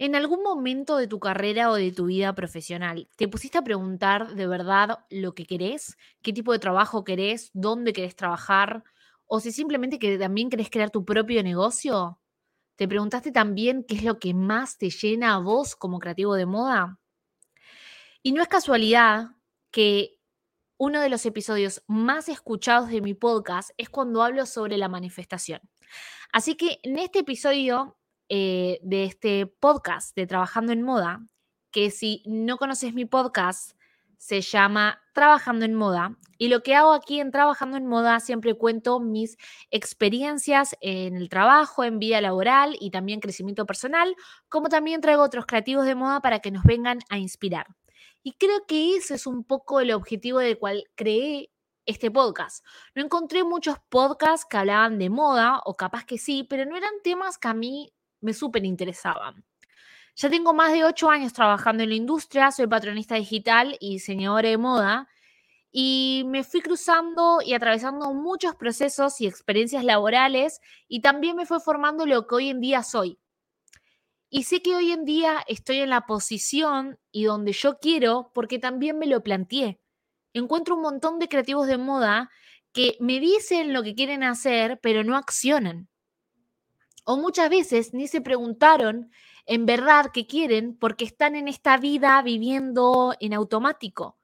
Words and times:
¿En 0.00 0.16
algún 0.16 0.42
momento 0.42 0.96
de 0.96 1.06
tu 1.06 1.20
carrera 1.20 1.70
o 1.70 1.74
de 1.74 1.92
tu 1.92 2.06
vida 2.06 2.34
profesional 2.34 3.06
te 3.16 3.28
pusiste 3.28 3.58
a 3.58 3.62
preguntar 3.62 4.34
de 4.34 4.46
verdad 4.46 5.00
lo 5.10 5.34
que 5.34 5.44
querés? 5.44 5.98
¿Qué 6.22 6.32
tipo 6.32 6.52
de 6.52 6.58
trabajo 6.58 7.04
querés? 7.04 7.50
¿Dónde 7.52 7.92
querés 7.92 8.16
trabajar? 8.16 8.82
¿O 9.26 9.40
si 9.40 9.52
simplemente 9.52 9.98
que 9.98 10.16
también 10.16 10.48
querés 10.48 10.70
crear 10.70 10.88
tu 10.88 11.04
propio 11.04 11.42
negocio? 11.42 12.18
¿Te 12.76 12.88
preguntaste 12.88 13.30
también 13.30 13.84
qué 13.86 13.96
es 13.96 14.02
lo 14.02 14.18
que 14.18 14.32
más 14.32 14.78
te 14.78 14.88
llena 14.88 15.34
a 15.34 15.38
vos 15.38 15.76
como 15.76 15.98
creativo 15.98 16.34
de 16.34 16.46
moda? 16.46 16.98
Y 18.22 18.32
no 18.32 18.40
es 18.40 18.48
casualidad 18.48 19.32
que 19.70 20.18
uno 20.78 21.02
de 21.02 21.10
los 21.10 21.26
episodios 21.26 21.82
más 21.86 22.30
escuchados 22.30 22.88
de 22.88 23.02
mi 23.02 23.12
podcast 23.12 23.72
es 23.76 23.90
cuando 23.90 24.22
hablo 24.22 24.46
sobre 24.46 24.78
la 24.78 24.88
manifestación. 24.88 25.60
Así 26.32 26.54
que 26.54 26.80
en 26.84 26.98
este 26.98 27.18
episodio 27.18 27.99
eh, 28.30 28.78
de 28.82 29.04
este 29.04 29.46
podcast 29.46 30.14
de 30.14 30.24
Trabajando 30.24 30.72
en 30.72 30.82
Moda, 30.82 31.20
que 31.72 31.90
si 31.90 32.22
no 32.26 32.58
conoces 32.58 32.94
mi 32.94 33.04
podcast, 33.04 33.72
se 34.18 34.40
llama 34.40 35.02
Trabajando 35.14 35.64
en 35.64 35.74
Moda. 35.74 36.16
Y 36.38 36.46
lo 36.46 36.62
que 36.62 36.76
hago 36.76 36.92
aquí 36.92 37.18
en 37.18 37.32
Trabajando 37.32 37.76
en 37.76 37.86
Moda, 37.86 38.20
siempre 38.20 38.54
cuento 38.54 39.00
mis 39.00 39.36
experiencias 39.72 40.76
en 40.80 41.16
el 41.16 41.28
trabajo, 41.28 41.82
en 41.82 41.98
vida 41.98 42.20
laboral 42.20 42.76
y 42.80 42.92
también 42.92 43.18
crecimiento 43.18 43.66
personal, 43.66 44.14
como 44.48 44.68
también 44.68 45.00
traigo 45.00 45.24
otros 45.24 45.44
creativos 45.44 45.84
de 45.84 45.96
moda 45.96 46.20
para 46.20 46.38
que 46.38 46.52
nos 46.52 46.62
vengan 46.62 47.00
a 47.08 47.18
inspirar. 47.18 47.66
Y 48.22 48.34
creo 48.34 48.64
que 48.68 48.96
ese 48.96 49.14
es 49.14 49.26
un 49.26 49.42
poco 49.42 49.80
el 49.80 49.90
objetivo 49.90 50.38
del 50.38 50.56
cual 50.56 50.84
creé 50.94 51.50
este 51.84 52.12
podcast. 52.12 52.64
No 52.94 53.02
encontré 53.02 53.42
muchos 53.42 53.78
podcasts 53.88 54.46
que 54.48 54.56
hablaban 54.56 54.98
de 55.00 55.10
moda, 55.10 55.62
o 55.64 55.76
capaz 55.76 56.04
que 56.04 56.18
sí, 56.18 56.46
pero 56.48 56.64
no 56.64 56.76
eran 56.76 56.92
temas 57.02 57.38
que 57.38 57.48
a 57.48 57.54
mí 57.54 57.92
me 58.20 58.34
súper 58.34 58.64
interesaban. 58.64 59.44
Ya 60.16 60.28
tengo 60.28 60.52
más 60.52 60.72
de 60.72 60.84
ocho 60.84 61.08
años 61.10 61.32
trabajando 61.32 61.82
en 61.82 61.90
la 61.90 61.94
industria, 61.94 62.50
soy 62.50 62.66
patronista 62.66 63.14
digital 63.14 63.76
y 63.80 63.94
diseñadora 63.94 64.48
de 64.48 64.58
moda 64.58 65.08
y 65.72 66.24
me 66.26 66.42
fui 66.42 66.60
cruzando 66.60 67.40
y 67.44 67.54
atravesando 67.54 68.12
muchos 68.12 68.56
procesos 68.56 69.20
y 69.20 69.26
experiencias 69.26 69.84
laborales 69.84 70.60
y 70.88 71.00
también 71.00 71.36
me 71.36 71.46
fue 71.46 71.60
formando 71.60 72.06
lo 72.06 72.26
que 72.26 72.34
hoy 72.34 72.48
en 72.50 72.60
día 72.60 72.82
soy. 72.82 73.18
Y 74.28 74.44
sé 74.44 74.62
que 74.62 74.76
hoy 74.76 74.92
en 74.92 75.04
día 75.04 75.44
estoy 75.48 75.78
en 75.78 75.90
la 75.90 76.06
posición 76.06 76.98
y 77.10 77.24
donde 77.24 77.52
yo 77.52 77.78
quiero 77.78 78.30
porque 78.34 78.58
también 78.58 78.98
me 78.98 79.06
lo 79.06 79.22
planteé. 79.22 79.80
Encuentro 80.32 80.76
un 80.76 80.82
montón 80.82 81.18
de 81.18 81.28
creativos 81.28 81.66
de 81.66 81.78
moda 81.78 82.30
que 82.72 82.96
me 83.00 83.18
dicen 83.18 83.72
lo 83.72 83.82
que 83.82 83.94
quieren 83.94 84.22
hacer, 84.22 84.78
pero 84.80 85.02
no 85.02 85.16
accionan. 85.16 85.88
O 87.12 87.16
muchas 87.16 87.50
veces 87.50 87.92
ni 87.92 88.06
se 88.06 88.20
preguntaron 88.20 89.10
en 89.44 89.66
verdad 89.66 90.12
qué 90.14 90.28
quieren 90.28 90.76
porque 90.78 91.04
están 91.04 91.34
en 91.34 91.48
esta 91.48 91.76
vida 91.76 92.22
viviendo 92.22 93.16
en 93.18 93.34
automático. 93.34 94.16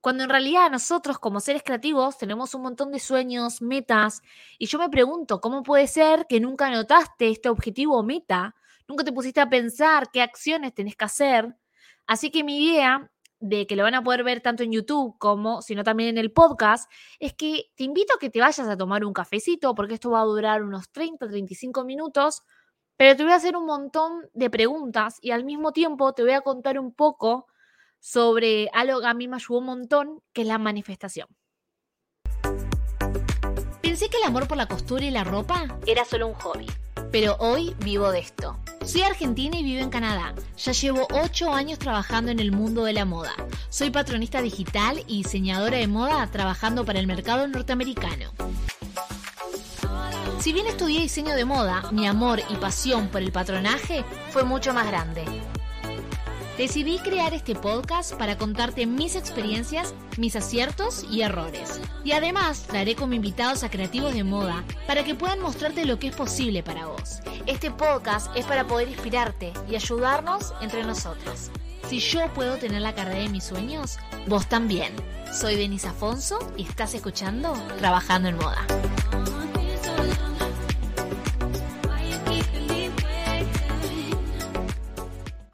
Cuando 0.00 0.24
en 0.24 0.30
realidad 0.30 0.68
nosotros 0.68 1.20
como 1.20 1.38
seres 1.38 1.62
creativos 1.62 2.18
tenemos 2.18 2.56
un 2.56 2.62
montón 2.62 2.90
de 2.90 2.98
sueños, 2.98 3.62
metas, 3.62 4.20
y 4.58 4.66
yo 4.66 4.80
me 4.80 4.88
pregunto, 4.88 5.40
¿cómo 5.40 5.62
puede 5.62 5.86
ser 5.86 6.26
que 6.28 6.40
nunca 6.40 6.68
notaste 6.70 7.30
este 7.30 7.48
objetivo 7.48 7.96
o 7.96 8.02
meta? 8.02 8.56
Nunca 8.88 9.04
te 9.04 9.12
pusiste 9.12 9.40
a 9.40 9.48
pensar 9.48 10.10
qué 10.12 10.22
acciones 10.22 10.74
tenés 10.74 10.96
que 10.96 11.04
hacer. 11.04 11.54
Así 12.04 12.32
que 12.32 12.42
mi 12.42 12.64
idea 12.64 13.08
de 13.40 13.66
que 13.66 13.74
lo 13.74 13.82
van 13.82 13.94
a 13.94 14.04
poder 14.04 14.22
ver 14.22 14.40
tanto 14.40 14.62
en 14.62 14.72
YouTube 14.72 15.16
como, 15.18 15.62
sino 15.62 15.82
también 15.82 16.10
en 16.10 16.18
el 16.18 16.30
podcast, 16.30 16.90
es 17.18 17.32
que 17.32 17.72
te 17.74 17.84
invito 17.84 18.14
a 18.14 18.18
que 18.18 18.30
te 18.30 18.40
vayas 18.40 18.68
a 18.68 18.76
tomar 18.76 19.04
un 19.04 19.12
cafecito, 19.12 19.74
porque 19.74 19.94
esto 19.94 20.10
va 20.10 20.20
a 20.20 20.24
durar 20.24 20.62
unos 20.62 20.90
30, 20.90 21.26
35 21.26 21.84
minutos, 21.84 22.42
pero 22.96 23.16
te 23.16 23.22
voy 23.22 23.32
a 23.32 23.36
hacer 23.36 23.56
un 23.56 23.64
montón 23.64 24.28
de 24.34 24.50
preguntas 24.50 25.18
y 25.22 25.30
al 25.30 25.44
mismo 25.44 25.72
tiempo 25.72 26.12
te 26.12 26.22
voy 26.22 26.32
a 26.32 26.42
contar 26.42 26.78
un 26.78 26.92
poco 26.92 27.46
sobre 27.98 28.68
algo 28.72 29.00
que 29.00 29.06
a 29.06 29.14
mí 29.14 29.26
me 29.26 29.36
ayudó 29.36 29.58
un 29.58 29.66
montón, 29.66 30.22
que 30.32 30.42
es 30.42 30.46
la 30.46 30.58
manifestación. 30.58 31.28
Pensé 33.82 34.08
que 34.10 34.18
el 34.18 34.24
amor 34.24 34.46
por 34.46 34.56
la 34.56 34.66
costura 34.66 35.04
y 35.04 35.10
la 35.10 35.24
ropa 35.24 35.78
era 35.86 36.04
solo 36.04 36.28
un 36.28 36.34
hobby, 36.34 36.66
pero 37.10 37.36
hoy 37.38 37.74
vivo 37.80 38.10
de 38.10 38.20
esto. 38.20 38.58
Soy 38.84 39.02
argentina 39.02 39.58
y 39.58 39.64
vivo 39.64 39.82
en 39.82 39.90
Canadá. 39.90 40.34
Ya 40.56 40.72
llevo 40.72 41.06
8 41.12 41.52
años 41.52 41.78
trabajando 41.78 42.30
en 42.30 42.40
el 42.40 42.52
mundo 42.52 42.84
de 42.84 42.92
la 42.92 43.04
moda. 43.04 43.32
Soy 43.68 43.90
patronista 43.90 44.40
digital 44.42 45.02
y 45.06 45.22
diseñadora 45.22 45.78
de 45.78 45.88
moda 45.88 46.26
trabajando 46.28 46.84
para 46.84 46.98
el 46.98 47.06
mercado 47.06 47.46
norteamericano. 47.46 48.30
Si 50.40 50.52
bien 50.54 50.66
estudié 50.66 51.02
diseño 51.02 51.34
de 51.34 51.44
moda, 51.44 51.90
mi 51.92 52.06
amor 52.06 52.40
y 52.48 52.56
pasión 52.56 53.08
por 53.08 53.20
el 53.20 53.30
patronaje 53.30 54.04
fue 54.30 54.42
mucho 54.42 54.72
más 54.72 54.86
grande. 54.86 55.24
Decidí 56.56 56.98
crear 56.98 57.32
este 57.32 57.54
podcast 57.54 58.14
para 58.14 58.36
contarte 58.36 58.86
mis 58.86 59.16
experiencias, 59.16 59.94
mis 60.18 60.36
aciertos 60.36 61.04
y 61.10 61.22
errores. 61.22 61.80
Y 62.04 62.12
además 62.12 62.64
traeré 62.64 62.94
como 62.94 63.14
invitados 63.14 63.64
a 63.64 63.70
creativos 63.70 64.12
de 64.12 64.24
moda 64.24 64.64
para 64.86 65.04
que 65.04 65.14
puedan 65.14 65.40
mostrarte 65.40 65.86
lo 65.86 65.98
que 65.98 66.08
es 66.08 66.16
posible 66.16 66.62
para 66.62 66.86
vos. 66.86 67.20
Este 67.46 67.70
podcast 67.70 68.34
es 68.36 68.44
para 68.44 68.66
poder 68.66 68.88
inspirarte 68.88 69.52
y 69.70 69.76
ayudarnos 69.76 70.52
entre 70.60 70.84
nosotros. 70.84 71.50
Si 71.88 71.98
yo 71.98 72.32
puedo 72.34 72.56
tener 72.56 72.82
la 72.82 72.94
carrera 72.94 73.20
de 73.20 73.28
mis 73.30 73.44
sueños, 73.44 73.98
vos 74.26 74.48
también. 74.48 74.94
Soy 75.32 75.56
Denise 75.56 75.88
Afonso 75.88 76.38
y 76.56 76.64
estás 76.64 76.94
escuchando 76.94 77.54
Trabajando 77.78 78.28
en 78.28 78.36
Moda. 78.36 78.66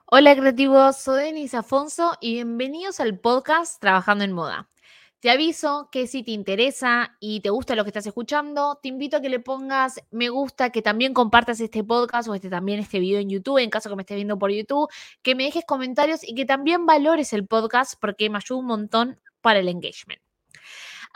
Hola 0.09 0.37
creativos, 0.37 0.99
soy 0.99 1.25
Denise 1.25 1.57
Afonso 1.57 2.13
y 2.21 2.35
bienvenidos 2.35 3.01
al 3.01 3.19
podcast 3.19 3.81
Trabajando 3.81 4.23
en 4.23 4.31
Moda. 4.31 4.71
Te 5.19 5.31
aviso 5.31 5.89
que 5.91 6.07
si 6.07 6.23
te 6.23 6.31
interesa 6.31 7.17
y 7.19 7.41
te 7.41 7.51
gusta 7.51 7.75
lo 7.75 7.83
que 7.83 7.91
estás 7.91 8.07
escuchando, 8.07 8.79
te 8.81 8.89
invito 8.89 9.17
a 9.17 9.21
que 9.21 9.29
le 9.29 9.41
pongas 9.41 10.01
me 10.13 10.29
gusta, 10.29 10.71
que 10.71 10.81
también 10.81 11.13
compartas 11.13 11.59
este 11.59 11.83
podcast 11.83 12.29
o 12.29 12.37
este 12.37 12.49
también 12.49 12.79
este 12.79 13.01
video 13.01 13.19
en 13.19 13.31
YouTube, 13.31 13.59
en 13.59 13.69
caso 13.69 13.91
que 13.91 13.97
me 13.97 14.03
estés 14.03 14.15
viendo 14.15 14.39
por 14.39 14.53
YouTube, 14.53 14.89
que 15.23 15.35
me 15.35 15.43
dejes 15.43 15.65
comentarios 15.67 16.21
y 16.23 16.37
que 16.37 16.45
también 16.45 16.87
valores 16.87 17.33
el 17.33 17.45
podcast 17.45 18.01
porque 18.01 18.31
me 18.31 18.37
ayuda 18.37 18.61
un 18.61 18.67
montón 18.67 19.21
para 19.41 19.59
el 19.59 19.69
engagement. 19.69 20.21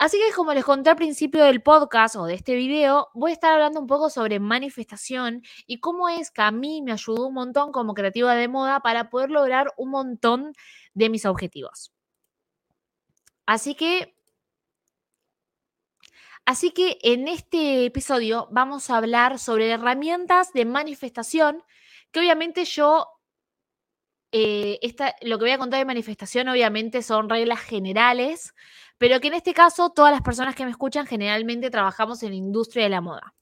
Así 0.00 0.16
que 0.16 0.32
como 0.34 0.54
les 0.54 0.64
conté 0.64 0.88
al 0.88 0.96
principio 0.96 1.44
del 1.44 1.62
podcast 1.62 2.16
o 2.16 2.24
de 2.24 2.32
este 2.32 2.54
video, 2.54 3.10
voy 3.12 3.32
a 3.32 3.34
estar 3.34 3.52
hablando 3.52 3.80
un 3.80 3.86
poco 3.86 4.08
sobre 4.08 4.40
manifestación 4.40 5.42
y 5.66 5.78
cómo 5.78 6.08
es 6.08 6.30
que 6.30 6.40
a 6.40 6.50
mí 6.50 6.80
me 6.80 6.92
ayudó 6.92 7.26
un 7.26 7.34
montón 7.34 7.70
como 7.70 7.92
creativa 7.92 8.34
de 8.34 8.48
moda 8.48 8.80
para 8.80 9.10
poder 9.10 9.30
lograr 9.30 9.74
un 9.76 9.90
montón 9.90 10.54
de 10.94 11.10
mis 11.10 11.26
objetivos. 11.26 11.92
Así 13.44 13.74
que 13.74 14.14
Así 16.46 16.70
que 16.70 16.98
en 17.02 17.28
este 17.28 17.84
episodio 17.84 18.48
vamos 18.50 18.88
a 18.88 18.96
hablar 18.96 19.38
sobre 19.38 19.70
herramientas 19.70 20.54
de 20.54 20.64
manifestación, 20.64 21.62
que 22.10 22.20
obviamente 22.20 22.64
yo, 22.64 23.06
eh, 24.32 24.80
lo 25.20 25.38
que 25.38 25.44
voy 25.44 25.52
a 25.52 25.58
contar 25.58 25.78
de 25.78 25.84
manifestación 25.84 26.48
obviamente 26.48 27.02
son 27.02 27.28
reglas 27.28 27.60
generales, 27.60 28.54
pero 29.00 29.18
que 29.18 29.28
en 29.28 29.34
este 29.34 29.54
caso 29.54 29.88
todas 29.90 30.12
las 30.12 30.20
personas 30.20 30.54
que 30.54 30.64
me 30.66 30.70
escuchan 30.70 31.06
generalmente 31.06 31.70
trabajamos 31.70 32.22
en 32.22 32.30
la 32.30 32.36
industria 32.36 32.84
de 32.84 32.90
la 32.90 33.00
moda. 33.00 33.34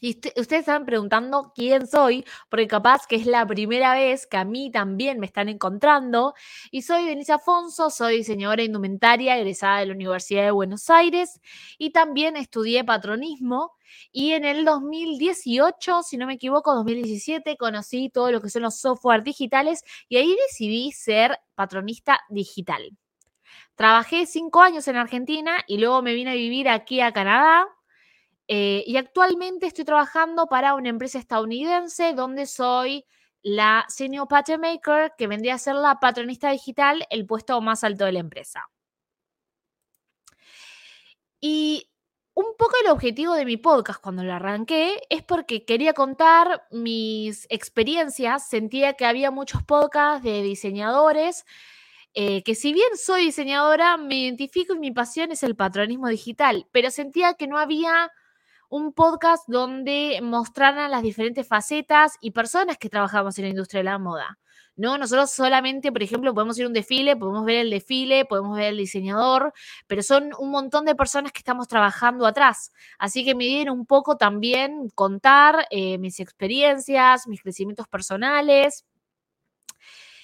Y 0.00 0.16
ustedes 0.16 0.60
están 0.60 0.86
preguntando 0.86 1.52
quién 1.54 1.86
soy, 1.88 2.24
porque 2.48 2.68
capaz 2.68 3.06
que 3.08 3.16
es 3.16 3.26
la 3.26 3.44
primera 3.44 3.92
vez 3.94 4.28
que 4.28 4.36
a 4.36 4.44
mí 4.44 4.70
también 4.70 5.18
me 5.18 5.26
están 5.26 5.48
encontrando. 5.48 6.34
Y 6.70 6.82
soy 6.82 7.06
Denise 7.06 7.32
Afonso, 7.32 7.90
soy 7.90 8.18
diseñadora 8.18 8.62
indumentaria 8.62 9.36
egresada 9.36 9.80
de 9.80 9.86
la 9.86 9.94
Universidad 9.94 10.44
de 10.44 10.52
Buenos 10.52 10.88
Aires 10.90 11.40
y 11.76 11.90
también 11.90 12.36
estudié 12.36 12.84
patronismo. 12.84 13.72
Y 14.12 14.32
en 14.32 14.44
el 14.44 14.64
2018, 14.64 16.02
si 16.04 16.16
no 16.18 16.26
me 16.26 16.34
equivoco, 16.34 16.72
2017, 16.72 17.56
conocí 17.56 18.10
todo 18.10 18.30
lo 18.30 18.40
que 18.40 18.48
son 18.48 18.62
los 18.62 18.78
software 18.78 19.24
digitales 19.24 19.82
y 20.08 20.18
ahí 20.18 20.36
decidí 20.48 20.92
ser 20.92 21.36
patronista 21.56 22.20
digital. 22.30 22.96
Trabajé 23.80 24.26
cinco 24.26 24.60
años 24.60 24.86
en 24.88 24.96
Argentina 24.96 25.64
y 25.66 25.78
luego 25.78 26.02
me 26.02 26.12
vine 26.12 26.32
a 26.32 26.34
vivir 26.34 26.68
aquí 26.68 27.00
a 27.00 27.14
Canadá. 27.14 27.66
Eh, 28.46 28.84
y 28.86 28.98
actualmente 28.98 29.64
estoy 29.64 29.86
trabajando 29.86 30.48
para 30.48 30.74
una 30.74 30.90
empresa 30.90 31.18
estadounidense 31.18 32.12
donde 32.12 32.44
soy 32.44 33.06
la 33.40 33.86
Senior 33.88 34.28
Pattern 34.28 34.60
Maker, 34.60 35.14
que 35.16 35.26
vendría 35.26 35.54
a 35.54 35.58
ser 35.58 35.76
la 35.76 35.98
patronista 35.98 36.50
digital, 36.50 37.06
el 37.08 37.24
puesto 37.24 37.58
más 37.62 37.82
alto 37.82 38.04
de 38.04 38.12
la 38.12 38.18
empresa. 38.18 38.68
Y 41.40 41.88
un 42.34 42.54
poco 42.58 42.74
el 42.84 42.90
objetivo 42.90 43.32
de 43.32 43.46
mi 43.46 43.56
podcast 43.56 44.02
cuando 44.02 44.22
lo 44.22 44.34
arranqué 44.34 45.00
es 45.08 45.22
porque 45.22 45.64
quería 45.64 45.94
contar 45.94 46.66
mis 46.70 47.46
experiencias. 47.48 48.46
Sentía 48.46 48.92
que 48.92 49.06
había 49.06 49.30
muchos 49.30 49.62
podcasts 49.62 50.22
de 50.22 50.42
diseñadores 50.42 51.46
eh, 52.14 52.42
que 52.42 52.54
si 52.54 52.72
bien 52.72 52.96
soy 52.96 53.26
diseñadora, 53.26 53.96
me 53.96 54.16
identifico 54.16 54.74
y 54.74 54.78
mi 54.78 54.90
pasión 54.90 55.30
es 55.32 55.42
el 55.42 55.56
patronismo 55.56 56.08
digital, 56.08 56.66
pero 56.72 56.90
sentía 56.90 57.34
que 57.34 57.46
no 57.46 57.58
había 57.58 58.10
un 58.68 58.92
podcast 58.92 59.44
donde 59.48 60.20
mostraran 60.22 60.90
las 60.90 61.02
diferentes 61.02 61.46
facetas 61.46 62.14
y 62.20 62.32
personas 62.32 62.78
que 62.78 62.88
trabajamos 62.88 63.38
en 63.38 63.44
la 63.44 63.50
industria 63.50 63.80
de 63.80 63.84
la 63.84 63.98
moda. 63.98 64.38
¿no? 64.76 64.96
Nosotros 64.96 65.30
solamente, 65.30 65.92
por 65.92 66.02
ejemplo, 66.02 66.32
podemos 66.34 66.58
ir 66.58 66.64
a 66.64 66.68
un 66.68 66.72
desfile, 66.72 67.16
podemos 67.16 67.44
ver 67.44 67.56
el 67.58 67.70
desfile, 67.70 68.24
podemos 68.24 68.56
ver 68.56 68.68
el 68.68 68.78
diseñador, 68.78 69.52
pero 69.86 70.02
son 70.02 70.30
un 70.38 70.50
montón 70.50 70.86
de 70.86 70.94
personas 70.94 71.32
que 71.32 71.40
estamos 71.40 71.68
trabajando 71.68 72.26
atrás. 72.26 72.72
Así 72.98 73.24
que 73.24 73.34
me 73.34 73.44
dieron 73.44 73.78
un 73.78 73.86
poco 73.86 74.16
también 74.16 74.88
contar 74.94 75.66
eh, 75.70 75.98
mis 75.98 76.18
experiencias, 76.20 77.26
mis 77.26 77.42
crecimientos 77.42 77.88
personales 77.88 78.84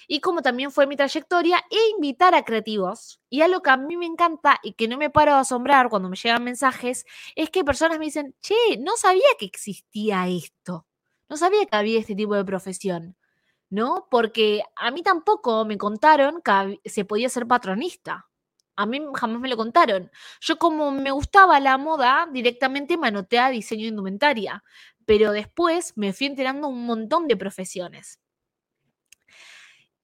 y 0.07 0.21
como 0.21 0.41
también 0.41 0.71
fue 0.71 0.87
mi 0.87 0.95
trayectoria, 0.95 1.63
e 1.69 1.77
invitar 1.95 2.33
a 2.33 2.43
creativos. 2.43 3.19
Y 3.29 3.41
algo 3.41 3.61
que 3.61 3.69
a 3.69 3.77
mí 3.77 3.97
me 3.97 4.05
encanta 4.05 4.59
y 4.63 4.73
que 4.73 4.87
no 4.87 4.97
me 4.97 5.09
paro 5.09 5.33
de 5.33 5.39
asombrar 5.41 5.89
cuando 5.89 6.09
me 6.09 6.15
llegan 6.15 6.43
mensajes, 6.43 7.05
es 7.35 7.49
que 7.49 7.65
personas 7.65 7.99
me 7.99 8.05
dicen, 8.05 8.35
che, 8.41 8.55
no 8.79 8.95
sabía 8.97 9.27
que 9.37 9.45
existía 9.45 10.27
esto, 10.27 10.87
no 11.29 11.37
sabía 11.37 11.65
que 11.65 11.75
había 11.75 11.99
este 11.99 12.15
tipo 12.15 12.35
de 12.35 12.45
profesión, 12.45 13.17
¿no? 13.69 14.07
Porque 14.09 14.63
a 14.75 14.91
mí 14.91 15.03
tampoco 15.03 15.65
me 15.65 15.77
contaron 15.77 16.41
que 16.41 16.79
se 16.89 17.05
podía 17.05 17.29
ser 17.29 17.47
patronista. 17.47 18.27
A 18.77 18.85
mí 18.85 19.01
jamás 19.15 19.41
me 19.41 19.49
lo 19.49 19.57
contaron. 19.57 20.11
Yo 20.39 20.57
como 20.57 20.91
me 20.91 21.11
gustaba 21.11 21.59
la 21.59 21.77
moda, 21.77 22.27
directamente 22.31 22.97
me 22.97 23.07
anoté 23.07 23.39
a 23.39 23.49
diseño 23.49 23.83
de 23.83 23.89
indumentaria, 23.89 24.63
pero 25.05 25.31
después 25.31 25.93
me 25.97 26.13
fui 26.13 26.27
enterando 26.27 26.67
un 26.67 26.85
montón 26.85 27.27
de 27.27 27.37
profesiones. 27.37 28.19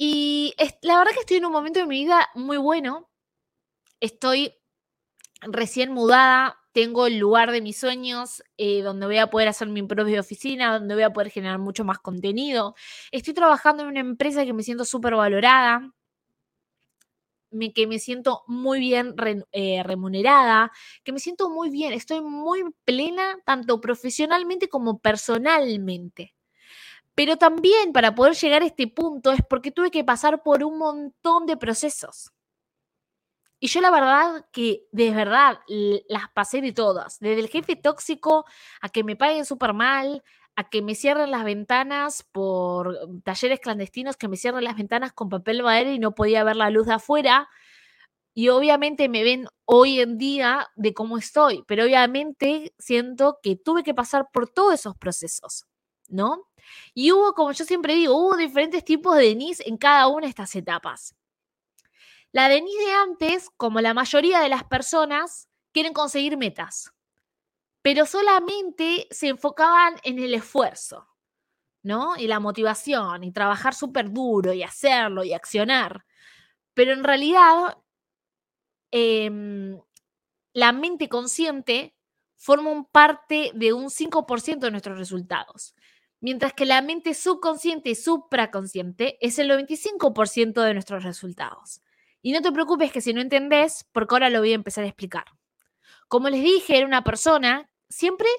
Y 0.05 0.53
la 0.81 0.97
verdad 0.97 1.13
que 1.13 1.21
estoy 1.21 1.37
en 1.37 1.45
un 1.45 1.53
momento 1.53 1.79
de 1.79 1.85
mi 1.85 2.03
vida 2.03 2.27
muy 2.35 2.57
bueno. 2.57 3.09
Estoy 4.01 4.53
recién 5.41 5.93
mudada, 5.93 6.57
tengo 6.73 7.07
el 7.07 7.19
lugar 7.19 7.51
de 7.53 7.61
mis 7.61 7.77
sueños, 7.79 8.43
eh, 8.57 8.81
donde 8.81 9.05
voy 9.07 9.17
a 9.19 9.29
poder 9.29 9.47
hacer 9.47 9.69
mi 9.69 9.83
propia 9.83 10.19
oficina, 10.19 10.77
donde 10.77 10.95
voy 10.95 11.03
a 11.03 11.13
poder 11.13 11.31
generar 11.31 11.59
mucho 11.59 11.85
más 11.85 11.99
contenido. 11.99 12.75
Estoy 13.11 13.33
trabajando 13.33 13.83
en 13.83 13.89
una 13.89 14.01
empresa 14.01 14.45
que 14.45 14.53
me 14.53 14.63
siento 14.63 14.85
súper 14.85 15.15
valorada, 15.15 15.93
que 17.75 17.87
me 17.87 17.99
siento 17.99 18.43
muy 18.47 18.79
bien 18.79 19.15
eh, 19.51 19.83
remunerada, 19.83 20.71
que 21.03 21.11
me 21.11 21.19
siento 21.19 21.49
muy 21.49 21.69
bien, 21.69 21.93
estoy 21.93 22.21
muy 22.21 22.63
plena 22.85 23.37
tanto 23.45 23.79
profesionalmente 23.79 24.67
como 24.69 24.99
personalmente. 24.99 26.32
Pero 27.15 27.37
también 27.37 27.93
para 27.93 28.15
poder 28.15 28.33
llegar 28.35 28.61
a 28.63 28.65
este 28.65 28.87
punto 28.87 29.31
es 29.31 29.41
porque 29.49 29.71
tuve 29.71 29.91
que 29.91 30.03
pasar 30.03 30.41
por 30.43 30.63
un 30.63 30.77
montón 30.79 31.45
de 31.45 31.57
procesos. 31.57 32.31
Y 33.59 33.67
yo 33.67 33.79
la 33.79 33.91
verdad 33.91 34.45
que 34.51 34.87
de 34.91 35.11
verdad 35.11 35.59
las 36.09 36.29
pasé 36.33 36.59
de 36.61 36.73
todas, 36.73 37.19
desde 37.19 37.39
el 37.39 37.47
jefe 37.47 37.77
tóxico 37.77 38.45
a 38.81 38.89
que 38.89 39.05
me 39.05 39.15
paguen 39.15 39.45
súper 39.45 39.73
mal, 39.73 40.21
a 40.55 40.69
que 40.69 40.81
me 40.81 40.95
cierren 40.95 41.31
las 41.31 41.45
ventanas 41.45 42.23
por 42.31 42.97
talleres 43.23 43.59
clandestinos, 43.61 44.17
que 44.17 44.27
me 44.27 44.35
cierren 44.37 44.65
las 44.65 44.75
ventanas 44.75 45.13
con 45.13 45.29
papel 45.29 45.63
madera 45.63 45.91
y 45.93 45.99
no 45.99 46.13
podía 46.13 46.43
ver 46.43 46.57
la 46.57 46.69
luz 46.69 46.87
de 46.87 46.95
afuera. 46.95 47.47
Y 48.33 48.49
obviamente 48.49 49.09
me 49.09 49.23
ven 49.23 49.47
hoy 49.65 49.99
en 50.01 50.17
día 50.17 50.67
de 50.75 50.93
cómo 50.93 51.17
estoy, 51.17 51.63
pero 51.67 51.85
obviamente 51.85 52.73
siento 52.79 53.39
que 53.43 53.55
tuve 53.55 53.83
que 53.83 53.93
pasar 53.93 54.29
por 54.33 54.49
todos 54.49 54.73
esos 54.73 54.95
procesos, 54.97 55.65
¿no? 56.09 56.47
Y 56.93 57.11
hubo, 57.11 57.33
como 57.33 57.51
yo 57.51 57.65
siempre 57.65 57.95
digo, 57.95 58.15
hubo 58.15 58.37
diferentes 58.37 58.83
tipos 58.85 59.15
de 59.15 59.23
Denise 59.23 59.63
en 59.67 59.77
cada 59.77 60.07
una 60.07 60.25
de 60.25 60.29
estas 60.29 60.55
etapas. 60.55 61.15
La 62.31 62.49
Denise 62.49 62.83
de 62.85 62.91
antes, 62.91 63.49
como 63.57 63.79
la 63.81 63.93
mayoría 63.93 64.39
de 64.39 64.49
las 64.49 64.63
personas, 64.63 65.49
quieren 65.71 65.93
conseguir 65.93 66.37
metas, 66.37 66.91
pero 67.81 68.05
solamente 68.05 69.07
se 69.11 69.27
enfocaban 69.27 69.95
en 70.03 70.19
el 70.19 70.33
esfuerzo, 70.33 71.07
¿no? 71.83 72.17
Y 72.17 72.27
la 72.27 72.39
motivación, 72.39 73.23
y 73.23 73.31
trabajar 73.31 73.75
súper 73.75 74.11
duro, 74.11 74.53
y 74.53 74.63
hacerlo, 74.63 75.23
y 75.23 75.33
accionar. 75.33 76.05
Pero 76.73 76.93
en 76.93 77.03
realidad, 77.03 77.77
em, 78.91 79.79
la 80.53 80.71
mente 80.71 81.09
consciente 81.09 81.95
forma 82.37 82.71
un 82.71 82.85
parte 82.85 83.51
de 83.55 83.73
un 83.73 83.89
5% 83.89 84.67
de 84.67 84.71
nuestros 84.71 84.97
resultados 84.97 85.75
mientras 86.23 86.53
que 86.53 86.65
la 86.65 86.81
mente 86.81 87.13
subconsciente 87.13 87.89
y 87.89 87.95
supraconsciente 87.95 89.17
es 89.19 89.39
el 89.39 89.51
95% 89.51 90.63
de 90.63 90.73
nuestros 90.73 91.03
resultados. 91.03 91.81
Y 92.21 92.31
no 92.31 92.41
te 92.41 92.53
preocupes 92.53 92.93
que 92.93 93.01
si 93.01 93.13
no 93.13 93.19
entendés, 93.19 93.85
porque 93.91 94.15
ahora 94.15 94.29
lo 94.29 94.39
voy 94.39 94.53
a 94.53 94.55
empezar 94.55 94.85
a 94.85 94.87
explicar. 94.87 95.25
Como 96.07 96.29
les 96.29 96.41
dije, 96.41 96.77
era 96.77 96.87
una 96.87 97.03
persona, 97.03 97.69
siempre 97.89 98.29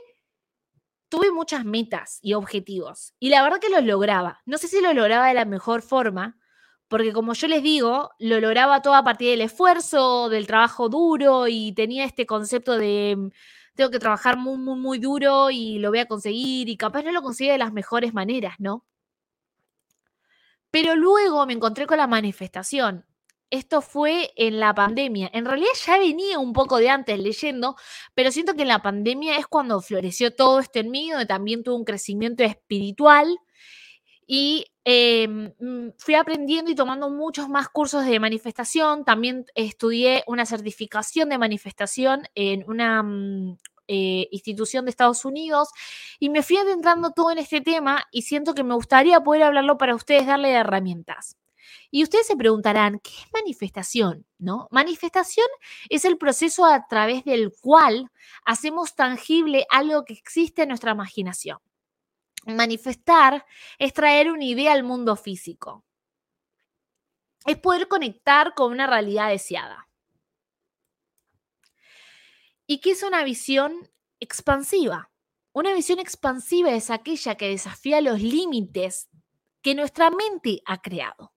tuve 1.11 1.31
muchas 1.31 1.67
metas 1.67 2.21
y 2.23 2.33
objetivos, 2.33 3.13
y 3.21 3.29
la 3.29 3.43
verdad 3.43 3.61
que 3.61 3.69
los 3.69 3.85
lograba. 3.85 4.41
No 4.47 4.57
sé 4.57 4.67
si 4.67 4.81
lo 4.81 4.95
lograba 4.95 5.29
de 5.29 5.35
la 5.35 5.45
mejor 5.45 5.83
forma, 5.83 6.39
porque 6.89 7.13
como 7.13 7.35
yo 7.35 7.49
les 7.49 7.63
digo, 7.63 8.13
lo 8.19 8.41
lograba 8.41 8.81
todo 8.81 8.95
a 8.95 9.05
partir 9.05 9.29
del 9.29 9.43
esfuerzo, 9.43 10.31
del 10.31 10.47
trabajo 10.47 10.89
duro, 10.89 11.49
y 11.49 11.73
tenía 11.73 12.07
este 12.07 12.25
concepto 12.25 12.79
de 12.79 13.31
tengo 13.75 13.91
que 13.91 13.99
trabajar 13.99 14.37
muy, 14.37 14.56
muy, 14.59 14.79
muy 14.79 14.99
duro 14.99 15.50
y 15.50 15.79
lo 15.79 15.91
voy 15.91 15.99
a 16.00 16.06
conseguir 16.06 16.69
y 16.69 16.76
capaz 16.76 17.03
no 17.03 17.12
lo 17.12 17.23
consigue 17.23 17.53
de 17.53 17.59
las 17.59 17.73
mejores 17.73 18.15
maneras, 18.15 18.55
¿no? 18.59 18.85
Pero 20.71 20.97
luego 20.97 21.47
me 21.47 21.53
encontré 21.53 21.87
con 21.87 21.99
la 21.99 22.06
manifestación. 22.06 23.06
Esto 23.50 23.81
fue 23.82 24.32
en 24.37 24.59
la 24.59 24.75
pandemia. 24.75 25.31
En 25.32 25.44
realidad 25.44 25.71
ya 25.87 25.99
venía 25.99 26.38
un 26.41 26.53
poco 26.53 26.79
de 26.79 26.88
antes 26.91 27.19
leyendo, 27.19 27.76
pero 28.15 28.32
siento 28.32 28.55
que 28.55 28.62
en 28.62 28.69
la 28.69 28.82
pandemia 28.82 29.38
es 29.38 29.47
cuando 29.47 29.81
floreció 29.81 30.35
todo 30.35 30.59
esto 30.59 30.81
en 30.81 30.91
mí, 30.91 31.11
donde 31.11 31.27
también 31.27 31.62
tuve 31.62 31.77
un 31.77 31.85
crecimiento 31.85 32.43
espiritual 32.43 33.38
y 34.27 34.67
em, 34.85 35.53
mm, 35.59 35.93
fui 35.99 36.15
aprendiendo 36.15 36.71
y 36.71 36.75
tomando 36.75 37.11
muchos 37.11 37.49
más 37.49 37.69
cursos 37.69 38.05
de 38.05 38.21
manifestación. 38.21 39.05
También 39.05 39.47
estudié 39.55 40.25
una 40.27 40.47
certificación 40.47 41.29
de 41.29 41.39
manifestación 41.39 42.25
en 42.35 42.65
una 42.69 43.03
mm, 43.03 43.57
eh, 43.89 44.29
institución 44.31 44.87
de 44.87 44.91
Estados 44.91 45.25
Unidos 45.27 45.69
y 46.19 46.31
me 46.31 46.43
fui 46.43 46.57
adentrando 46.57 47.11
todo 47.11 47.31
en 47.33 47.39
este 47.39 47.61
tema 47.61 48.05
y 48.11 48.23
siento 48.23 48.55
que 48.55 48.65
me 48.65 48.75
gustaría 48.75 49.21
poder 49.21 49.43
hablarlo 49.43 49.77
para 49.77 49.95
ustedes, 49.95 50.27
darle 50.27 50.53
herramientas. 50.53 51.37
Y 51.91 52.03
ustedes 52.03 52.27
se 52.27 52.37
preguntarán, 52.37 52.99
¿qué 53.01 53.11
es 53.11 53.33
manifestación? 53.33 54.27
¿No? 54.39 54.69
Manifestación 54.71 55.47
es 55.89 56.05
el 56.05 56.19
proceso 56.19 56.65
a 56.65 56.87
través 56.89 57.25
del 57.25 57.53
cual 57.61 58.11
hacemos 58.45 58.95
tangible 58.95 59.67
algo 59.71 60.05
que 60.05 60.15
existe 60.15 60.63
en 60.63 60.69
nuestra 60.69 60.93
imaginación. 60.93 61.59
Manifestar 62.46 63.46
es 63.79 63.93
traer 63.93 64.31
una 64.31 64.44
idea 64.44 64.73
al 64.73 64.82
mundo 64.82 65.17
físico. 65.17 65.85
Es 67.46 67.58
poder 67.58 67.89
conectar 67.89 68.55
con 68.55 68.72
una 68.72 68.86
realidad 68.86 69.29
deseada. 69.29 69.89
¿Y 72.67 72.79
qué 72.79 72.93
es 72.93 73.03
una 73.03 73.24
visión 73.24 73.91
expansiva? 74.20 75.10
Una 75.53 75.74
visión 75.74 75.98
expansiva 75.98 76.70
es 76.72 76.91
aquella 76.91 77.36
que 77.36 77.48
desafía 77.48 78.01
los 78.01 78.20
límites 78.20 79.08
que 79.63 79.74
nuestra 79.74 80.10
mente 80.10 80.63
ha 80.67 80.81
creado. 80.81 81.32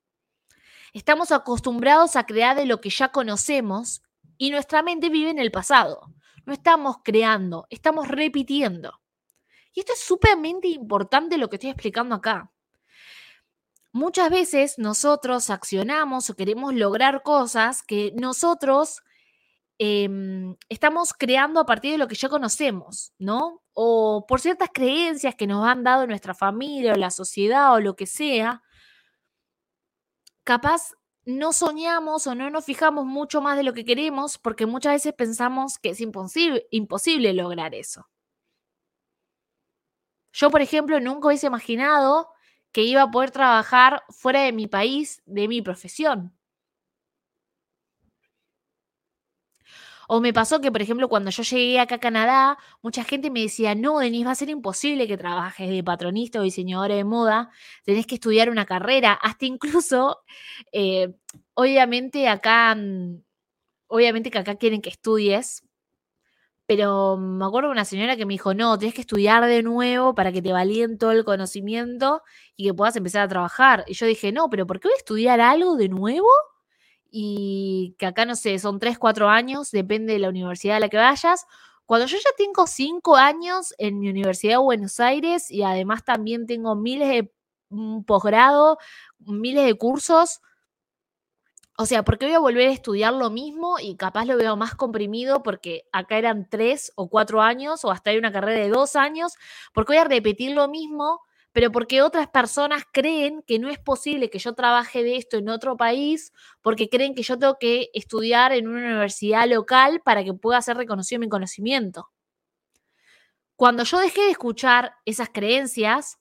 Estamos 0.94 1.32
acostumbrados 1.32 2.16
a 2.16 2.26
crear 2.26 2.56
de 2.56 2.66
lo 2.66 2.82
que 2.82 2.90
ya 2.90 3.12
conocemos 3.12 4.02
y 4.38 4.50
nuestra 4.52 4.84
mente 4.84 5.10
vive 5.10 5.30
en 5.30 5.40
el 5.40 5.52
pasado. 5.52 6.14
No 6.46 6.54
estamos 6.54 6.98
creando, 7.04 7.68
estamos 7.70 8.08
repitiendo. 8.08 9.00
Y 9.78 9.82
esto 9.82 9.94
es 9.94 10.00
súpermente 10.00 10.68
importante 10.70 11.38
lo 11.38 11.50
que 11.50 11.58
estoy 11.58 11.70
explicando 11.70 12.16
acá. 12.16 12.52
Muchas 13.92 14.32
veces 14.32 14.80
nosotros 14.80 15.52
accionamos 15.52 16.32
o 16.32 16.36
queremos 16.36 16.74
lograr 16.74 17.22
cosas 17.22 17.84
que 17.84 18.12
nosotros 18.16 19.04
em, 19.78 20.56
estamos 20.68 21.14
creando 21.14 21.60
a 21.60 21.68
partir 21.68 21.92
de 21.92 22.00
lo 22.00 22.08
que 22.08 22.16
ya 22.16 22.28
conocemos, 22.28 23.14
¿no? 23.20 23.62
O 23.74 24.26
por 24.28 24.42
ciertas 24.42 24.70
creencias 24.74 25.36
que 25.36 25.46
nos 25.46 25.64
han 25.68 25.84
dado 25.84 26.08
nuestra 26.08 26.34
familia 26.34 26.94
o 26.94 26.98
la 26.98 27.12
sociedad 27.12 27.76
o 27.76 27.80
lo 27.80 27.96
que 27.96 28.08
sea. 28.08 28.64
Capaz 30.44 30.94
no 31.24 31.54
soñamos 31.54 32.26
o 32.26 32.34
no 32.34 32.50
nos 32.50 32.66
fijamos 32.66 33.06
mucho 33.06 33.42
más 33.42 33.56
de 33.56 33.64
lo 33.64 33.74
que 33.74 33.86
queremos 33.86 34.40
porque 34.40 34.66
muchas 34.66 34.94
veces 34.94 35.14
pensamos 35.14 35.78
que 35.78 35.90
es 35.92 36.02
imposible, 36.02 36.66
imposible 36.72 37.32
lograr 37.34 37.76
eso. 37.76 38.08
Yo, 40.34 40.50
por 40.52 40.62
ejemplo, 40.62 41.00
nunca 41.00 41.28
hubiese 41.28 41.48
imaginado 41.48 42.30
que 42.72 42.84
iba 42.84 43.02
a 43.04 43.12
poder 43.12 43.32
trabajar 43.32 44.04
fuera 44.10 44.42
de 44.42 44.52
mi 44.54 44.68
país, 44.68 45.22
de 45.26 45.48
mi 45.48 45.62
profesión. 45.62 46.34
O 50.10 50.22
me 50.22 50.32
pasó 50.34 50.62
que, 50.62 50.72
por 50.72 50.82
ejemplo, 50.82 51.10
cuando 51.10 51.32
yo 51.32 51.44
llegué 51.44 51.80
acá 51.80 51.96
a 51.96 52.00
Canadá, 52.00 52.58
mucha 52.82 53.04
gente 53.04 53.30
me 53.30 53.42
decía, 53.42 53.76
no, 53.76 54.00
Denise, 54.00 54.26
va 54.26 54.32
a 54.32 54.36
ser 54.36 54.50
imposible 54.50 55.06
que 55.08 55.18
trabajes 55.18 55.70
de 55.70 55.84
patronista 55.84 56.40
o 56.40 56.44
diseñadora 56.44 56.96
de 56.96 57.04
moda, 57.04 57.50
tenés 57.84 58.08
que 58.08 58.16
estudiar 58.16 58.50
una 58.50 58.66
carrera, 58.66 59.14
hasta 59.14 59.46
incluso, 59.46 60.20
eh, 60.72 61.14
obviamente 61.56 62.28
acá, 62.30 62.74
mm, 62.76 63.22
obviamente 63.88 64.32
que 64.32 64.40
acá 64.40 64.56
quieren 64.58 64.82
que 64.82 64.90
estudies, 64.92 65.64
Pero 66.68 67.16
me 67.18 67.46
acuerdo 67.46 67.70
de 67.70 67.74
una 67.74 67.86
señora 67.86 68.18
que 68.18 68.26
me 68.26 68.34
dijo, 68.34 68.54
no, 68.54 68.78
tienes 68.78 68.94
que 68.94 69.02
estudiar 69.02 69.46
de 69.46 69.64
nuevo 69.64 70.14
para 70.14 70.34
que 70.34 70.42
te 70.42 70.52
valíen 70.52 70.98
todo 70.98 71.12
el 71.14 71.24
conocimiento 71.24 72.24
y 72.58 72.66
que 72.68 72.74
puedas 72.74 72.96
empezar 72.98 73.24
a 73.24 73.28
trabajar. 73.30 73.86
Y 73.88 73.94
yo 73.94 74.06
dije, 74.06 74.34
no, 74.34 74.50
pero 74.50 74.68
¿por 74.68 74.80
qué 74.82 74.90
voy 74.90 74.96
a 74.96 74.98
estudiar 74.98 75.40
algo 75.40 75.78
de 75.78 75.88
nuevo? 75.88 76.28
Y 77.10 77.96
que 77.98 78.06
acá, 78.06 78.26
no 78.26 78.36
sé, 78.36 78.60
son 78.60 78.80
3, 78.80 78.98
4 79.00 79.30
años, 79.30 79.72
depende 79.72 80.14
de 80.14 80.20
la 80.20 80.30
universidad 80.30 80.78
a 80.78 80.80
la 80.82 80.90
que 80.90 80.98
vayas. 80.98 81.46
Cuando 81.86 82.06
yo 82.06 82.18
ya 82.18 82.32
tengo 82.38 82.68
5 82.68 83.16
años 83.16 83.74
en 83.78 84.00
mi 84.00 84.10
Universidad 84.10 84.56
de 84.56 84.58
Buenos 84.58 85.00
Aires 85.00 85.50
y 85.50 85.64
además 85.64 86.04
también 86.04 86.48
tengo 86.48 86.76
miles 86.76 87.08
de 87.08 87.32
mm, 87.70 88.02
posgrado, 88.04 88.78
miles 89.20 89.66
de 89.66 89.74
cursos, 89.76 90.42
o 91.80 91.86
sea, 91.86 92.04
¿por 92.04 92.18
qué 92.18 92.26
voy 92.26 92.34
a 92.34 92.40
volver 92.40 92.70
a 92.70 92.72
estudiar 92.72 93.14
lo 93.14 93.30
mismo 93.30 93.78
y 93.80 93.96
capaz 93.98 94.26
lo 94.26 94.36
veo 94.36 94.58
más 94.58 94.74
comprimido 94.74 95.44
porque 95.44 95.84
acá 95.92 96.18
eran 96.18 96.50
tres 96.50 96.92
o 96.96 97.08
cuatro 97.08 97.40
años 97.42 97.86
o 97.86 97.92
hasta 97.92 98.10
hay 98.10 98.18
una 98.18 98.32
carrera 98.32 98.64
de 98.64 98.70
dos 98.70 98.96
años? 98.96 99.34
¿Por 99.74 99.86
qué 99.86 99.94
voy 99.94 99.98
a 99.98 100.06
repetir 100.06 100.56
lo 100.56 100.68
mismo? 100.68 101.22
Pero 101.52 101.72
porque 101.72 102.02
otras 102.02 102.30
personas 102.30 102.84
creen 102.92 103.44
que 103.46 103.60
no 103.60 103.70
es 103.70 103.78
posible 103.78 104.32
que 104.32 104.40
yo 104.40 104.54
trabaje 104.54 105.04
de 105.04 105.18
esto 105.18 105.38
en 105.38 105.50
otro 105.50 105.78
país 105.78 106.34
porque 106.64 106.90
creen 106.90 107.14
que 107.14 107.22
yo 107.22 107.38
tengo 107.38 107.58
que 107.60 107.92
estudiar 107.94 108.54
en 108.54 108.68
una 108.68 108.80
universidad 108.80 109.48
local 109.48 110.02
para 110.04 110.24
que 110.24 110.34
pueda 110.34 110.60
ser 110.64 110.78
reconocido 110.78 111.20
mi 111.20 111.30
conocimiento. 111.30 112.10
Cuando 113.56 113.84
yo 113.84 114.00
dejé 114.00 114.22
de 114.22 114.32
escuchar 114.32 114.96
esas 115.06 115.30
creencias, 115.30 116.17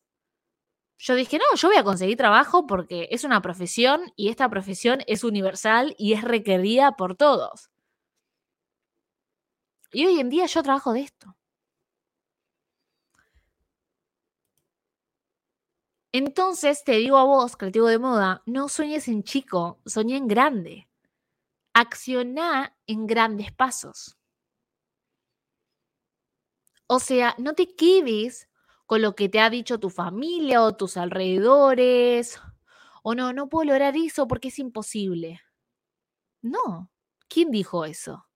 yo 0.99 1.15
dije, 1.15 1.38
no, 1.38 1.45
yo 1.57 1.69
voy 1.69 1.76
a 1.76 1.85
conseguir 1.85 2.17
trabajo 2.17 2.67
porque 2.67 3.09
es 3.11 3.25
una 3.25 3.43
profesión 3.43 4.12
y 4.17 4.29
esta 4.29 4.49
profesión 4.49 5.00
es 5.07 5.25
universal 5.25 5.95
y 5.99 6.15
es 6.15 6.23
requerida 6.23 6.93
por 6.93 7.17
todos. 7.17 7.71
Y 9.93 10.07
hoy 10.07 10.21
en 10.21 10.29
día 10.29 10.47
yo 10.47 10.62
trabajo 10.62 10.93
de 10.93 11.00
esto. 11.00 11.37
Entonces 16.12 16.83
te 16.83 16.93
digo 16.93 17.19
a 17.19 17.25
vos, 17.25 17.57
creativo 17.57 17.88
de 17.88 17.99
moda, 17.99 18.43
no 18.47 18.69
sueñes 18.69 19.07
en 19.09 19.23
chico, 19.23 19.81
soñé 19.85 20.17
en 20.17 20.26
grande. 20.29 20.88
Acciona 21.75 22.75
en 22.87 23.07
grandes 23.07 23.53
pasos. 23.53 24.17
O 26.88 27.00
sea, 27.00 27.35
no 27.38 27.55
te 27.55 27.75
quedes 27.75 28.49
con 28.87 29.02
lo 29.02 29.14
que 29.14 29.28
te 29.28 29.40
ha 29.40 29.50
dicho 29.50 29.78
tu 29.81 29.90
familia 29.90 30.62
o 30.62 30.76
tus 30.76 30.97
alrededores. 30.97 32.40
O 33.02 33.14
no, 33.14 33.33
no 33.33 33.49
puedo 33.49 33.66
lograr 33.71 33.97
eso 33.97 34.26
porque 34.28 34.49
es 34.49 34.59
imposible. 34.59 35.40
No. 36.43 36.90
¿Quién 37.28 37.50
dijo 37.50 37.85
eso? 37.85 38.26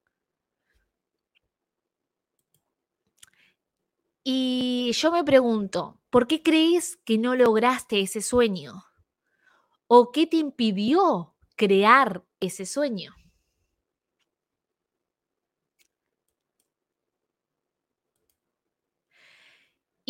Y 4.24 4.92
yo 4.92 5.12
me 5.12 5.24
pregunto, 5.24 5.98
¿por 6.10 6.26
qué 6.26 6.42
crees 6.42 6.96
que 7.04 7.18
no 7.18 7.34
lograste 7.34 8.00
ese 8.00 8.20
sueño? 8.22 8.84
¿O 9.88 10.10
qué 10.12 10.26
te 10.26 10.36
impidió 10.36 11.34
crear 11.56 12.24
ese 12.40 12.64
sueño? 12.64 13.12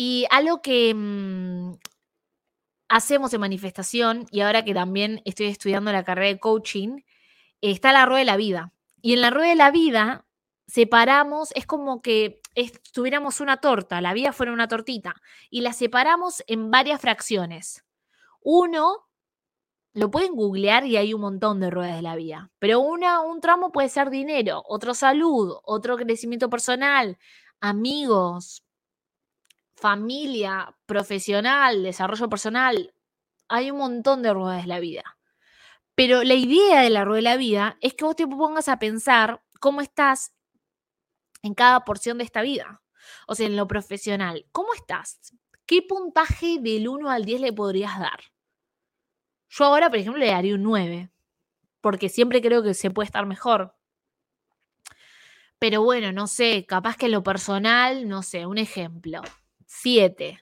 Y 0.03 0.25
algo 0.31 0.63
que 0.63 0.95
mm, 0.95 1.73
hacemos 2.89 3.31
en 3.35 3.41
manifestación, 3.41 4.25
y 4.31 4.39
ahora 4.39 4.65
que 4.65 4.73
también 4.73 5.21
estoy 5.25 5.45
estudiando 5.45 5.91
la 5.91 6.03
carrera 6.03 6.29
de 6.29 6.39
coaching, 6.39 7.01
está 7.61 7.91
la 7.91 8.07
rueda 8.07 8.21
de 8.21 8.25
la 8.25 8.35
vida. 8.35 8.73
Y 8.99 9.13
en 9.13 9.21
la 9.21 9.29
rueda 9.29 9.49
de 9.49 9.55
la 9.57 9.69
vida 9.69 10.25
separamos, 10.65 11.51
es 11.53 11.67
como 11.67 12.01
que 12.01 12.41
tuviéramos 12.93 13.41
una 13.41 13.57
torta, 13.57 14.01
la 14.01 14.13
vida 14.13 14.33
fuera 14.33 14.51
una 14.53 14.67
tortita, 14.67 15.21
y 15.51 15.61
la 15.61 15.71
separamos 15.71 16.43
en 16.47 16.71
varias 16.71 16.99
fracciones. 16.99 17.85
Uno, 18.41 19.07
lo 19.93 20.09
pueden 20.09 20.33
googlear 20.33 20.83
y 20.87 20.97
hay 20.97 21.13
un 21.13 21.21
montón 21.21 21.59
de 21.59 21.69
ruedas 21.69 21.97
de 21.97 22.01
la 22.01 22.15
vida, 22.15 22.49
pero 22.57 22.79
una, 22.79 23.21
un 23.21 23.39
tramo 23.39 23.71
puede 23.71 23.89
ser 23.89 24.09
dinero, 24.09 24.63
otro 24.67 24.95
salud, 24.95 25.59
otro 25.63 25.95
crecimiento 25.95 26.49
personal, 26.49 27.19
amigos, 27.59 28.63
familia, 29.81 30.77
profesional, 30.85 31.83
desarrollo 31.83 32.29
personal, 32.29 32.93
hay 33.49 33.71
un 33.71 33.79
montón 33.79 34.21
de 34.21 34.33
ruedas 34.33 34.61
de 34.61 34.67
la 34.67 34.79
vida. 34.79 35.17
Pero 35.95 36.23
la 36.23 36.35
idea 36.35 36.81
de 36.81 36.89
la 36.89 37.03
rueda 37.03 37.17
de 37.17 37.21
la 37.23 37.37
vida 37.37 37.77
es 37.81 37.95
que 37.95 38.05
vos 38.05 38.15
te 38.15 38.27
pongas 38.27 38.69
a 38.69 38.79
pensar 38.79 39.43
cómo 39.59 39.81
estás 39.81 40.33
en 41.41 41.55
cada 41.55 41.83
porción 41.83 42.19
de 42.19 42.23
esta 42.23 42.41
vida. 42.43 42.81
O 43.27 43.35
sea, 43.35 43.47
en 43.47 43.57
lo 43.57 43.67
profesional, 43.67 44.45
¿cómo 44.51 44.73
estás? 44.73 45.33
¿Qué 45.65 45.81
puntaje 45.81 46.59
del 46.59 46.87
1 46.87 47.09
al 47.09 47.25
10 47.25 47.41
le 47.41 47.53
podrías 47.53 47.99
dar? 47.99 48.19
Yo 49.49 49.65
ahora, 49.65 49.89
por 49.89 49.97
ejemplo, 49.97 50.19
le 50.19 50.27
daría 50.27 50.55
un 50.55 50.63
9, 50.63 51.11
porque 51.81 52.07
siempre 52.07 52.41
creo 52.41 52.63
que 52.63 52.73
se 52.73 52.91
puede 52.91 53.07
estar 53.07 53.25
mejor. 53.25 53.75
Pero 55.59 55.83
bueno, 55.83 56.11
no 56.11 56.27
sé, 56.27 56.65
capaz 56.67 56.97
que 56.97 57.07
en 57.07 57.11
lo 57.13 57.23
personal, 57.23 58.07
no 58.07 58.23
sé, 58.23 58.45
un 58.45 58.57
ejemplo. 58.57 59.21
7. 59.71 60.39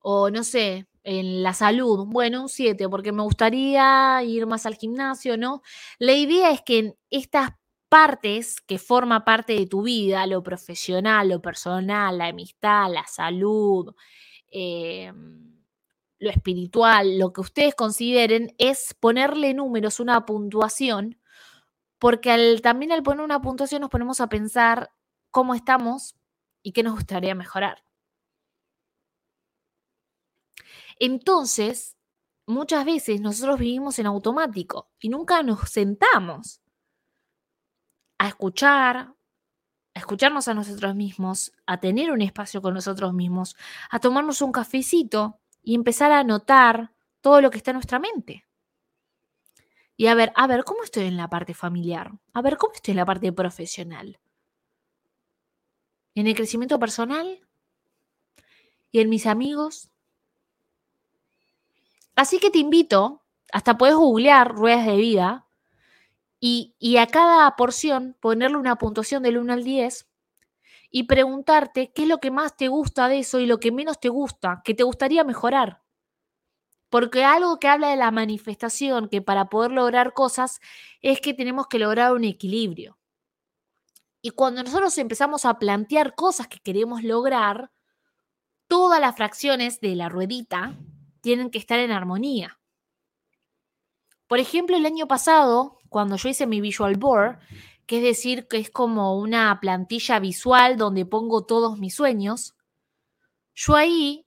O 0.00 0.30
no 0.30 0.44
sé, 0.44 0.86
en 1.04 1.42
la 1.42 1.54
salud, 1.54 2.06
bueno, 2.06 2.42
un 2.42 2.48
7, 2.48 2.88
porque 2.88 3.12
me 3.12 3.22
gustaría 3.22 4.22
ir 4.24 4.46
más 4.46 4.66
al 4.66 4.76
gimnasio, 4.76 5.36
¿no? 5.36 5.62
La 5.98 6.12
idea 6.14 6.50
es 6.52 6.62
que 6.62 6.78
en 6.78 6.96
estas 7.10 7.52
partes 7.88 8.60
que 8.60 8.78
forma 8.78 9.24
parte 9.24 9.54
de 9.54 9.66
tu 9.66 9.82
vida, 9.82 10.26
lo 10.26 10.42
profesional, 10.42 11.28
lo 11.30 11.42
personal, 11.42 12.18
la 12.18 12.28
amistad, 12.28 12.90
la 12.92 13.06
salud, 13.06 13.94
em, 14.50 15.60
lo 16.18 16.30
espiritual, 16.30 17.18
lo 17.18 17.32
que 17.32 17.40
ustedes 17.40 17.74
consideren, 17.74 18.54
es 18.58 18.94
ponerle 19.00 19.54
números, 19.54 20.00
una 20.00 20.26
puntuación, 20.26 21.18
porque 21.98 22.58
también 22.62 22.92
al 22.92 23.02
poner 23.02 23.24
una 23.24 23.40
puntuación 23.42 23.82
nos 23.82 23.90
ponemos 23.90 24.20
a 24.20 24.28
pensar 24.28 24.90
cómo 25.30 25.54
estamos 25.54 26.16
y 26.62 26.72
qué 26.72 26.82
nos 26.82 26.94
gustaría 26.94 27.34
mejorar. 27.34 27.82
Entonces, 31.00 31.96
muchas 32.46 32.84
veces 32.84 33.20
nosotros 33.22 33.58
vivimos 33.58 33.98
en 33.98 34.06
automático 34.06 34.90
y 35.00 35.08
nunca 35.08 35.42
nos 35.42 35.70
sentamos 35.70 36.60
a 38.18 38.28
escuchar, 38.28 39.14
a 39.94 39.98
escucharnos 39.98 40.46
a 40.46 40.54
nosotros 40.54 40.94
mismos, 40.94 41.52
a 41.66 41.80
tener 41.80 42.12
un 42.12 42.20
espacio 42.20 42.60
con 42.60 42.74
nosotros 42.74 43.14
mismos, 43.14 43.56
a 43.88 43.98
tomarnos 43.98 44.42
un 44.42 44.52
cafecito 44.52 45.40
y 45.62 45.74
empezar 45.74 46.12
a 46.12 46.22
notar 46.22 46.92
todo 47.22 47.40
lo 47.40 47.50
que 47.50 47.56
está 47.56 47.70
en 47.70 47.76
nuestra 47.76 47.98
mente. 47.98 48.46
Y 49.96 50.06
a 50.08 50.14
ver, 50.14 50.32
a 50.36 50.46
ver, 50.46 50.64
¿cómo 50.64 50.82
estoy 50.82 51.04
en 51.04 51.16
la 51.16 51.28
parte 51.28 51.54
familiar? 51.54 52.12
A 52.34 52.42
ver, 52.42 52.58
¿cómo 52.58 52.74
estoy 52.74 52.92
en 52.92 52.98
la 52.98 53.06
parte 53.06 53.32
profesional? 53.32 54.18
¿En 56.14 56.26
el 56.26 56.34
crecimiento 56.34 56.78
personal? 56.78 57.40
¿Y 58.92 59.00
en 59.00 59.08
mis 59.08 59.26
amigos? 59.26 59.89
Así 62.20 62.38
que 62.38 62.50
te 62.50 62.58
invito, 62.58 63.24
hasta 63.50 63.78
puedes 63.78 63.96
googlear 63.96 64.54
ruedas 64.54 64.84
de 64.84 64.96
vida 64.96 65.48
y, 66.38 66.74
a 66.98 67.06
cada 67.06 67.56
porción 67.56 68.14
ponerle 68.20 68.58
una 68.58 68.76
puntuación 68.76 69.22
del 69.22 69.38
1 69.38 69.54
al 69.54 69.64
10 69.64 70.06
y 70.90 71.04
preguntarte 71.04 71.94
qué 71.94 72.02
es 72.02 72.08
lo 72.08 72.18
que 72.18 72.30
más 72.30 72.58
te 72.58 72.68
gusta 72.68 73.08
de 73.08 73.20
eso 73.20 73.40
y 73.40 73.46
lo 73.46 73.58
que 73.58 73.72
menos 73.72 74.00
te 74.00 74.10
gusta, 74.10 74.60
que 74.66 74.74
te 74.74 74.82
gustaría 74.82 75.24
mejorar. 75.24 75.80
Porque 76.90 77.24
algo 77.24 77.58
que 77.58 77.68
habla 77.68 77.88
de 77.88 77.96
la 77.96 78.10
manifestación, 78.10 79.08
que 79.08 79.22
para 79.22 79.46
poder 79.46 79.70
lograr 79.70 80.12
cosas 80.12 80.60
es 81.00 81.22
que 81.22 81.32
tenemos 81.32 81.68
que 81.68 81.78
lograr 81.78 82.12
un 82.12 82.24
equilibrio. 82.24 82.98
Y 84.20 84.32
cuando 84.32 84.62
nosotros 84.62 84.98
empezamos 84.98 85.46
a 85.46 85.58
plantear 85.58 86.14
cosas 86.14 86.48
que 86.48 86.58
queremos 86.58 87.02
lograr, 87.02 87.72
todas 88.68 89.00
las 89.00 89.16
fracciones 89.16 89.80
de 89.80 89.96
la 89.96 90.10
ruedita 90.10 90.76
tienen 91.20 91.50
que 91.50 91.58
estar 91.58 91.78
en 91.78 91.92
armonía. 91.92 92.58
Por 94.26 94.38
ejemplo, 94.38 94.76
el 94.76 94.86
año 94.86 95.08
pasado, 95.08 95.78
cuando 95.88 96.16
yo 96.16 96.28
hice 96.28 96.46
mi 96.46 96.60
visual 96.60 96.96
board, 96.96 97.38
que 97.86 97.98
es 97.98 98.02
decir, 98.02 98.46
que 98.46 98.58
es 98.58 98.70
como 98.70 99.18
una 99.18 99.58
plantilla 99.60 100.20
visual 100.20 100.76
donde 100.76 101.04
pongo 101.04 101.44
todos 101.44 101.78
mis 101.78 101.94
sueños, 101.94 102.54
yo 103.54 103.74
ahí, 103.74 104.26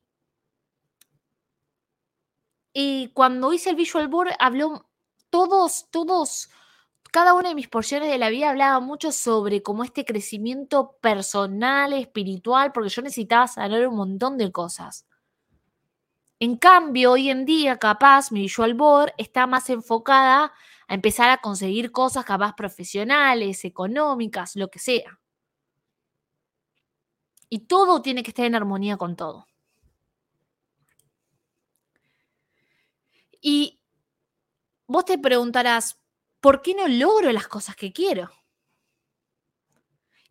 y 2.74 3.10
cuando 3.14 3.54
hice 3.54 3.70
el 3.70 3.76
visual 3.76 4.08
board, 4.08 4.32
habló 4.40 4.90
todos, 5.30 5.88
todos, 5.90 6.50
cada 7.14 7.36
una 7.36 7.50
de 7.50 7.56
mis 7.56 7.68
porciones 7.68 8.10
de 8.10 8.18
la 8.18 8.30
vida 8.30 8.50
hablaba 8.50 8.80
mucho 8.80 9.12
sobre 9.12 9.62
cómo 9.62 9.84
este 9.84 10.04
crecimiento 10.04 10.98
personal, 11.00 11.94
espiritual, 11.94 12.72
porque 12.72 12.90
yo 12.90 13.04
necesitaba 13.04 13.48
sanar 13.48 13.88
un 13.88 13.96
montón 13.96 14.36
de 14.40 14.52
cosas. 14.52 15.06
En 16.40 16.58
cambio, 16.58 17.12
hoy 17.12 17.30
en 17.30 17.46
día, 17.46 17.78
capaz, 17.78 18.32
mi 18.32 18.42
visual 18.42 18.74
board 18.74 19.14
está 19.18 19.48
más 19.48 19.70
enfocada 19.70 20.54
a 20.88 20.94
empezar 20.94 21.30
a 21.30 21.38
conseguir 21.38 21.92
cosas 21.92 22.26
capaz 22.26 22.54
profesionales, 22.56 23.64
económicas, 23.66 24.56
lo 24.56 24.70
que 24.70 24.80
sea. 24.80 25.20
Y 27.50 27.60
todo 27.60 28.02
tiene 28.02 28.24
que 28.24 28.32
estar 28.32 28.46
en 28.46 28.56
armonía 28.56 28.98
con 28.98 29.16
todo. 29.16 29.48
Y 33.40 33.82
vos 34.88 35.06
te 35.06 35.18
preguntarás, 35.18 36.00
¿por 36.40 36.62
qué 36.62 36.74
no 36.74 36.88
logro 36.88 37.32
las 37.32 37.48
cosas 37.48 37.76
que 37.76 37.92
quiero? 37.94 38.32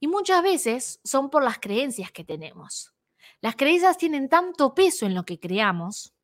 Y 0.00 0.08
muchas 0.08 0.42
veces 0.42 1.00
son 1.04 1.30
por 1.30 1.44
las 1.44 1.58
creencias 1.58 2.10
que 2.10 2.24
tenemos. 2.24 2.92
Las 3.42 3.56
creencias 3.56 3.98
tienen 3.98 4.28
tanto 4.28 4.72
peso 4.72 5.04
en 5.04 5.14
lo 5.14 5.24
que 5.24 5.40
creamos. 5.40 6.14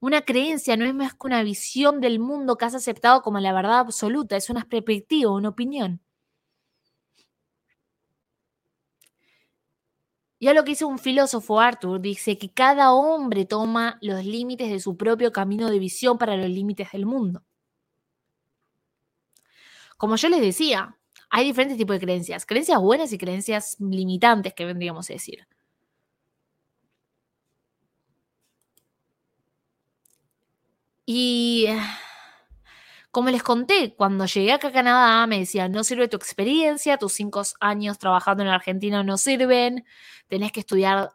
Una 0.00 0.22
creencia 0.22 0.76
no 0.76 0.84
es 0.84 0.92
más 0.92 1.12
que 1.14 1.26
una 1.26 1.44
visión 1.44 2.00
del 2.00 2.18
mundo 2.18 2.56
que 2.56 2.64
has 2.64 2.74
aceptado 2.74 3.22
como 3.22 3.38
la 3.38 3.52
verdad 3.52 3.78
absoluta, 3.78 4.36
es 4.36 4.50
una 4.50 4.64
perspectiva, 4.64 5.30
una 5.30 5.50
opinión. 5.50 6.02
Ya 10.40 10.54
lo 10.54 10.64
que 10.64 10.70
dice 10.70 10.84
un 10.86 10.98
filósofo 10.98 11.60
Arthur 11.60 12.00
dice 12.00 12.36
que 12.36 12.50
cada 12.50 12.94
hombre 12.94 13.44
toma 13.44 13.98
los 14.00 14.24
límites 14.24 14.70
de 14.70 14.80
su 14.80 14.96
propio 14.96 15.30
camino 15.30 15.70
de 15.70 15.78
visión 15.78 16.18
para 16.18 16.36
los 16.36 16.48
límites 16.48 16.90
del 16.92 17.06
mundo. 17.06 17.44
Como 19.96 20.16
yo 20.16 20.28
les 20.30 20.40
decía, 20.40 20.98
hay 21.28 21.44
diferentes 21.44 21.78
tipos 21.78 21.94
de 21.94 22.00
creencias, 22.00 22.44
creencias 22.44 22.80
buenas 22.80 23.12
y 23.12 23.18
creencias 23.18 23.76
limitantes 23.78 24.52
que 24.54 24.64
vendríamos 24.64 25.10
a 25.10 25.12
decir. 25.12 25.46
Y 31.12 31.66
como 33.10 33.30
les 33.30 33.42
conté, 33.42 33.96
cuando 33.96 34.26
llegué 34.26 34.52
acá 34.52 34.68
a 34.68 34.72
Canadá 34.72 35.26
me 35.26 35.40
decían, 35.40 35.72
no 35.72 35.82
sirve 35.82 36.06
tu 36.06 36.16
experiencia, 36.16 36.98
tus 36.98 37.14
cinco 37.14 37.42
años 37.58 37.98
trabajando 37.98 38.44
en 38.44 38.48
Argentina 38.48 39.02
no 39.02 39.18
sirven, 39.18 39.84
tenés 40.28 40.52
que 40.52 40.60
estudiar, 40.60 41.10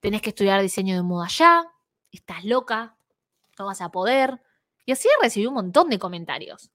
tenés 0.00 0.22
que 0.22 0.30
estudiar 0.30 0.62
diseño 0.62 0.94
de 0.96 1.02
moda 1.02 1.26
allá, 1.26 1.66
estás 2.12 2.42
loca, 2.46 2.96
no 3.58 3.66
vas 3.66 3.82
a 3.82 3.90
poder. 3.90 4.40
Y 4.86 4.92
así 4.92 5.06
recibí 5.20 5.44
un 5.44 5.54
montón 5.54 5.90
de 5.90 5.98
comentarios. 5.98 6.70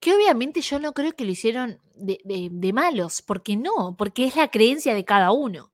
Que 0.00 0.14
obviamente 0.14 0.62
yo 0.62 0.78
no 0.78 0.94
creo 0.94 1.12
que 1.12 1.26
lo 1.26 1.32
hicieron 1.32 1.78
de, 1.94 2.18
de 2.50 2.72
malos, 2.72 3.20
porque 3.20 3.54
no, 3.54 3.96
porque 3.98 4.24
es 4.24 4.36
la 4.36 4.48
creencia 4.48 4.94
de 4.94 5.04
cada 5.04 5.30
uno. 5.32 5.71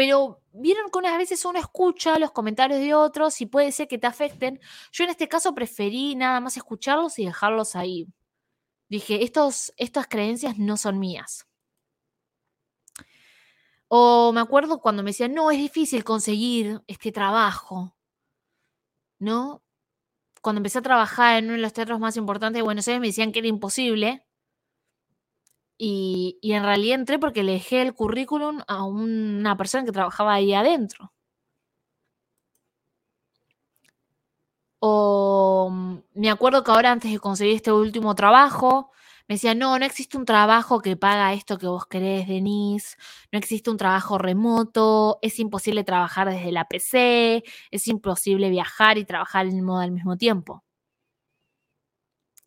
Pero 0.00 0.40
vieron 0.54 0.90
que 0.90 0.98
unas 0.98 1.18
veces 1.18 1.44
uno 1.44 1.58
escucha 1.58 2.18
los 2.18 2.32
comentarios 2.32 2.80
de 2.80 2.94
otros 2.94 3.38
y 3.42 3.44
puede 3.44 3.70
ser 3.70 3.86
que 3.86 3.98
te 3.98 4.06
afecten. 4.06 4.58
Yo 4.92 5.04
en 5.04 5.10
este 5.10 5.28
caso 5.28 5.54
preferí 5.54 6.14
nada 6.14 6.40
más 6.40 6.56
escucharlos 6.56 7.18
y 7.18 7.26
dejarlos 7.26 7.76
ahí. 7.76 8.06
Dije, 8.88 9.22
estos, 9.22 9.74
estas 9.76 10.06
creencias 10.06 10.56
no 10.56 10.78
son 10.78 10.98
mías. 10.98 11.46
O 13.88 14.32
me 14.32 14.40
acuerdo 14.40 14.80
cuando 14.80 15.02
me 15.02 15.10
decían, 15.10 15.34
no, 15.34 15.50
es 15.50 15.58
difícil 15.58 16.02
conseguir 16.02 16.80
este 16.86 17.12
trabajo. 17.12 17.94
¿No? 19.18 19.62
Cuando 20.40 20.60
empecé 20.60 20.78
a 20.78 20.82
trabajar 20.82 21.36
en 21.36 21.44
uno 21.44 21.54
de 21.56 21.58
los 21.60 21.74
teatros 21.74 22.00
más 22.00 22.16
importantes 22.16 22.56
de 22.60 22.62
Buenos 22.62 22.88
Aires 22.88 23.02
me 23.02 23.08
decían 23.08 23.32
que 23.32 23.40
era 23.40 23.48
imposible. 23.48 24.24
Y, 25.82 26.38
en 26.42 26.62
realidad 26.64 27.00
entré 27.00 27.18
porque 27.18 27.42
le 27.42 27.52
dejé 27.52 27.80
el 27.82 27.94
currículum 27.94 28.60
a 28.68 28.84
una 28.84 29.56
persona 29.56 29.84
que 29.84 29.92
trabajaba 29.92 30.34
ahí 30.34 30.52
adentro. 30.52 31.10
O 34.78 35.68
mm, 35.70 35.98
me 36.14 36.30
acuerdo 36.30 36.62
que 36.64 36.70
ahora 36.70 36.92
antes 36.92 37.10
de 37.10 37.18
conseguir 37.18 37.54
este 37.56 37.72
último 37.72 38.14
trabajo, 38.14 38.90
me 39.28 39.36
decía, 39.36 39.54
no, 39.54 39.78
no 39.78 39.84
existe 39.86 40.18
un 40.18 40.24
trabajo 40.26 40.80
que 40.80 40.96
paga 40.96 41.32
esto 41.32 41.58
que 41.58 41.66
vos 41.66 41.86
querés, 41.86 42.28
Denise, 42.28 42.96
no 43.32 43.38
existe 43.38 43.70
un 43.70 43.76
trabajo 43.78 44.18
remoto, 44.18 45.18
es 45.22 45.38
imposible 45.38 45.84
trabajar 45.84 46.28
desde 46.30 46.52
la 46.52 46.66
PC, 46.68 47.44
es 47.70 47.88
imposible 47.88 48.50
viajar 48.50 48.98
y 48.98 49.04
trabajar 49.04 49.46
en 49.46 49.64
modo 49.64 49.80
al 49.80 49.92
mismo 49.92 50.16
tiempo 50.16 50.64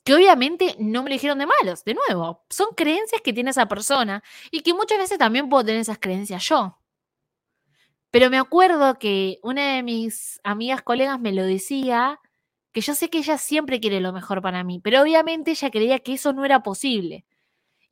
que 0.04 0.14
obviamente 0.16 0.76
no 0.80 1.04
me 1.04 1.10
lo 1.10 1.14
dijeron 1.14 1.40
de 1.40 1.48
malos, 1.48 1.84
de 1.86 1.96
nuevo, 1.96 2.44
son 2.50 2.70
creencias 2.76 3.22
que 3.22 3.34
tiene 3.34 3.52
esa 3.52 3.68
persona 3.68 4.24
y 4.52 4.62
que 4.62 4.74
muchas 4.74 4.98
veces 4.98 5.18
también 5.18 5.50
puedo 5.50 5.64
tener 5.66 5.82
esas 5.82 6.00
creencias 6.00 6.44
yo. 6.48 6.78
Pero 8.12 8.30
me 8.30 8.38
acuerdo 8.38 9.00
que 9.00 9.40
una 9.44 9.76
de 9.76 9.84
mis 9.84 10.40
amigas, 10.44 10.84
colegas 10.84 11.20
me 11.20 11.32
lo 11.34 11.44
decía, 11.46 12.20
que 12.74 12.82
yo 12.82 12.96
sé 12.96 13.10
que 13.10 13.20
ella 13.20 13.38
siempre 13.38 13.80
quiere 13.80 14.02
lo 14.02 14.14
mejor 14.14 14.42
para 14.42 14.64
mí, 14.64 14.80
pero 14.80 15.02
obviamente 15.02 15.52
ella 15.52 15.72
creía 15.72 16.00
que 16.00 16.14
eso 16.14 16.34
no 16.34 16.44
era 16.44 16.64
posible. 16.64 17.26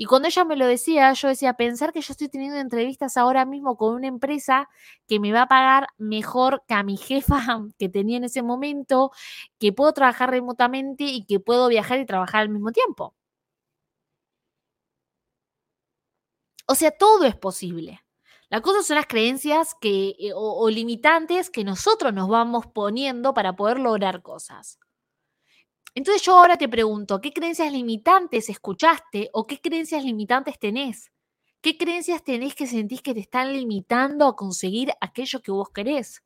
Y 0.01 0.05
cuando 0.05 0.27
ella 0.29 0.43
me 0.45 0.55
lo 0.55 0.65
decía, 0.65 1.13
yo 1.13 1.27
decía, 1.27 1.53
pensar 1.53 1.93
que 1.93 2.01
yo 2.01 2.11
estoy 2.11 2.27
teniendo 2.27 2.57
entrevistas 2.57 3.17
ahora 3.17 3.45
mismo 3.45 3.77
con 3.77 3.93
una 3.93 4.07
empresa 4.07 4.67
que 5.07 5.19
me 5.19 5.31
va 5.31 5.43
a 5.43 5.47
pagar 5.47 5.89
mejor 5.99 6.63
que 6.67 6.73
a 6.73 6.81
mi 6.81 6.97
jefa 6.97 7.37
que 7.77 7.87
tenía 7.87 8.17
en 8.17 8.23
ese 8.23 8.41
momento, 8.41 9.11
que 9.59 9.71
puedo 9.73 9.93
trabajar 9.93 10.31
remotamente 10.31 11.03
y 11.03 11.23
que 11.25 11.39
puedo 11.39 11.67
viajar 11.67 11.99
y 11.99 12.07
trabajar 12.07 12.41
al 12.41 12.49
mismo 12.49 12.71
tiempo. 12.71 13.13
O 16.67 16.73
sea, 16.75 16.89
todo 16.91 17.25
es 17.25 17.35
posible. 17.35 18.01
La 18.49 18.61
cosa 18.61 18.81
son 18.81 18.95
las 18.95 19.05
creencias 19.07 19.75
que, 19.79 20.15
eh, 20.19 20.31
o 20.35 20.67
limitantes 20.71 21.51
que 21.51 21.63
nosotros 21.63 22.11
nos 22.13 22.27
vamos 22.27 22.65
poniendo 22.65 23.33
para 23.35 23.55
poder 23.55 23.79
lograr 23.79 24.23
cosas. 24.23 24.79
Entonces 25.95 26.21
yo 26.23 26.38
ahora 26.38 26.58
te 26.58 26.67
pregunto, 26.69 27.19
¿qué 27.21 27.32
creencias 27.34 27.71
limitantes 27.71 28.49
escuchaste 28.49 29.30
o 29.34 29.45
qué 29.47 29.60
creencias 29.60 30.04
limitantes 30.04 30.58
tenés? 30.60 31.12
¿Qué 31.62 31.77
creencias 31.77 32.23
tenés 32.23 32.56
que 32.56 32.67
sentís 32.67 33.01
que 33.01 33.13
te 33.13 33.19
están 33.21 33.54
limitando 33.54 34.25
a 34.27 34.36
conseguir 34.36 34.91
aquello 35.01 35.41
que 35.41 35.51
vos 35.51 35.69
querés? 35.69 36.23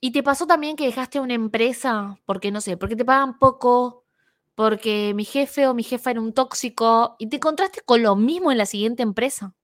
¿Y 0.00 0.12
te 0.12 0.22
pasó 0.22 0.46
también 0.46 0.76
que 0.76 0.86
dejaste 0.86 1.20
una 1.20 1.34
empresa 1.34 2.18
porque, 2.24 2.50
no 2.52 2.60
sé, 2.60 2.76
porque 2.76 2.96
te 2.96 3.04
pagan 3.04 3.38
poco, 3.38 4.04
porque 4.54 5.12
mi 5.14 5.24
jefe 5.24 5.66
o 5.66 5.74
mi 5.74 5.82
jefa 5.82 6.10
era 6.12 6.20
un 6.20 6.32
tóxico 6.32 7.16
y 7.18 7.28
te 7.28 7.36
encontraste 7.36 7.80
con 7.82 8.02
lo 8.02 8.14
mismo 8.16 8.52
en 8.52 8.58
la 8.58 8.66
siguiente 8.66 9.02
empresa? 9.02 9.54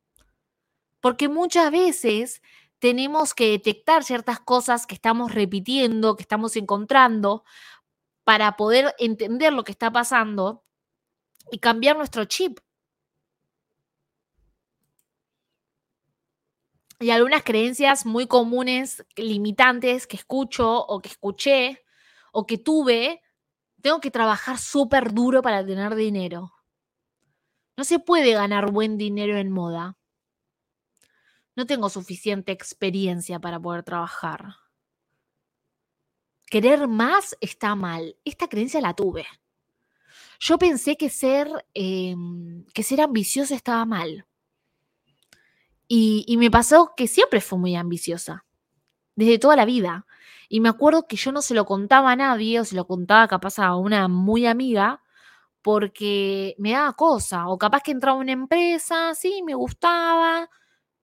Porque 1.01 1.29
muchas 1.29 1.71
veces 1.71 2.43
tenemos 2.85 3.33
que 3.33 3.49
detectar 3.49 4.05
ciertas 4.05 4.41
cosas 4.41 4.87
que 4.87 4.95
estamos 4.95 5.33
repitiendo, 5.33 6.17
que 6.17 6.23
estamos 6.23 6.55
encontrando, 6.55 7.43
para 8.25 8.59
poder 8.59 8.95
entender 8.99 9.55
lo 9.55 9.65
que 9.65 9.73
está 9.73 9.91
pasando 9.91 10.67
y 11.51 11.61
cambiar 11.61 11.97
nuestro 11.97 12.27
chip. 12.27 12.59
Y 17.01 17.09
algunas 17.09 17.43
creencias 17.43 18.05
muy 18.05 18.27
comunes, 18.27 19.03
limitantes 19.17 20.07
que 20.07 20.17
escucho 20.17 20.85
o 20.85 21.01
que 21.01 21.09
escuché 21.09 21.83
o 22.33 22.45
que 22.45 22.59
tuve, 22.59 23.23
tengo 23.81 23.99
que 23.99 24.11
trabajar 24.11 24.59
súper 24.59 25.15
duro 25.15 25.41
para 25.41 25.65
tener 25.65 25.95
dinero. 25.95 26.53
No 27.79 27.85
se 27.85 27.99
puede 27.99 28.35
ganar 28.35 28.71
buen 28.73 28.99
dinero 28.99 29.39
en 29.39 29.51
moda 29.51 29.97
no 31.57 31.67
tengo 31.67 31.89
suficiente 31.89 32.53
experiencia 32.53 33.39
para 33.39 33.61
poder 33.61 33.83
trabajar. 33.83 34.57
Querer 36.47 36.89
más 36.89 37.37
está 37.41 37.75
mal. 37.75 38.17
Esta 38.25 38.49
creencia 38.49 38.81
la 38.81 38.95
tuve. 38.95 39.27
Yo 40.41 40.59
pensé 40.59 40.97
que 40.97 41.09
ser, 41.09 41.49
em, 41.75 42.65
que 42.75 42.83
ser 42.83 43.01
ambiciosa 43.01 43.55
estaba 43.55 43.85
mal. 43.85 44.27
Y, 45.89 46.25
y 46.27 46.37
me 46.37 46.51
pasó 46.51 46.95
que 46.97 47.07
siempre 47.07 47.41
fui 47.41 47.59
muy 47.59 47.77
ambiciosa, 47.77 48.45
desde 49.17 49.39
toda 49.39 49.57
la 49.57 49.65
vida. 49.65 50.07
Y 50.49 50.61
me 50.61 50.69
acuerdo 50.69 51.07
que 51.07 51.17
yo 51.17 51.33
no 51.33 51.43
se 51.43 51.55
lo 51.55 51.65
contaba 51.65 52.13
a 52.13 52.17
nadie, 52.17 52.61
o 52.61 52.65
se 52.65 52.77
lo 52.77 52.87
contaba 52.87 53.29
capaz 53.29 53.59
a 53.59 53.77
una 53.77 54.09
muy 54.09 54.47
amiga, 54.47 55.03
porque 55.63 56.55
me 56.59 56.73
daba 56.73 56.95
cosa. 56.95 57.49
O 57.49 57.59
capaz 57.59 57.83
que 57.83 57.93
entraba 57.93 58.19
a 58.19 58.21
una 58.21 58.33
empresa, 58.33 59.15
sí, 59.15 59.43
me 59.45 59.55
gustaba, 59.55 60.51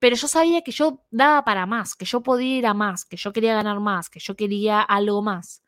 pero 0.02 0.16
yo 0.16 0.28
sabía 0.28 0.64
que 0.64 0.72
yo 0.72 1.06
daba 1.12 1.44
para 1.44 1.68
más, 1.68 1.94
que 1.96 2.06
yo 2.06 2.24
podía 2.24 2.58
ir 2.58 2.66
a 2.66 2.74
más, 2.74 3.06
que 3.06 3.18
yo 3.18 3.32
quería 3.32 3.54
ganar 3.54 3.80
más, 3.80 4.10
que 4.10 4.20
yo 4.20 4.36
quería 4.36 4.82
algo 4.82 5.22
más. 5.22 5.64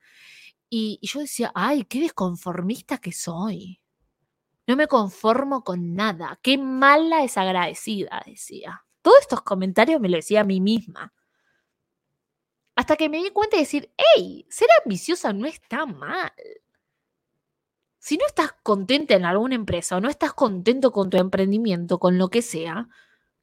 Y, 0.72 1.00
yo 1.04 1.20
decía, 1.20 1.52
ay, 1.54 1.84
qué 1.84 2.00
desconformista 2.00 2.98
que 2.98 3.12
soy. 3.12 3.80
No 4.66 4.76
me 4.76 4.88
conformo 4.88 5.64
con 5.64 5.94
nada. 5.94 6.40
Qué 6.42 6.58
mala 6.58 7.22
desagradecida, 7.22 8.24
decía. 8.26 8.84
Todos 9.04 9.20
estos 9.22 9.44
comentarios 9.44 10.02
me 10.02 10.10
lo 10.10 10.16
decía 10.16 10.42
a 10.42 10.46
mí 10.46 10.60
misma. 10.60 11.14
Hasta 12.76 12.96
que 12.96 13.10
me 13.10 13.22
di 13.24 13.30
cuenta 13.30 13.58
de 13.58 13.62
decir, 13.62 13.94
hey, 14.16 14.48
ser 14.50 14.68
ambiciosa 14.84 15.32
no 15.32 15.46
está 15.46 15.86
mal. 15.86 16.34
Si 18.00 18.18
no 18.18 18.26
estás 18.26 18.54
contenta 18.64 19.14
en 19.14 19.26
alguna 19.26 19.54
empresa 19.54 19.98
o 19.98 20.02
no 20.02 20.10
estás 20.10 20.34
contento 20.34 20.92
con 20.92 21.12
tu 21.12 21.18
emprendimiento, 21.18 22.00
con 22.00 22.18
lo 22.18 22.30
que 22.30 22.42
sea, 22.42 22.90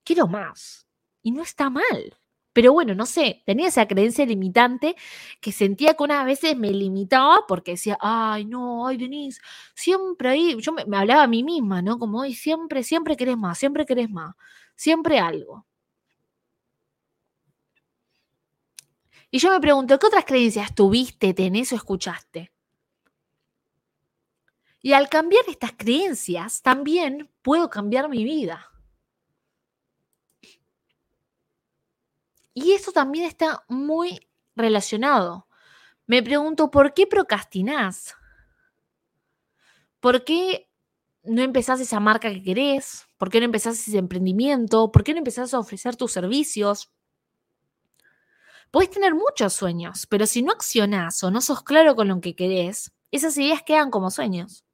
quiero 0.05 0.27
más. 0.29 0.87
Y 1.23 1.33
no 1.33 1.43
está 1.43 1.71
mal. 1.71 2.17
Pero 2.53 2.73
bueno, 2.73 2.95
no 2.95 3.07
sé, 3.07 3.43
tenía 3.47 3.69
esa 3.69 3.87
creencia 3.87 4.27
limitante 4.27 4.97
que 5.41 5.53
sentía 5.53 5.95
que 5.95 6.03
unas 6.03 6.25
veces 6.27 6.57
me 6.57 6.71
limitaba 6.73 7.45
porque 7.47 7.73
decía, 7.73 7.97
ay, 8.01 8.45
no, 8.45 8.87
ay, 8.89 8.97
Denise, 8.97 9.41
siempre 9.75 10.29
ahí, 10.31 10.57
yo 10.61 10.73
me, 10.73 10.85
me 10.85 10.97
hablaba 10.97 11.23
a 11.23 11.27
mí 11.29 11.45
misma, 11.45 11.81
¿no? 11.81 11.99
Como, 11.99 12.21
hoy 12.21 12.35
siempre, 12.35 12.83
siempre 12.83 13.17
querés 13.17 13.37
más, 13.39 13.59
siempre 13.59 13.87
querés 13.87 14.11
más, 14.11 14.35
siempre 14.75 15.21
algo. 15.21 15.67
Y 19.31 19.39
yo 19.39 19.51
me 19.51 19.61
pregunto, 19.61 19.99
¿qué 19.99 20.07
otras 20.07 20.25
creencias 20.25 20.75
tuviste, 20.75 21.35
tenés 21.35 21.73
o 21.73 21.77
escuchaste? 21.77 22.53
Y 24.83 24.93
al 24.93 25.09
cambiar 25.09 25.45
estas 25.49 25.73
creencias, 25.73 26.63
también 26.63 27.31
puedo 27.43 27.71
cambiar 27.71 28.09
mi 28.09 28.25
vida. 28.25 28.71
Y 32.55 32.73
esto 32.73 32.93
también 32.93 33.27
está 33.27 33.65
muy 33.69 34.29
relacionado. 34.57 35.47
Me 36.07 36.23
pregunto, 36.23 36.71
¿por 36.71 36.93
qué 36.95 37.07
procrastinás? 37.07 38.15
¿Por 40.01 40.25
qué 40.25 40.69
no 41.23 41.43
empezás 41.43 41.81
esa 41.81 42.01
marca 42.01 42.31
que 42.31 42.43
querés? 42.43 43.07
¿Por 43.19 43.31
qué 43.31 43.39
no 43.39 43.47
empezás 43.47 43.87
ese 43.87 43.99
emprendimiento? 43.99 44.91
¿Por 44.91 45.05
qué 45.05 45.13
no 45.13 45.19
empezás 45.19 45.55
a 45.55 45.59
ofrecer 45.59 45.97
tus 45.97 46.13
servicios? 46.13 46.91
Puedes 48.71 48.91
tener 48.91 49.15
muchos 49.15 49.53
sueños, 49.53 50.07
pero 50.07 50.27
si 50.27 50.43
no 50.43 50.53
accionás 50.53 51.23
o 51.25 51.31
no 51.31 51.41
sos 51.41 51.63
claro 51.63 51.97
con 51.97 52.09
lo 52.09 52.21
que 52.21 52.37
querés, 52.37 52.93
esas 53.11 53.37
ideas 53.37 53.63
quedan 53.65 53.91
como 53.91 54.11
sueños. 54.11 54.65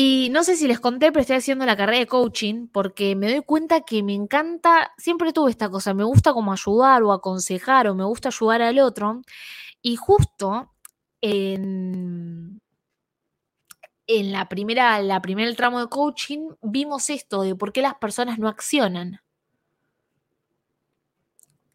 Y 0.00 0.28
no 0.30 0.44
sé 0.44 0.54
si 0.54 0.68
les 0.68 0.78
conté, 0.78 1.10
pero 1.10 1.22
estoy 1.22 1.38
haciendo 1.38 1.66
la 1.66 1.76
carrera 1.76 1.98
de 1.98 2.06
coaching 2.06 2.68
porque 2.68 3.16
me 3.16 3.32
doy 3.32 3.42
cuenta 3.42 3.80
que 3.80 4.04
me 4.04 4.14
encanta, 4.14 4.92
siempre 4.96 5.32
tuve 5.32 5.50
esta 5.50 5.70
cosa, 5.70 5.92
me 5.92 6.04
gusta 6.04 6.32
como 6.32 6.52
ayudar 6.52 7.02
o 7.02 7.10
aconsejar 7.10 7.88
o 7.88 7.96
me 7.96 8.04
gusta 8.04 8.28
ayudar 8.28 8.62
al 8.62 8.78
otro. 8.78 9.22
Y 9.82 9.96
justo 9.96 10.72
en, 11.20 12.60
la 14.06 14.48
primera, 14.48 15.02
la 15.02 15.20
primer 15.20 15.56
tramo 15.56 15.80
de 15.80 15.88
coaching 15.88 16.50
vimos 16.62 17.10
esto 17.10 17.42
de 17.42 17.56
por 17.56 17.72
qué 17.72 17.82
las 17.82 17.96
personas 17.96 18.38
no 18.38 18.46
accionan. 18.46 19.20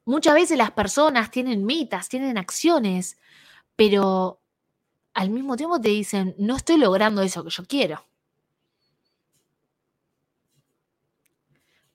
Muchas 0.05 0.33
veces 0.33 0.57
las 0.57 0.71
personas 0.71 1.29
tienen 1.29 1.65
metas, 1.65 2.07
tienen 2.07 2.37
acciones, 2.37 3.17
pero 3.75 4.39
al 5.13 5.29
mismo 5.29 5.57
tiempo 5.57 5.81
te 5.81 5.89
dicen, 5.89 6.35
no 6.37 6.55
estoy 6.55 6.77
logrando 6.77 7.21
eso 7.21 7.43
que 7.43 7.49
yo 7.49 7.65
quiero. 7.65 8.12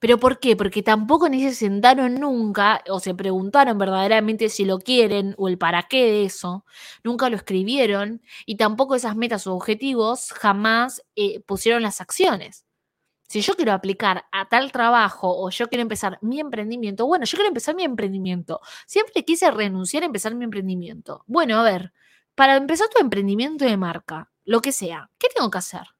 ¿Pero 0.01 0.19
por 0.19 0.39
qué? 0.39 0.57
Porque 0.57 0.83
tampoco 0.83 1.29
ni 1.29 1.43
se 1.43 1.55
sentaron 1.55 2.15
nunca 2.17 2.83
o 2.89 3.01
se 3.01 3.15
preguntaron 3.15 3.79
verdaderamente 3.79 4.49
si 4.49 4.65
lo 4.65 4.79
quieren 4.79 5.35
o 5.39 5.49
el 5.49 5.59
para 5.59 5.85
qué 5.85 6.05
de 6.05 6.25
eso. 6.25 6.65
Nunca 7.03 7.29
lo 7.31 7.37
escribieron 7.37 8.23
y 8.47 8.57
tampoco 8.57 8.95
esas 8.95 9.17
metas 9.17 9.47
o 9.47 9.55
objetivos 9.55 10.33
jamás 10.33 11.03
eh, 11.17 11.41
pusieron 11.41 11.83
las 11.83 12.01
acciones. 12.01 12.65
Si 13.29 13.43
yo 13.43 13.55
quiero 13.57 13.73
aplicar 13.73 14.25
a 14.33 14.49
tal 14.49 14.73
trabajo 14.73 15.29
o 15.39 15.51
yo 15.51 15.69
quiero 15.69 15.83
empezar 15.83 16.19
mi 16.23 16.41
emprendimiento, 16.41 17.07
bueno, 17.07 17.27
yo 17.27 17.37
quiero 17.37 17.49
empezar 17.49 17.75
mi 17.75 17.85
emprendimiento. 17.85 18.61
Siempre 18.87 19.25
quise 19.25 19.51
renunciar 19.51 20.03
a 20.03 20.07
empezar 20.07 20.35
mi 20.35 20.45
emprendimiento. 20.45 21.25
Bueno, 21.27 21.59
a 21.59 21.63
ver, 21.63 21.93
para 22.35 22.57
empezar 22.57 22.89
tu 22.89 23.01
emprendimiento 23.03 23.65
de 23.67 23.77
marca, 23.77 24.31
lo 24.45 24.61
que 24.63 24.73
sea, 24.73 25.11
¿qué 25.19 25.29
tengo 25.35 25.51
que 25.51 25.59
hacer? 25.59 25.98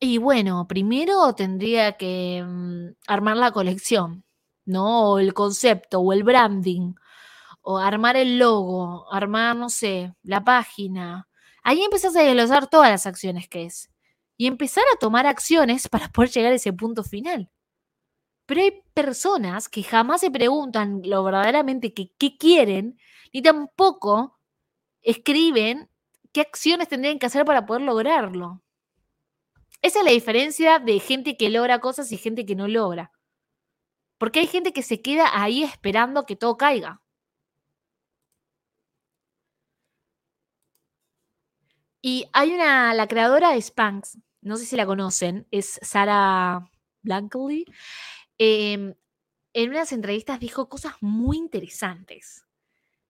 Y 0.00 0.18
bueno, 0.18 0.66
primero 0.68 1.34
tendría 1.34 1.96
que 1.96 2.44
mm, 2.46 2.90
armar 3.08 3.36
la 3.36 3.50
colección, 3.52 4.24
¿no? 4.64 5.12
O 5.12 5.18
el 5.18 5.34
concepto, 5.34 6.00
o 6.00 6.12
el 6.12 6.22
branding, 6.22 6.94
o 7.62 7.78
armar 7.78 8.16
el 8.16 8.38
logo, 8.38 9.12
armar, 9.12 9.56
no 9.56 9.68
sé, 9.70 10.14
la 10.22 10.44
página. 10.44 11.28
Ahí 11.64 11.82
empezás 11.82 12.16
a 12.16 12.22
desglosar 12.22 12.68
todas 12.68 12.90
las 12.90 13.06
acciones 13.06 13.48
que 13.48 13.64
es. 13.66 13.90
Y 14.36 14.46
empezar 14.46 14.84
a 14.94 14.98
tomar 14.98 15.26
acciones 15.26 15.88
para 15.90 16.08
poder 16.10 16.30
llegar 16.30 16.52
a 16.52 16.56
ese 16.56 16.72
punto 16.72 17.04
final. 17.04 17.50
Pero 18.46 18.62
hay 18.62 18.82
personas 18.94 19.68
que 19.68 19.82
jamás 19.82 20.22
se 20.22 20.30
preguntan 20.30 21.02
lo 21.04 21.24
verdaderamente 21.24 21.92
que 21.94 22.12
qué 22.18 22.38
quieren, 22.38 22.98
ni 23.32 23.42
tampoco 23.42 24.38
escriben 25.02 25.90
qué 26.32 26.42
acciones 26.42 26.88
tendrían 26.88 27.18
que 27.18 27.26
hacer 27.26 27.44
para 27.44 27.66
poder 27.66 27.82
lograrlo. 27.82 28.62
Esa 29.82 30.00
es 30.00 30.04
la 30.04 30.10
diferencia 30.12 30.78
de 30.78 30.98
gente 31.00 31.36
que 31.36 31.50
logra 31.50 31.80
cosas 31.80 32.10
y 32.12 32.16
gente 32.16 32.44
que 32.46 32.56
no 32.56 32.68
logra. 32.68 33.12
Porque 34.18 34.40
hay 34.40 34.46
gente 34.46 34.72
que 34.72 34.82
se 34.82 35.00
queda 35.00 35.40
ahí 35.40 35.62
esperando 35.62 36.26
que 36.26 36.36
todo 36.36 36.56
caiga. 36.56 37.00
Y 42.02 42.26
hay 42.32 42.52
una, 42.54 42.94
la 42.94 43.06
creadora 43.08 43.50
de 43.50 43.60
Spanx, 43.60 44.18
no 44.40 44.56
sé 44.56 44.66
si 44.66 44.76
la 44.76 44.86
conocen, 44.86 45.46
es 45.50 45.78
Sara 45.82 46.70
Blankley. 47.02 47.64
Em, 48.38 48.94
en 49.52 49.70
unas 49.70 49.92
entrevistas 49.92 50.40
dijo 50.40 50.68
cosas 50.68 50.94
muy 51.00 51.38
interesantes. 51.38 52.46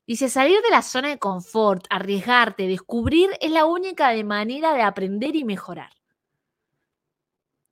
Dice, 0.07 0.31
salir 0.31 0.62
de 0.62 0.70
la 0.70 0.83
zona 0.83 1.09
de 1.11 1.18
confort, 1.18 1.87
arriesgarte, 1.90 2.66
descubrir 2.66 3.31
es 3.40 3.50
la 3.50 3.66
única 3.66 4.12
manera 4.24 4.74
de 4.74 4.83
aprender 4.83 5.37
y 5.37 5.44
mejorar. 5.44 5.98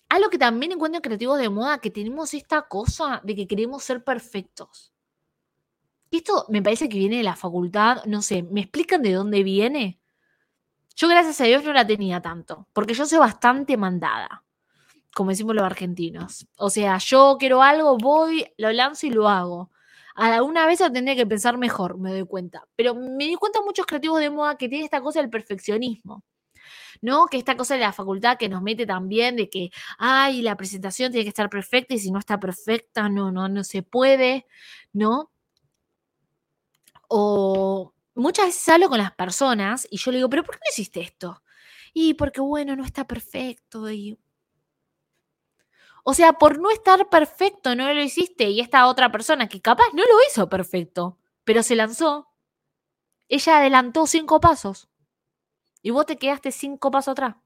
Algo 0.08 0.30
que 0.30 0.38
también 0.38 0.72
encuentro 0.72 0.98
en 0.98 1.02
creativos 1.02 1.38
de 1.38 1.48
moda, 1.50 1.78
que 1.78 1.90
tenemos 1.90 2.32
esta 2.34 2.62
cosa 2.62 3.20
de 3.24 3.34
que 3.34 3.46
queremos 3.46 3.82
ser 3.82 4.04
perfectos. 4.04 4.92
esto 6.10 6.46
me 6.48 6.62
parece 6.62 6.88
que 6.88 6.98
viene 6.98 7.18
de 7.18 7.22
la 7.24 7.36
facultad, 7.36 8.04
no 8.06 8.22
sé, 8.22 8.42
¿me 8.42 8.60
explican 8.60 9.02
de 9.02 9.12
dónde 9.12 9.42
viene? 9.42 10.00
Yo 10.96 11.08
gracias 11.08 11.40
a 11.40 11.44
Dios 11.44 11.62
no 11.64 11.72
la 11.72 11.86
tenía 11.86 12.22
tanto, 12.22 12.68
porque 12.72 12.94
yo 12.94 13.04
soy 13.04 13.18
bastante 13.18 13.76
mandada, 13.76 14.44
como 15.14 15.30
decimos 15.30 15.54
los 15.54 15.64
argentinos. 15.64 16.46
O 16.56 16.70
sea, 16.70 16.98
yo 16.98 17.36
quiero 17.38 17.62
algo, 17.62 17.98
voy, 17.98 18.46
lo 18.56 18.72
lanzo 18.72 19.06
y 19.06 19.10
lo 19.10 19.28
hago. 19.28 19.70
Alguna 20.14 20.66
vez 20.66 20.78
tendría 20.78 21.14
que 21.14 21.26
pensar 21.26 21.58
mejor, 21.58 21.98
me 21.98 22.10
doy 22.10 22.26
cuenta. 22.26 22.66
Pero 22.76 22.94
me 22.94 23.24
di 23.26 23.34
cuenta 23.34 23.60
muchos 23.62 23.84
creativos 23.86 24.20
de 24.20 24.30
moda 24.30 24.56
que 24.56 24.68
tienen 24.68 24.86
esta 24.86 25.02
cosa 25.02 25.20
del 25.20 25.28
perfeccionismo. 25.28 26.24
¿No? 27.02 27.26
Que 27.26 27.38
esta 27.38 27.56
cosa 27.56 27.74
de 27.74 27.80
la 27.80 27.92
facultad 27.92 28.36
que 28.38 28.48
nos 28.48 28.62
mete 28.62 28.86
también 28.86 29.36
de 29.36 29.48
que, 29.50 29.70
ay, 29.98 30.42
la 30.42 30.56
presentación 30.56 31.12
tiene 31.12 31.24
que 31.24 31.30
estar 31.30 31.50
perfecta 31.50 31.94
y 31.94 31.98
si 31.98 32.10
no 32.10 32.18
está 32.18 32.38
perfecta, 32.40 33.08
no, 33.08 33.30
no, 33.32 33.48
no 33.48 33.64
se 33.64 33.82
puede, 33.82 34.46
¿no? 34.92 35.30
O 37.08 37.94
muchas 38.14 38.46
veces 38.46 38.68
hablo 38.68 38.88
con 38.88 38.98
las 38.98 39.12
personas 39.12 39.86
y 39.90 39.98
yo 39.98 40.10
le 40.10 40.18
digo, 40.18 40.30
pero 40.30 40.44
¿por 40.44 40.56
qué 40.56 40.60
no 40.64 40.70
hiciste 40.72 41.00
esto? 41.00 41.42
Y 41.92 42.14
porque, 42.14 42.40
bueno, 42.40 42.76
no 42.76 42.84
está 42.84 43.06
perfecto. 43.06 43.90
Y... 43.90 44.18
O 46.04 46.14
sea, 46.14 46.34
por 46.34 46.58
no 46.58 46.70
estar 46.70 47.08
perfecto 47.08 47.74
no 47.74 47.92
lo 47.92 48.02
hiciste 48.02 48.50
y 48.50 48.60
esta 48.60 48.86
otra 48.86 49.10
persona 49.10 49.48
que 49.48 49.60
capaz 49.60 49.86
no 49.92 50.02
lo 50.02 50.14
hizo 50.30 50.48
perfecto, 50.48 51.18
pero 51.44 51.62
se 51.62 51.76
lanzó, 51.76 52.28
ella 53.28 53.58
adelantó 53.58 54.06
cinco 54.06 54.40
pasos. 54.40 54.88
Y 55.86 55.90
vos 55.90 56.04
te 56.04 56.16
quedaste 56.16 56.50
cinco 56.50 56.90
pasos 56.90 57.12
atrás. 57.12 57.36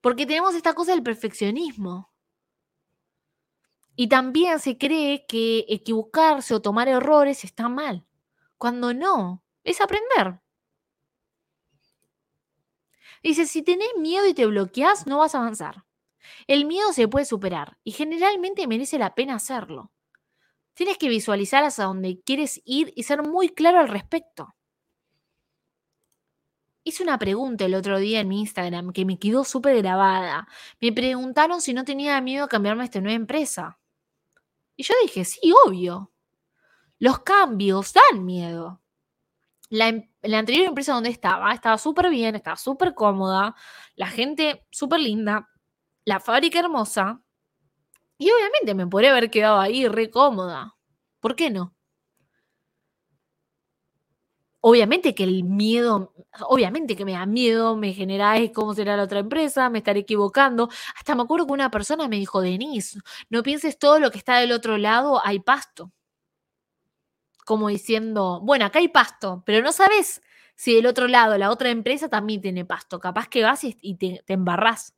Porque 0.00 0.24
tenemos 0.24 0.54
esta 0.54 0.72
cosa 0.72 0.92
del 0.92 1.02
perfeccionismo. 1.02 2.12
Y 3.96 4.08
también 4.08 4.60
se 4.60 4.78
cree 4.78 5.26
que 5.26 5.66
equivocarse 5.68 6.54
o 6.54 6.62
tomar 6.62 6.86
errores 6.86 7.42
está 7.42 7.68
mal. 7.68 8.06
Cuando 8.56 8.94
no, 8.94 9.42
es 9.64 9.80
aprender. 9.80 10.40
Dice, 13.24 13.44
si 13.46 13.62
tenés 13.62 13.90
miedo 13.98 14.28
y 14.28 14.34
te 14.34 14.46
bloqueás, 14.46 15.08
no 15.08 15.18
vas 15.18 15.34
a 15.34 15.38
avanzar. 15.38 15.86
El 16.46 16.66
miedo 16.66 16.92
se 16.92 17.08
puede 17.08 17.24
superar 17.24 17.78
y 17.82 17.90
generalmente 17.90 18.68
merece 18.68 18.96
la 18.96 19.16
pena 19.16 19.34
hacerlo. 19.34 19.90
Tienes 20.74 20.98
que 20.98 21.08
visualizar 21.08 21.64
hacia 21.64 21.86
dónde 21.86 22.20
quieres 22.24 22.62
ir 22.64 22.92
y 22.94 23.02
ser 23.02 23.24
muy 23.26 23.48
claro 23.48 23.80
al 23.80 23.88
respecto. 23.88 24.54
Hice 26.90 27.04
una 27.04 27.20
pregunta 27.20 27.66
el 27.66 27.76
otro 27.76 28.00
día 28.00 28.18
en 28.18 28.26
mi 28.26 28.40
Instagram 28.40 28.92
que 28.92 29.04
me 29.04 29.16
quedó 29.16 29.44
súper 29.44 29.76
grabada. 29.76 30.48
Me 30.80 30.90
preguntaron 30.90 31.60
si 31.60 31.72
no 31.72 31.84
tenía 31.84 32.20
miedo 32.20 32.46
a 32.46 32.48
cambiarme 32.48 32.82
a 32.82 32.86
esta 32.86 33.00
nueva 33.00 33.14
empresa. 33.14 33.78
Y 34.74 34.82
yo 34.82 34.94
dije, 35.00 35.24
sí, 35.24 35.52
obvio. 35.64 36.10
Los 36.98 37.20
cambios 37.20 37.92
dan 37.92 38.24
miedo. 38.24 38.82
La, 39.68 39.86
em, 39.86 40.10
la 40.22 40.40
anterior 40.40 40.66
empresa 40.66 40.92
donde 40.92 41.10
estaba, 41.10 41.54
estaba 41.54 41.78
súper 41.78 42.10
bien, 42.10 42.34
estaba 42.34 42.56
súper 42.56 42.92
cómoda, 42.92 43.54
la 43.94 44.08
gente 44.08 44.66
súper 44.72 44.98
linda, 44.98 45.48
la 46.04 46.18
fábrica 46.18 46.58
hermosa. 46.58 47.22
Y 48.18 48.32
obviamente 48.32 48.74
me 48.74 48.88
podría 48.88 49.12
haber 49.12 49.30
quedado 49.30 49.60
ahí 49.60 49.86
re 49.86 50.10
cómoda. 50.10 50.76
¿Por 51.20 51.36
qué 51.36 51.50
no? 51.50 51.72
Obviamente 54.60 55.14
que 55.14 55.24
el 55.24 55.44
miedo, 55.44 56.12
obviamente 56.48 56.96
que 56.96 57.04
me 57.04 57.12
da 57.12 57.26
miedo, 57.26 57.76
me 57.76 57.92
genera 57.94 58.32
"Ay, 58.32 58.52
cómo 58.52 58.74
será 58.74 58.96
la 58.96 59.04
otra 59.04 59.20
empresa, 59.20 59.70
me 59.70 59.78
estaré 59.78 60.00
equivocando. 60.00 60.68
Hasta 60.96 61.14
me 61.14 61.22
acuerdo 61.22 61.46
que 61.46 61.52
una 61.52 61.70
persona 61.70 62.08
me 62.08 62.16
dijo, 62.16 62.40
Denise, 62.40 62.98
no 63.30 63.42
pienses 63.42 63.78
todo 63.78 63.98
lo 64.00 64.10
que 64.10 64.18
está 64.18 64.38
del 64.38 64.52
otro 64.52 64.78
lado, 64.78 65.20
hay 65.24 65.40
pasto. 65.40 65.92
Como 67.44 67.68
diciendo, 67.68 68.40
bueno, 68.42 68.64
acá 68.66 68.78
hay 68.78 68.88
pasto, 68.88 69.42
pero 69.44 69.62
no 69.62 69.72
sabes 69.72 70.22
si 70.56 70.74
del 70.74 70.86
otro 70.86 71.08
lado 71.08 71.36
la 71.38 71.50
otra 71.50 71.70
empresa 71.70 72.08
también 72.08 72.40
tiene 72.40 72.64
pasto. 72.64 73.00
Capaz 73.00 73.28
que 73.28 73.42
vas 73.42 73.64
y, 73.64 73.76
y 73.80 73.96
te, 73.96 74.22
te 74.26 74.34
embarrás. 74.34 74.94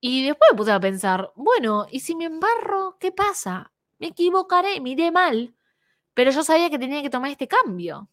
Y 0.00 0.24
después 0.24 0.50
me 0.52 0.56
puse 0.56 0.72
a 0.72 0.80
pensar, 0.80 1.32
bueno, 1.36 1.86
¿y 1.90 2.00
si 2.00 2.14
me 2.14 2.24
embarro? 2.26 2.96
¿Qué 3.00 3.12
pasa? 3.12 3.72
Me 3.98 4.08
equivocaré, 4.08 4.80
me 4.80 4.90
iré 4.90 5.10
mal. 5.10 5.54
Pero 6.14 6.30
yo 6.32 6.44
sabía 6.44 6.70
que 6.70 6.78
tenía 6.78 7.02
que 7.02 7.10
tomar 7.10 7.30
este 7.32 7.48
cambio. 7.48 8.10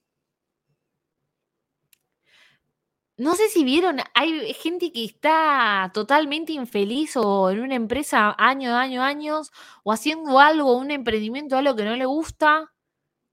No 3.17 3.35
sé 3.35 3.47
si 3.49 3.63
vieron, 3.63 3.97
hay 4.15 4.53
gente 4.55 4.91
que 4.91 5.05
está 5.05 5.91
totalmente 5.93 6.53
infeliz 6.53 7.15
o 7.15 7.51
en 7.51 7.59
una 7.61 7.75
empresa 7.75 8.35
año, 8.39 8.75
año, 8.75 9.03
años, 9.03 9.51
o 9.83 9.91
haciendo 9.93 10.39
algo, 10.39 10.75
un 10.75 10.89
emprendimiento, 10.89 11.55
algo 11.55 11.75
que 11.75 11.85
no 11.85 11.95
le 11.95 12.05
gusta, 12.05 12.73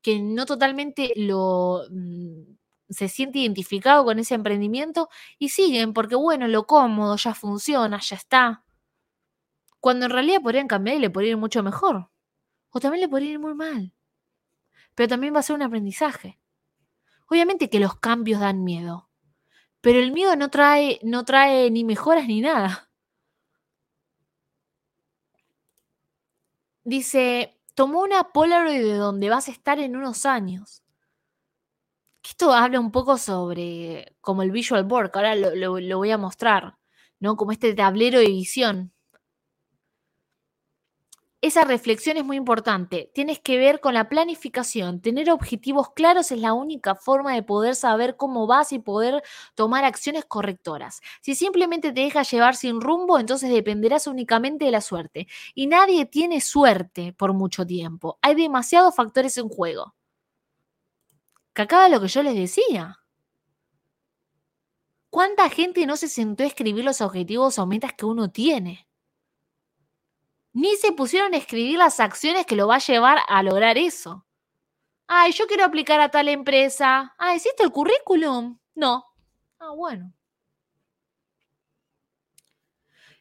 que 0.02 0.20
no 0.20 0.46
totalmente 0.46 1.12
lo 1.16 1.82
mm, 1.90 2.56
se 2.90 3.08
siente 3.08 3.40
identificado 3.40 4.04
con 4.04 4.18
ese 4.20 4.34
emprendimiento 4.34 5.08
y 5.38 5.50
siguen 5.50 5.94
porque, 5.94 6.16
bueno, 6.16 6.48
lo 6.48 6.66
cómodo 6.66 7.16
ya 7.16 7.34
funciona, 7.34 8.00
ya 8.00 8.16
está. 8.16 8.64
Cuando 9.80 10.06
en 10.06 10.12
realidad 10.12 10.40
podrían 10.42 10.68
cambiar 10.68 10.96
y 10.96 11.00
le 11.00 11.10
podría 11.10 11.32
ir 11.32 11.36
mucho 11.36 11.62
mejor. 11.62 12.08
O 12.70 12.80
también 12.80 13.02
le 13.02 13.08
podría 13.08 13.32
ir 13.32 13.38
muy 13.40 13.54
mal. 13.54 13.94
Pero 14.94 15.08
también 15.08 15.34
va 15.34 15.40
a 15.40 15.42
ser 15.42 15.56
un 15.56 15.62
aprendizaje. 15.62 16.38
Obviamente 17.28 17.70
que 17.70 17.80
los 17.80 17.96
cambios 17.98 18.40
dan 18.40 18.64
miedo. 18.64 19.09
Pero 19.82 19.98
el 19.98 20.12
miedo 20.12 20.36
no 20.36 20.48
trae, 20.50 21.00
no 21.02 21.24
trae 21.26 21.70
ni 21.70 21.84
mejoras 21.84 22.26
ni 22.26 22.40
nada. 22.40 22.90
Dice, 26.84 27.58
tomó 27.74 28.02
una 28.02 28.32
Polaroid 28.34 28.82
de 28.82 28.92
donde 28.96 29.30
vas 29.30 29.48
a 29.48 29.50
estar 29.52 29.78
en 29.78 29.96
unos 29.96 30.26
años. 30.26 30.82
Esto 32.24 32.52
habla 32.54 32.80
un 32.80 32.90
poco 32.92 33.18
sobre 33.18 34.16
como 34.22 34.42
el 34.42 34.50
visual 34.52 34.84
board, 34.84 35.10
que 35.10 35.18
ahora 35.18 35.34
lo, 35.34 35.54
lo- 35.54 35.80
lo 35.80 35.98
voy 35.98 36.10
a 36.10 36.18
mostrar, 36.18 36.76
¿no? 37.18 37.36
Como 37.36 37.52
este 37.52 37.74
tablero 37.74 38.18
de 38.20 38.26
visión. 38.28 38.92
Esa 41.42 41.64
reflexión 41.64 42.18
es 42.18 42.24
muy 42.24 42.36
importante. 42.36 43.10
Tienes 43.14 43.38
que 43.38 43.56
ver 43.56 43.80
con 43.80 43.94
la 43.94 44.10
planificación. 44.10 45.00
Tener 45.00 45.30
objetivos 45.30 45.90
claros 45.94 46.30
es 46.32 46.38
la 46.38 46.52
única 46.52 46.94
forma 46.94 47.34
de 47.34 47.42
poder 47.42 47.76
saber 47.76 48.16
cómo 48.16 48.46
vas 48.46 48.72
y 48.72 48.78
poder 48.78 49.22
tomar 49.54 49.84
acciones 49.84 50.26
correctoras. 50.26 51.00
Si 51.22 51.34
simplemente 51.34 51.92
te 51.92 52.02
dejas 52.02 52.30
llevar 52.30 52.56
sin 52.56 52.82
rumbo, 52.82 53.18
entonces 53.18 53.50
dependerás 53.50 54.06
únicamente 54.06 54.66
de 54.66 54.70
la 54.70 54.82
suerte. 54.82 55.28
Y 55.54 55.66
nadie 55.66 56.04
tiene 56.04 56.42
suerte 56.42 57.14
por 57.14 57.32
mucho 57.32 57.66
tiempo. 57.66 58.18
Hay 58.20 58.34
demasiados 58.34 58.94
factores 58.94 59.38
en 59.38 59.48
juego. 59.48 59.94
Que 61.54 61.62
acaba 61.62 61.88
lo 61.88 62.02
que 62.02 62.08
yo 62.08 62.22
les 62.22 62.34
decía. 62.34 62.98
¿Cuánta 65.08 65.48
gente 65.48 65.86
no 65.86 65.96
se 65.96 66.08
sentó 66.08 66.42
a 66.42 66.46
escribir 66.46 66.84
los 66.84 67.00
objetivos 67.00 67.58
o 67.58 67.66
metas 67.66 67.94
que 67.94 68.04
uno 68.04 68.30
tiene? 68.30 68.89
Ni 70.52 70.76
se 70.76 70.92
pusieron 70.92 71.34
a 71.34 71.36
escribir 71.36 71.78
las 71.78 72.00
acciones 72.00 72.46
que 72.46 72.56
lo 72.56 72.66
va 72.68 72.76
a 72.76 72.78
llevar 72.78 73.18
a 73.28 73.42
lograr 73.42 73.78
eso. 73.78 74.26
Ay, 75.06 75.32
yo 75.32 75.46
quiero 75.46 75.64
aplicar 75.64 76.00
a 76.00 76.10
tal 76.10 76.28
empresa. 76.28 77.14
Ah, 77.18 77.34
¿hiciste 77.34 77.62
el 77.64 77.72
currículum? 77.72 78.58
No. 78.74 79.04
Ah, 79.58 79.72
bueno. 79.76 80.12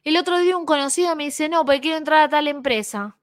El 0.02 0.16
otro 0.16 0.38
día 0.38 0.56
un 0.56 0.66
conocido 0.66 1.14
me 1.14 1.24
dice, 1.24 1.48
no, 1.48 1.64
porque 1.64 1.80
quiero 1.82 1.98
entrar 1.98 2.22
a 2.22 2.28
tal 2.28 2.48
empresa. 2.48 3.18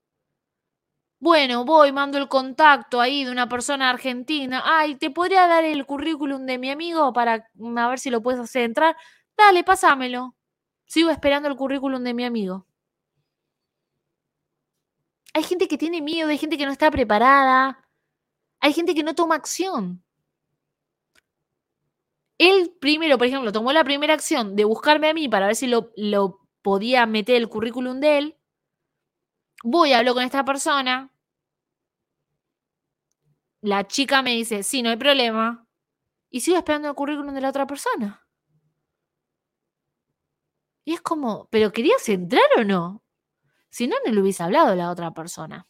Bueno, 1.20 1.66
voy, 1.66 1.92
mando 1.92 2.20
el 2.20 2.28
contacto 2.28 3.02
ahí 3.02 3.24
de 3.26 3.32
una 3.32 3.50
persona 3.50 3.90
argentina. 3.90 4.62
Ay, 4.64 4.96
¿te 4.96 5.10
podría 5.10 5.48
dar 5.48 5.64
el 5.64 5.86
currículum 5.86 6.46
de 6.46 6.60
mi 6.60 6.70
amigo 6.70 7.12
para 7.12 7.50
mm, 7.56 7.76
ver 7.76 8.00
si 8.00 8.12
lo 8.12 8.22
puedes 8.22 8.40
hacer 8.40 8.64
entrar? 8.64 8.96
Dale, 9.36 9.64
pásamelo. 9.64 10.36
Sigo 10.86 11.10
esperando 11.10 11.50
el 11.50 11.56
currículum 11.56 12.04
de 12.04 12.14
mi 12.14 12.26
amigo. 12.26 12.67
Hay 15.38 15.44
gente 15.44 15.68
que 15.68 15.78
tiene 15.78 16.02
miedo, 16.02 16.30
hay 16.30 16.40
gente 16.40 16.58
que 16.58 16.66
no 16.66 16.72
está 16.72 16.90
preparada, 16.90 17.88
hay 18.60 18.74
gente 18.74 18.96
que 18.96 19.04
no 19.04 19.14
toma 19.14 19.36
acción. 19.36 20.04
Él 22.40 22.76
primero, 22.82 23.20
por 23.20 23.28
ejemplo, 23.28 23.52
tomó 23.52 23.72
la 23.72 23.84
primera 23.84 24.16
acción 24.16 24.56
de 24.56 24.66
buscarme 24.66 25.10
a 25.10 25.14
mí 25.14 25.30
para 25.30 25.46
ver 25.46 25.56
si 25.56 25.68
lo, 25.68 25.92
podía 26.64 27.06
meter 27.06 27.36
el 27.36 27.50
currículum 27.50 28.00
de 28.00 28.18
él. 28.18 28.38
Voy, 29.64 29.94
hablo 29.94 30.16
con 30.16 30.24
esta 30.24 30.44
persona. 30.44 31.14
La 33.62 33.86
chica 33.86 34.24
me 34.24 34.32
dice, 34.32 34.64
sí, 34.64 34.82
no 34.82 34.90
hay 34.90 34.98
problema. 34.98 35.68
Y 36.32 36.40
sigo 36.40 36.58
esperando 36.58 36.90
el 36.90 36.96
currículum 36.96 37.36
de 37.36 37.42
la 37.42 37.50
otra 37.50 37.68
persona. 37.68 38.28
Y 40.84 40.96
es 40.96 41.02
como, 41.02 41.48
¿pero 41.52 41.72
querías 41.72 42.10
entrar 42.10 42.50
o 42.58 42.64
no? 42.64 43.04
Si 43.78 43.88
no, 43.88 43.96
no 44.04 44.12
le 44.12 44.22
hubiese 44.22 44.42
hablado 44.42 44.70
a 44.70 44.76
la 44.76 44.90
otra 44.90 45.12
persona. 45.14 45.68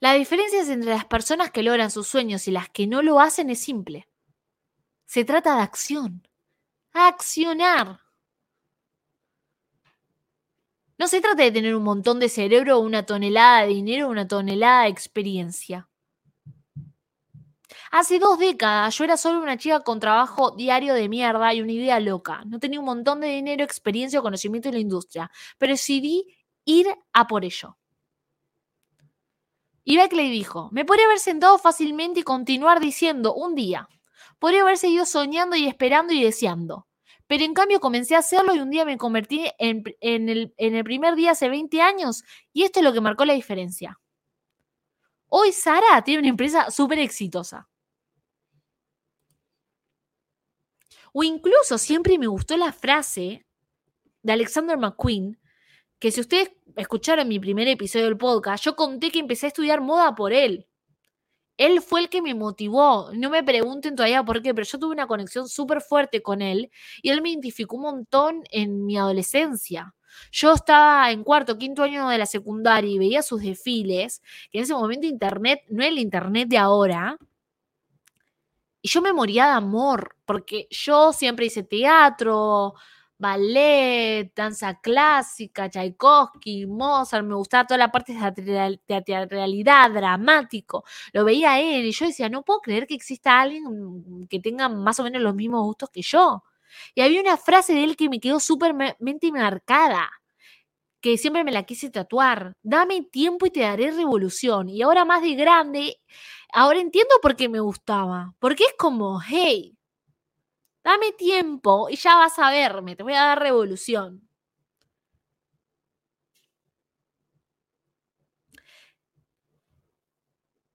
La 0.00 0.14
diferencia 0.14 0.60
entre 0.62 0.90
las 0.90 1.04
personas 1.04 1.52
que 1.52 1.62
logran 1.62 1.92
sus 1.92 2.08
sueños 2.08 2.48
y 2.48 2.50
las 2.50 2.68
que 2.70 2.88
no 2.88 3.00
lo 3.02 3.20
hacen 3.20 3.50
es 3.50 3.60
simple. 3.60 4.08
Se 5.04 5.24
trata 5.24 5.54
de 5.54 5.62
acción. 5.62 6.26
Accionar. 6.92 8.00
No 10.98 11.06
se 11.06 11.20
trata 11.20 11.44
de 11.44 11.52
tener 11.52 11.76
un 11.76 11.84
montón 11.84 12.18
de 12.18 12.28
cerebro, 12.28 12.80
una 12.80 13.06
tonelada 13.06 13.60
de 13.62 13.68
dinero, 13.68 14.08
una 14.08 14.26
tonelada 14.26 14.82
de 14.82 14.88
experiencia. 14.88 15.88
Hace 17.94 18.18
dos 18.18 18.38
décadas 18.38 18.96
yo 18.96 19.04
era 19.04 19.18
solo 19.18 19.42
una 19.42 19.58
chica 19.58 19.80
con 19.80 20.00
trabajo 20.00 20.52
diario 20.52 20.94
de 20.94 21.10
mierda 21.10 21.52
y 21.52 21.60
una 21.60 21.72
idea 21.72 22.00
loca. 22.00 22.42
No 22.46 22.58
tenía 22.58 22.80
un 22.80 22.86
montón 22.86 23.20
de 23.20 23.28
dinero, 23.28 23.64
experiencia 23.64 24.18
o 24.18 24.22
conocimiento 24.22 24.70
en 24.70 24.76
la 24.76 24.80
industria, 24.80 25.30
pero 25.58 25.74
decidí 25.74 26.24
ir 26.64 26.86
a 27.12 27.26
por 27.26 27.44
ello. 27.44 27.76
Y 29.84 29.98
Beckley 29.98 30.30
dijo, 30.30 30.70
me 30.72 30.86
podría 30.86 31.04
haber 31.04 31.18
sentado 31.18 31.58
fácilmente 31.58 32.20
y 32.20 32.22
continuar 32.22 32.80
diciendo 32.80 33.34
un 33.34 33.54
día. 33.54 33.86
Podría 34.38 34.62
haber 34.62 34.78
seguido 34.78 35.04
soñando 35.04 35.54
y 35.56 35.66
esperando 35.66 36.14
y 36.14 36.22
deseando. 36.24 36.86
Pero 37.26 37.44
en 37.44 37.52
cambio 37.52 37.78
comencé 37.78 38.14
a 38.14 38.20
hacerlo 38.20 38.54
y 38.54 38.60
un 38.60 38.70
día 38.70 38.86
me 38.86 38.96
convertí 38.96 39.50
en, 39.58 39.84
el, 40.00 40.54
en 40.56 40.74
el 40.76 40.84
primer 40.84 41.14
día 41.14 41.32
hace 41.32 41.50
20 41.50 41.82
años 41.82 42.24
y 42.54 42.62
esto 42.62 42.80
es 42.80 42.84
lo 42.84 42.94
que 42.94 43.02
marcó 43.02 43.26
la 43.26 43.34
diferencia. 43.34 44.00
Hoy 45.28 45.52
Sara 45.52 46.02
tiene 46.02 46.20
una 46.20 46.30
empresa 46.30 46.70
súper 46.70 46.98
exitosa. 46.98 47.68
O 51.12 51.22
incluso 51.22 51.78
siempre 51.78 52.18
me 52.18 52.26
gustó 52.26 52.56
la 52.56 52.72
frase 52.72 53.44
de 54.22 54.32
Alexander 54.32 54.78
McQueen, 54.78 55.38
que 55.98 56.10
si 56.10 56.20
ustedes 56.20 56.52
escucharon 56.76 57.28
mi 57.28 57.38
primer 57.38 57.68
episodio 57.68 58.06
del 58.06 58.16
podcast, 58.16 58.64
yo 58.64 58.74
conté 58.74 59.10
que 59.10 59.18
empecé 59.18 59.46
a 59.46 59.48
estudiar 59.48 59.80
moda 59.80 60.14
por 60.14 60.32
él. 60.32 60.66
Él 61.58 61.80
fue 61.80 62.00
el 62.00 62.08
que 62.08 62.22
me 62.22 62.34
motivó. 62.34 63.10
No 63.14 63.30
me 63.30 63.44
pregunten 63.44 63.94
todavía 63.94 64.24
por 64.24 64.42
qué, 64.42 64.54
pero 64.54 64.66
yo 64.66 64.78
tuve 64.78 64.92
una 64.92 65.06
conexión 65.06 65.48
súper 65.48 65.80
fuerte 65.80 66.22
con 66.22 66.42
él 66.42 66.70
y 67.02 67.10
él 67.10 67.22
me 67.22 67.30
identificó 67.30 67.76
un 67.76 67.82
montón 67.82 68.42
en 68.50 68.84
mi 68.84 68.96
adolescencia. 68.96 69.94
Yo 70.30 70.52
estaba 70.54 71.10
en 71.10 71.24
cuarto, 71.24 71.58
quinto 71.58 71.82
año 71.82 72.08
de 72.08 72.18
la 72.18 72.26
secundaria 72.26 72.90
y 72.90 72.98
veía 72.98 73.22
sus 73.22 73.42
desfiles, 73.42 74.22
que 74.50 74.58
en 74.58 74.64
ese 74.64 74.74
momento 74.74 75.06
internet 75.06 75.60
no 75.68 75.82
es 75.82 75.90
el 75.90 75.98
internet 75.98 76.48
de 76.48 76.58
ahora. 76.58 77.18
Y 78.82 78.88
yo 78.88 79.00
me 79.00 79.12
moría 79.12 79.46
de 79.46 79.52
amor, 79.52 80.16
porque 80.24 80.66
yo 80.70 81.12
siempre 81.12 81.46
hice 81.46 81.62
teatro, 81.62 82.74
ballet, 83.16 84.32
danza 84.34 84.80
clásica, 84.80 85.70
Tchaikovsky, 85.70 86.66
Mozart, 86.66 87.24
me 87.24 87.36
gustaba 87.36 87.64
toda 87.66 87.78
la 87.78 87.92
parte 87.92 88.12
de 88.12 88.80
teatralidad, 89.04 89.92
dramático, 89.92 90.84
lo 91.12 91.24
veía 91.24 91.60
él 91.60 91.84
y 91.86 91.92
yo 91.92 92.06
decía, 92.06 92.28
no 92.28 92.42
puedo 92.42 92.60
creer 92.60 92.88
que 92.88 92.94
exista 92.94 93.40
alguien 93.40 94.26
que 94.28 94.40
tenga 94.40 94.68
más 94.68 94.98
o 94.98 95.04
menos 95.04 95.22
los 95.22 95.34
mismos 95.36 95.62
gustos 95.62 95.90
que 95.90 96.02
yo. 96.02 96.42
Y 96.94 97.02
había 97.02 97.20
una 97.20 97.36
frase 97.36 97.74
de 97.74 97.84
él 97.84 97.96
que 97.96 98.08
me 98.08 98.18
quedó 98.18 98.40
súpermente 98.40 99.30
marcada, 99.30 100.10
que 101.00 101.18
siempre 101.18 101.44
me 101.44 101.52
la 101.52 101.64
quise 101.64 101.90
tatuar, 101.90 102.52
dame 102.62 103.02
tiempo 103.02 103.46
y 103.46 103.50
te 103.50 103.60
daré 103.60 103.90
revolución. 103.90 104.68
Y 104.68 104.82
ahora 104.82 105.04
más 105.04 105.22
de 105.22 105.34
grande, 105.34 106.00
ahora 106.52 106.80
entiendo 106.80 107.14
por 107.22 107.36
qué 107.36 107.48
me 107.48 107.60
gustaba, 107.60 108.34
porque 108.40 108.64
es 108.64 108.74
como, 108.78 109.20
hey, 109.22 109.76
Dame 110.84 111.10
tiempo 111.10 111.88
y 111.90 111.96
ya 111.96 112.14
vas 112.14 112.38
a 112.38 112.50
verme, 112.52 112.94
te 112.94 113.02
voy 113.02 113.14
a 113.14 113.22
dar 113.24 113.40
revolución. 113.40 114.28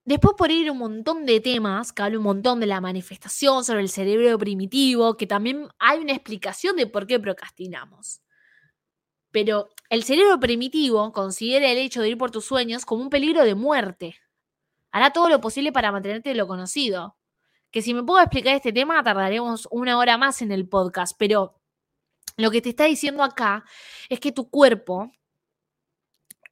Después 0.05 0.33
por 0.37 0.49
ir 0.51 0.71
un 0.71 0.79
montón 0.79 1.25
de 1.27 1.39
temas, 1.39 1.93
que 1.93 2.01
hablo 2.01 2.17
un 2.17 2.23
montón 2.23 2.59
de 2.59 2.65
la 2.65 2.81
manifestación 2.81 3.63
sobre 3.63 3.81
el 3.81 3.89
cerebro 3.89 4.35
primitivo, 4.39 5.17
que 5.17 5.27
también 5.27 5.67
hay 5.79 5.99
una 5.99 6.13
explicación 6.13 6.75
de 6.77 6.87
por 6.87 7.05
qué 7.05 7.19
procrastinamos. 7.19 8.21
Pero 9.31 9.69
el 9.89 10.03
cerebro 10.03 10.37
primitivo 10.37 11.13
considera 11.13 11.69
el 11.71 11.77
hecho 11.77 12.01
de 12.01 12.09
ir 12.09 12.17
por 12.17 12.29
tus 12.31 12.43
sueños 12.45 12.85
como 12.85 13.03
un 13.03 13.09
peligro 13.09 13.43
de 13.45 13.55
muerte. 13.55 14.17
Hará 14.91 15.11
todo 15.11 15.29
lo 15.29 15.41
posible 15.41 15.71
para 15.71 15.91
mantenerte 15.91 16.33
lo 16.33 16.47
conocido. 16.47 17.17
Que 17.71 17.81
si 17.81 17.93
me 17.93 18.03
puedo 18.03 18.21
explicar 18.21 18.55
este 18.55 18.71
tema, 18.71 19.03
tardaremos 19.03 19.67
una 19.71 19.97
hora 19.97 20.17
más 20.17 20.41
en 20.41 20.51
el 20.51 20.67
podcast, 20.67 21.15
pero 21.17 21.59
lo 22.37 22.51
que 22.51 22.61
te 22.61 22.69
está 22.69 22.85
diciendo 22.85 23.23
acá 23.23 23.65
es 24.09 24.19
que 24.19 24.31
tu 24.31 24.49
cuerpo 24.49 25.11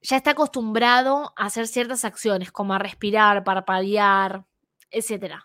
ya 0.02 0.16
está 0.16 0.32
acostumbrado 0.32 1.32
a 1.36 1.46
hacer 1.46 1.66
ciertas 1.66 2.04
acciones, 2.04 2.52
como 2.52 2.74
a 2.74 2.78
respirar, 2.78 3.44
parpadear, 3.44 4.44
etc. 4.90 5.36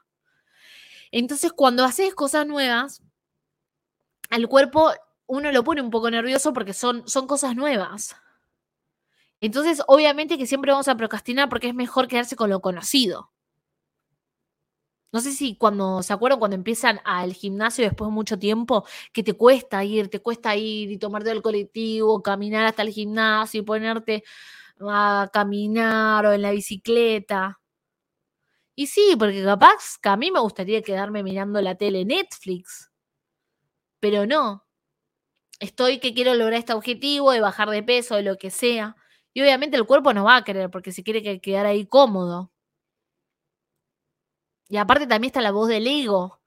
Entonces, 1.11 1.51
cuando 1.53 1.83
haces 1.83 2.13
cosas 2.13 2.45
nuevas, 2.45 3.01
al 4.29 4.47
cuerpo 4.47 4.91
uno 5.27 5.51
lo 5.51 5.63
pone 5.63 5.81
un 5.81 5.89
poco 5.89 6.11
nervioso 6.11 6.53
porque 6.53 6.73
son, 6.73 7.07
son 7.07 7.27
cosas 7.27 7.55
nuevas. 7.55 8.15
Entonces, 9.41 9.81
obviamente 9.87 10.37
que 10.37 10.45
siempre 10.45 10.71
vamos 10.71 10.87
a 10.87 10.95
procrastinar 10.95 11.49
porque 11.49 11.67
es 11.69 11.75
mejor 11.75 12.07
quedarse 12.07 12.35
con 12.35 12.49
lo 12.51 12.61
conocido. 12.61 13.31
No 15.13 15.19
sé 15.19 15.33
si 15.33 15.55
cuando 15.57 16.01
se 16.03 16.13
acuerdan 16.13 16.39
cuando 16.39 16.55
empiezan 16.55 17.01
al 17.03 17.33
gimnasio 17.33 17.83
después 17.83 18.07
de 18.09 18.13
mucho 18.13 18.39
tiempo, 18.39 18.85
que 19.11 19.23
te 19.23 19.33
cuesta 19.33 19.83
ir, 19.83 20.09
te 20.09 20.19
cuesta 20.21 20.55
ir 20.55 20.89
y 20.91 20.97
tomarte 20.97 21.31
el 21.31 21.41
colectivo, 21.41 22.21
caminar 22.23 22.65
hasta 22.65 22.81
el 22.83 22.89
gimnasio 22.91 23.59
y 23.61 23.63
ponerte 23.65 24.23
a 24.81 25.29
caminar 25.33 26.25
o 26.27 26.33
en 26.33 26.41
la 26.43 26.51
bicicleta. 26.51 27.59
Y 28.77 28.87
sí, 28.87 29.15
porque 29.17 29.43
capaz 29.43 29.97
que 30.01 30.09
a 30.09 30.17
mí 30.17 30.31
me 30.31 30.39
gustaría 30.39 30.81
quedarme 30.81 31.23
mirando 31.23 31.61
la 31.61 31.75
tele 31.75 32.03
Netflix. 32.05 32.91
Pero 34.03 34.25
no. 34.25 34.65
Estoy 35.59 35.99
que 35.99 36.13
quiero 36.13 36.33
lograr 36.35 36.59
este 36.59 36.73
objetivo 36.73 37.31
de 37.31 37.41
bajar 37.41 37.69
de 37.69 37.83
peso, 37.83 38.15
de 38.15 38.23
lo 38.23 38.37
que 38.37 38.51
sea. 38.51 38.95
Y 39.33 39.41
obviamente 39.41 39.77
el 39.77 39.85
cuerpo 39.85 40.13
no 40.13 40.25
va 40.25 40.37
a 40.37 40.43
querer 40.43 40.69
porque 40.69 40.91
se 40.91 41.03
quiere 41.03 41.41
quedar 41.41 41.65
ahí 41.65 41.85
cómodo. 41.85 42.51
Y 44.69 44.77
aparte 44.77 45.07
también 45.07 45.29
está 45.29 45.41
la 45.41 45.51
voz 45.51 45.67
del 45.67 45.85
ego, 45.87 46.39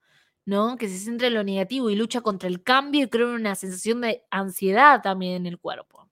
¿no? 0.47 0.77
Que 0.77 0.89
se 0.89 0.99
centra 0.99 1.29
en 1.29 1.35
lo 1.35 1.45
negativo 1.45 1.91
y 1.91 1.97
lucha 1.97 2.23
contra 2.23 2.49
el 2.49 2.63
cambio 2.63 3.05
y 3.05 3.09
crea 3.09 3.27
una 3.27 3.55
sensación 3.55 4.01
de 4.01 4.25
ansiedad 4.31 5.03
también 5.03 5.35
en 5.35 5.47
el 5.47 5.59
cuerpo. 5.59 6.09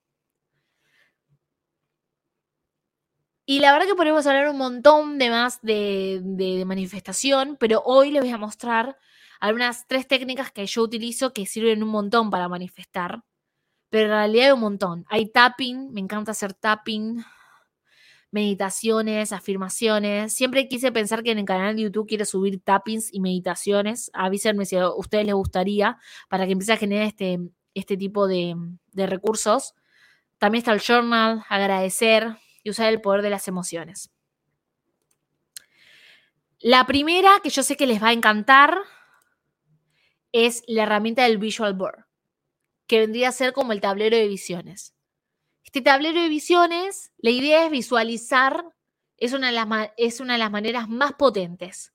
Y 3.47 3.59
la 3.61 3.73
verdad 3.73 3.87
que 3.87 3.95
podemos 3.95 4.27
hablar 4.27 4.49
un 4.49 4.59
montón 4.59 5.19
de 5.19 5.31
más 5.31 5.61
de, 5.63 6.21
de, 6.23 6.65
manifestación, 6.65 7.57
pero 7.59 7.83
hoy 7.85 8.11
les 8.11 8.23
voy 8.23 8.31
a 8.31 8.39
mostrar 8.39 8.99
algunas 9.41 9.87
tres 9.89 10.07
técnicas 10.07 10.53
que 10.53 10.65
yo 10.67 10.83
utilizo 10.83 11.33
que 11.33 11.47
sirven 11.47 11.83
un 11.83 11.89
montón 11.91 12.31
para 12.31 12.49
manifestar. 12.49 13.25
Pero 13.93 14.05
en 14.05 14.11
realidad 14.11 14.47
hay 14.47 14.53
un 14.53 14.61
montón. 14.61 15.05
Hay 15.11 15.27
tapping, 15.27 15.93
me 15.93 16.01
encanta 16.01 16.31
hacer 16.31 16.55
tapping, 16.55 17.23
meditaciones, 18.31 19.33
afirmaciones. 19.33 20.33
Siempre 20.33 20.67
quise 20.67 20.91
pensar 20.93 21.23
que 21.23 21.31
en 21.31 21.41
el 21.41 21.45
canal 21.45 21.77
de 21.77 21.83
YouTube 21.83 22.09
quiero 22.09 22.25
subir 22.25 22.59
tappings 22.65 23.13
y 23.13 23.21
meditaciones. 23.21 24.11
Avísenme 24.15 24.65
si 24.65 24.77
a 24.77 24.89
ustedes 24.89 25.27
les 25.27 25.35
gustaría 25.35 25.99
para 26.31 26.47
que 26.47 26.53
empiece 26.53 26.73
a 26.73 26.79
generar 26.79 27.07
este, 27.07 27.39
este 27.75 27.99
tipo 27.99 28.27
de, 28.27 28.57
de 28.93 29.07
recursos. 29.07 29.75
También 30.39 30.61
está 30.61 30.73
el 30.73 30.81
journal, 30.81 31.45
agradecer 31.51 32.39
y 32.63 32.71
usar 32.71 32.91
el 32.91 33.03
poder 33.03 33.21
de 33.21 33.29
las 33.29 33.47
emociones. 33.47 34.11
La 36.61 36.87
primera, 36.87 37.41
que 37.43 37.51
yo 37.51 37.63
sé 37.63 37.77
que 37.77 37.87
les 37.87 38.03
va 38.03 38.09
a 38.09 38.13
encantar, 38.15 38.79
es 40.33 40.63
la 40.67 40.85
herramienta 40.85 41.25
del 41.25 41.37
Visual 41.37 41.75
Board, 41.75 42.07
que 42.93 43.01
vendría 43.01 43.31
a 43.31 43.33
ser 43.33 43.55
como 43.55 43.73
el 43.73 43.81
tablero 43.81 44.19
de 44.19 44.29
visiones. 44.29 44.95
Este 45.65 45.81
tablero 45.81 46.21
de 46.21 46.29
visiones, 46.29 47.11
la 47.17 47.31
idea 47.31 47.65
es 47.65 47.71
visualizar, 47.71 48.67
es 49.17 49.33
una 49.33 49.47
de 49.47 49.55
las, 49.55 49.67
es 49.97 50.21
una 50.21 50.35
de 50.35 50.39
las 50.39 50.51
maneras 50.51 50.91
más 50.91 51.15
potentes, 51.15 51.95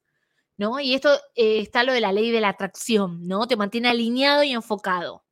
¿no? 0.58 0.80
Y 0.80 0.96
esto 0.96 1.14
eh, 1.36 1.60
está 1.60 1.84
lo 1.84 1.94
de 1.94 2.02
la 2.02 2.12
ley 2.12 2.32
de 2.32 2.42
la 2.42 2.50
atracción, 2.50 3.28
¿no? 3.28 3.46
Te 3.46 3.56
mantiene 3.56 3.90
alineado 3.90 4.42
y 4.42 4.54
enfocado. 4.54 5.24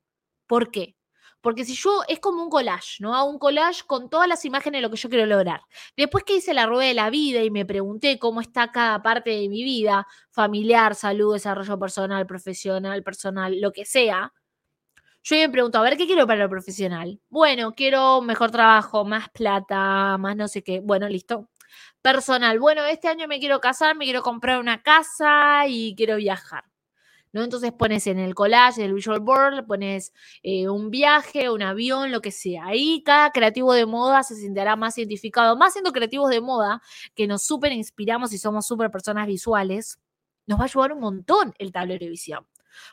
¿Por 0.46 0.70
qué? 0.70 0.96
Porque 1.40 1.64
si 1.64 1.74
yo, 1.74 2.02
es 2.06 2.20
como 2.20 2.44
un 2.44 2.48
collage, 2.48 2.98
¿no? 3.00 3.16
Hago 3.16 3.28
un 3.28 3.40
collage 3.40 3.82
con 3.88 4.08
todas 4.08 4.28
las 4.28 4.44
imágenes 4.44 4.78
de 4.78 4.82
lo 4.82 4.90
que 4.90 4.98
yo 4.98 5.08
quiero 5.08 5.26
lograr. 5.26 5.62
Después 5.96 6.22
que 6.22 6.36
hice 6.36 6.54
la 6.54 6.66
rueda 6.66 6.86
de 6.86 6.94
la 6.94 7.10
vida 7.10 7.42
y 7.42 7.50
me 7.50 7.66
pregunté 7.66 8.20
cómo 8.20 8.40
está 8.40 8.70
cada 8.70 9.02
parte 9.02 9.30
de 9.30 9.48
mi 9.48 9.64
vida, 9.64 10.06
familiar, 10.30 10.94
salud, 10.94 11.34
desarrollo 11.34 11.76
personal, 11.76 12.24
profesional, 12.24 13.02
personal, 13.02 13.60
lo 13.60 13.72
que 13.72 13.84
sea, 13.84 14.32
yo 15.28 15.36
me 15.38 15.48
pregunto, 15.48 15.78
a 15.78 15.82
ver, 15.82 15.96
¿qué 15.96 16.06
quiero 16.06 16.24
para 16.24 16.44
lo 16.44 16.48
profesional? 16.48 17.20
Bueno, 17.28 17.74
quiero 17.74 18.22
mejor 18.22 18.52
trabajo, 18.52 19.04
más 19.04 19.28
plata, 19.30 20.16
más 20.18 20.36
no 20.36 20.46
sé 20.46 20.62
qué. 20.62 20.78
Bueno, 20.78 21.08
listo. 21.08 21.50
Personal, 22.00 22.60
bueno, 22.60 22.84
este 22.84 23.08
año 23.08 23.26
me 23.26 23.40
quiero 23.40 23.60
casar, 23.60 23.96
me 23.96 24.04
quiero 24.04 24.22
comprar 24.22 24.60
una 24.60 24.84
casa 24.84 25.66
y 25.66 25.96
quiero 25.96 26.14
viajar. 26.16 26.62
¿no? 27.32 27.42
Entonces 27.42 27.72
pones 27.72 28.06
en 28.06 28.20
el 28.20 28.36
collage, 28.36 28.80
en 28.80 28.86
el 28.86 28.94
visual 28.94 29.18
board, 29.18 29.66
pones 29.66 30.12
eh, 30.44 30.68
un 30.68 30.90
viaje, 30.90 31.50
un 31.50 31.62
avión, 31.62 32.12
lo 32.12 32.20
que 32.20 32.30
sea. 32.30 32.66
Ahí 32.66 33.02
cada 33.04 33.32
creativo 33.32 33.74
de 33.74 33.84
moda 33.84 34.22
se 34.22 34.36
sentirá 34.36 34.76
más 34.76 34.96
identificado, 34.96 35.56
más 35.56 35.72
siendo 35.72 35.92
creativos 35.92 36.30
de 36.30 36.40
moda, 36.40 36.80
que 37.16 37.26
nos 37.26 37.42
súper 37.42 37.72
inspiramos 37.72 38.32
y 38.32 38.38
somos 38.38 38.64
súper 38.64 38.92
personas 38.92 39.26
visuales, 39.26 39.98
nos 40.46 40.60
va 40.60 40.62
a 40.62 40.66
ayudar 40.66 40.92
un 40.92 41.00
montón 41.00 41.52
el 41.58 41.72
tablero 41.72 42.04
de 42.04 42.10
visión. 42.10 42.46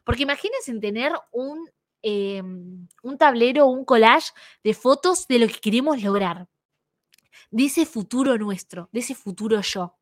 Porque 0.04 0.24
imagínense 0.24 0.74
tener 0.80 1.13
un 1.32 1.69
Em, 2.06 2.88
un 3.02 3.18
tablero, 3.18 3.68
un 3.68 3.86
collage 3.86 4.34
de 4.62 4.74
fotos 4.74 5.26
de 5.28 5.39
lo 5.39 5.48
que 5.48 5.62
queremos 5.62 6.04
lograr, 6.04 6.50
de 7.50 7.66
ese 7.66 7.86
futuro 7.86 8.38
nuestro, 8.38 8.89
de 8.92 9.00
ese 9.00 9.16
futuro 9.16 9.62
yo. 9.62 9.96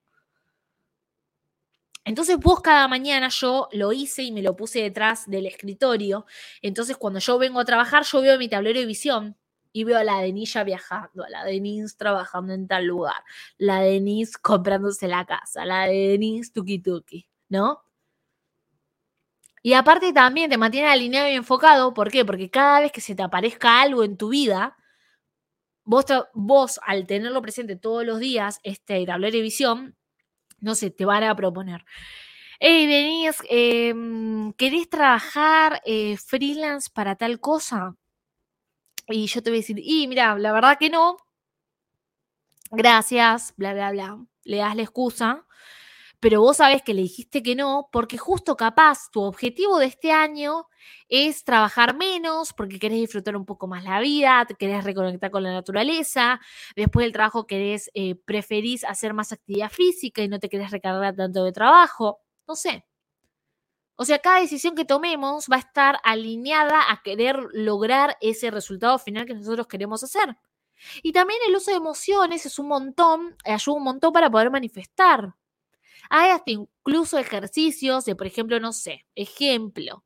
Entonces 2.04 2.38
vos 2.40 2.62
cada 2.62 2.88
mañana 2.88 3.30
yo 3.30 3.70
lo 3.74 3.94
hice 3.94 4.24
y 4.24 4.32
me 4.32 4.42
lo 4.42 4.56
puse 4.56 4.82
detrás 4.82 5.30
del 5.30 5.46
escritorio. 5.46 6.26
Entonces 6.64 6.98
cuando 6.98 7.20
yo 7.20 7.38
vengo 7.38 7.60
a 7.60 7.66
trabajar, 7.66 8.04
yo 8.04 8.22
veo 8.22 8.40
mi 8.40 8.50
tablero 8.50 8.80
de 8.80 8.88
visión 8.88 9.38
y 9.72 9.84
veo 9.84 10.00
a 10.00 10.04
la 10.04 10.20
Denise 10.22 10.64
viajando, 10.64 11.24
a 11.24 11.30
la 11.30 11.46
Denise 11.46 11.96
trabajando 11.96 12.54
en 12.54 12.68
tal 12.68 12.86
lugar, 12.86 13.24
la 13.60 13.82
Denise 13.82 14.34
comprándose 14.42 15.08
la 15.08 15.26
casa, 15.26 15.66
la 15.66 15.86
Denise 15.86 16.52
tuki 16.52 16.80
tuki, 16.80 17.28
¿no? 17.50 17.84
Y 19.64 19.74
aparte 19.74 20.12
también 20.12 20.50
te 20.50 20.58
mantiene 20.58 20.88
alineado 20.88 21.30
y 21.30 21.34
enfocado. 21.34 21.94
¿Por 21.94 22.12
qué? 22.12 22.26
Porque 22.26 22.50
cada 22.50 22.80
vez 22.80 22.92
que 22.92 23.02
se 23.02 23.16
te 23.16 23.24
aparezca 23.24 23.82
algo 23.82 24.04
en 24.04 24.18
tu 24.18 24.30
vida, 24.30 24.76
vos, 25.84 26.06
vos 26.34 26.80
al 26.84 27.06
tenerlo 27.06 27.42
presente 27.42 27.76
todos 27.76 28.06
los 28.06 28.20
días, 28.20 28.60
este 28.64 29.06
tablero 29.06 29.38
de 29.38 29.44
visión, 29.44 29.96
no 30.60 30.76
sé, 30.76 30.90
te 30.90 31.06
van 31.06 31.24
a 31.24 31.36
proponer. 31.36 31.86
Hey, 32.60 32.88
Denise, 32.88 33.44
em, 33.50 34.54
¿querés 34.54 34.90
trabajar 34.90 35.82
eh, 35.86 36.18
freelance 36.18 36.90
para 36.94 37.16
tal 37.16 37.40
cosa? 37.40 37.96
Y 39.08 39.28
yo 39.28 39.44
te 39.44 39.50
voy 39.50 39.58
a 39.60 39.62
decir, 39.62 39.78
y 39.80 40.08
mira, 40.08 40.38
la 40.38 40.52
verdad 40.54 40.78
que 40.80 40.90
no. 40.90 41.18
Gracias, 42.72 43.54
bla, 43.58 43.74
bla, 43.74 43.92
bla. 43.92 44.26
Le 44.44 44.58
das 44.58 44.76
la 44.76 44.84
excusa 44.84 45.46
pero 46.22 46.40
vos 46.42 46.58
sabés 46.58 46.84
que 46.84 46.94
le 46.94 47.02
dijiste 47.02 47.42
que 47.42 47.56
no, 47.56 47.90
porque 47.92 48.18
justo 48.18 48.56
capaz 48.56 49.10
tu 49.12 49.22
objetivo 49.22 49.80
de 49.80 49.88
este 49.88 50.12
año 50.12 50.68
es 51.10 51.44
trabajar 51.44 51.98
menos, 51.98 52.54
porque 52.54 52.78
querés 52.80 53.00
disfrutar 53.00 53.36
un 53.36 53.46
poco 53.46 53.68
más 53.68 53.84
la 53.84 54.00
vida, 54.00 54.46
te 54.48 54.54
querés 54.54 54.84
reconectar 54.84 55.32
con 55.32 55.42
la 55.44 55.52
naturaleza, 55.52 56.40
después 56.76 57.06
del 57.06 57.14
trabajo 57.14 57.48
querés, 57.48 57.90
eh, 57.96 58.16
preferís 58.16 58.84
hacer 58.84 59.16
más 59.16 59.32
actividad 59.32 59.72
física 59.72 60.22
y 60.22 60.28
no 60.28 60.40
te 60.40 60.48
querés 60.48 60.70
recargar 60.70 61.16
tanto 61.16 61.44
de 61.44 61.52
trabajo, 61.54 62.20
no 62.48 62.56
sé. 62.56 62.86
O 63.96 64.06
sea, 64.06 64.20
cada 64.20 64.42
decisión 64.42 64.76
que 64.76 64.86
tomemos 64.86 65.48
va 65.52 65.56
a 65.56 65.60
estar 65.60 66.00
alineada 66.04 66.92
a 66.92 67.02
querer 67.04 67.38
lograr 67.54 68.18
ese 68.22 68.52
resultado 68.52 69.00
final 69.00 69.26
que 69.26 69.34
nosotros 69.34 69.68
queremos 69.68 70.04
hacer. 70.04 70.38
Y 71.04 71.14
también 71.14 71.40
el 71.48 71.56
uso 71.56 71.72
de 71.72 71.78
emociones 71.78 72.46
es 72.46 72.60
un 72.60 72.68
montón, 72.68 73.36
ayuda 73.46 73.78
un 73.78 73.84
montón 73.84 74.14
para 74.14 74.30
poder 74.30 74.52
manifestar. 74.52 75.36
Hay 76.14 76.30
hasta 76.32 76.52
incluso 76.52 77.18
ejercicios 77.18 78.04
de, 78.04 78.18
por 78.18 78.28
ejemplo, 78.28 78.60
no 78.60 78.74
sé, 78.74 79.08
ejemplo. 79.16 80.04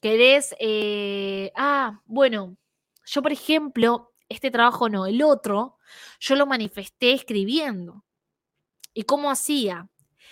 Querés, 0.00 0.54
eh, 0.58 1.52
ah, 1.54 2.00
bueno, 2.06 2.56
yo 3.04 3.20
por 3.20 3.30
ejemplo, 3.32 4.14
este 4.30 4.50
trabajo 4.50 4.88
no, 4.88 5.04
el 5.06 5.22
otro, 5.22 5.76
yo 6.18 6.34
lo 6.34 6.46
manifesté 6.46 7.12
escribiendo. 7.12 8.04
¿Y 8.94 9.02
cómo 9.04 9.30
hacía? 9.30 9.88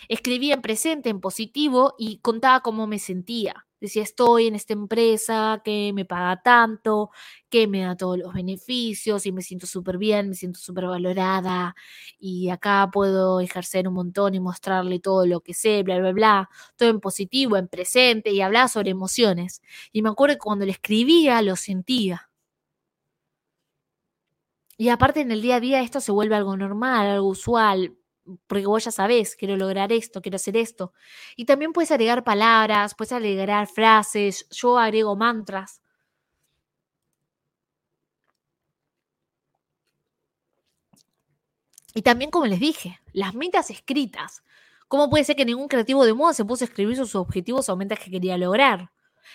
Escribía 0.08 0.54
en 0.54 0.62
presente, 0.62 1.08
en 1.10 1.20
positivo 1.20 1.94
y 1.98 2.18
contaba 2.18 2.60
cómo 2.60 2.86
me 2.86 2.98
sentía. 2.98 3.66
Decía, 3.80 4.02
estoy 4.02 4.46
en 4.46 4.54
esta 4.54 4.72
empresa 4.72 5.60
que 5.62 5.92
me 5.94 6.06
paga 6.06 6.40
tanto, 6.42 7.10
que 7.50 7.66
me 7.68 7.82
da 7.82 7.96
todos 7.96 8.16
los 8.16 8.32
beneficios 8.32 9.26
y 9.26 9.32
me 9.32 9.42
siento 9.42 9.66
súper 9.66 9.98
bien, 9.98 10.30
me 10.30 10.34
siento 10.34 10.58
súper 10.58 10.86
valorada 10.86 11.74
y 12.18 12.48
acá 12.48 12.88
puedo 12.90 13.40
ejercer 13.40 13.86
un 13.86 13.94
montón 13.94 14.34
y 14.34 14.40
mostrarle 14.40 15.00
todo 15.00 15.26
lo 15.26 15.40
que 15.40 15.52
sé, 15.52 15.82
bla, 15.82 15.98
bla, 15.98 16.12
bla, 16.12 16.50
todo 16.76 16.88
en 16.88 17.00
positivo, 17.00 17.58
en 17.58 17.68
presente 17.68 18.30
y 18.30 18.40
hablaba 18.40 18.68
sobre 18.68 18.90
emociones. 18.90 19.60
Y 19.92 20.00
me 20.02 20.08
acuerdo 20.08 20.36
que 20.36 20.38
cuando 20.38 20.64
le 20.64 20.72
escribía 20.72 21.42
lo 21.42 21.54
sentía. 21.56 22.30
Y 24.76 24.88
aparte 24.88 25.20
en 25.20 25.30
el 25.30 25.42
día 25.42 25.56
a 25.56 25.60
día 25.60 25.82
esto 25.82 26.00
se 26.00 26.10
vuelve 26.12 26.34
algo 26.36 26.56
normal, 26.56 27.06
algo 27.06 27.28
usual, 27.28 27.96
porque 28.46 28.66
vos 28.66 28.84
ya 28.84 28.90
sabés, 28.90 29.36
quiero 29.36 29.56
lograr 29.56 29.92
esto, 29.92 30.22
quiero 30.22 30.36
hacer 30.36 30.56
esto. 30.56 30.92
Y 31.36 31.44
también 31.44 31.72
puedes 31.72 31.90
agregar 31.90 32.24
palabras, 32.24 32.94
puedes 32.94 33.12
agregar 33.12 33.66
frases, 33.66 34.46
yo 34.50 34.78
agrego 34.78 35.16
mantras. 35.16 35.80
Y 41.94 42.02
también, 42.02 42.30
como 42.30 42.46
les 42.46 42.60
dije, 42.60 43.00
las 43.12 43.34
metas 43.34 43.70
escritas. 43.70 44.42
¿Cómo 44.88 45.08
puede 45.08 45.24
ser 45.24 45.36
que 45.36 45.44
ningún 45.44 45.68
creativo 45.68 46.04
de 46.04 46.12
moda 46.12 46.34
se 46.34 46.44
puso 46.44 46.64
a 46.64 46.68
escribir 46.68 46.96
sus 46.96 47.14
objetivos 47.14 47.68
o 47.68 47.76
metas 47.76 48.00
que 48.00 48.10
quería 48.10 48.36
lograr? 48.36 48.90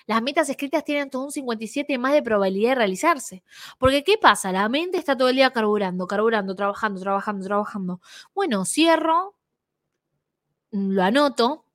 Las 0.05 0.21
metas 0.21 0.49
escritas 0.49 0.83
tienen 0.83 1.09
un 1.13 1.31
57 1.31 1.97
más 1.97 2.13
de 2.13 2.23
probabilidad 2.23 2.69
de 2.69 2.75
realizarse. 2.75 3.43
Porque, 3.77 4.03
¿qué 4.03 4.17
pasa? 4.17 4.51
La 4.51 4.69
mente 4.69 4.97
está 4.97 5.17
todo 5.17 5.29
el 5.29 5.35
día 5.35 5.51
carburando, 5.51 6.07
carburando, 6.07 6.55
trabajando, 6.55 7.01
trabajando, 7.01 7.45
trabajando. 7.45 8.01
Bueno, 8.33 8.65
cierro, 8.65 9.35
lo 10.71 11.03
anoto. 11.03 11.65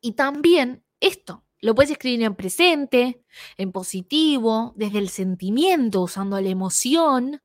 Y 0.00 0.12
también 0.12 0.84
esto, 1.00 1.44
lo 1.60 1.74
puedes 1.74 1.92
escribir 1.92 2.22
en 2.22 2.34
presente, 2.34 3.24
en 3.56 3.72
positivo, 3.72 4.72
desde 4.76 4.98
el 4.98 5.08
sentimiento, 5.08 6.02
usando 6.02 6.40
la 6.40 6.48
emoción. 6.48 7.42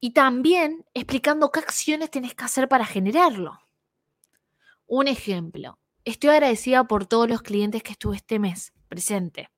Y 0.00 0.12
también 0.12 0.86
explicando 0.94 1.50
qué 1.50 1.60
acciones 1.60 2.10
tienes 2.10 2.34
que 2.34 2.44
hacer 2.44 2.68
para 2.68 2.86
generarlo. 2.86 3.60
Un 4.86 5.08
ejemplo, 5.08 5.78
Estoy 6.04 6.30
agradecida 6.30 6.84
por 6.84 7.06
todos 7.06 7.28
los 7.28 7.42
clientes 7.42 7.82
que 7.82 7.92
estuve 7.92 8.16
este 8.16 8.38
mes 8.38 8.72
presente. 8.88 9.50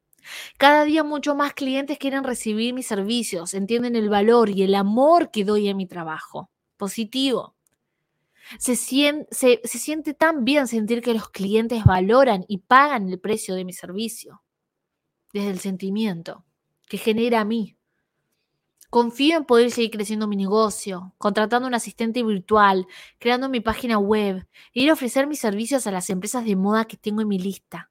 Cada 0.59 0.85
día 0.85 1.05
mucho 1.05 1.35
más 1.35 1.55
clientes 1.55 1.99
quieren 1.99 2.25
recibir 2.25 2.75
mis 2.75 2.87
servicios, 2.87 3.55
entienden 3.55 3.97
el 3.97 4.09
valor 4.09 4.51
y 4.51 4.63
el 4.63 4.75
amor 4.75 5.31
que 5.31 5.45
doy 5.45 5.69
a 5.69 5.75
mi 5.75 5.87
trabajo. 5.87 6.51
Positivo. 6.77 7.55
Se 8.59 8.77
se, 8.77 9.61
siente 9.65 10.15
tan 10.15 10.45
bien 10.45 10.67
sentir 10.67 11.01
que 11.01 11.15
los 11.15 11.29
clientes 11.31 11.85
valoran 11.85 12.45
y 12.49 12.59
pagan 12.59 13.09
el 13.09 13.21
precio 13.21 13.55
de 13.55 13.65
mi 13.65 13.73
servicio. 13.73 14.43
Desde 15.33 15.51
el 15.51 15.61
sentimiento 15.61 16.45
que 16.89 16.99
genera 16.99 17.41
a 17.41 17.45
mí. 17.45 17.77
Confío 18.93 19.39
en 19.39 19.47
poder 19.47 19.71
seguir 19.71 19.91
creciendo 19.91 20.29
mi 20.29 20.37
negocio, 20.37 21.15
contratando 21.17 21.67
un 21.67 21.75
asistente 21.75 22.23
virtual, 22.23 22.87
creando 23.19 23.49
mi 23.49 23.61
página 23.61 23.97
web 23.99 24.47
e 24.75 24.83
ir 24.83 24.91
a 24.91 24.93
ofrecer 24.93 25.27
mis 25.27 25.41
servicios 25.41 25.87
a 25.87 25.91
las 25.91 26.11
empresas 26.11 26.45
de 26.45 26.57
moda 26.57 26.85
que 26.85 26.99
tengo 26.99 27.23
en 27.23 27.29
mi 27.29 27.39
lista. 27.39 27.91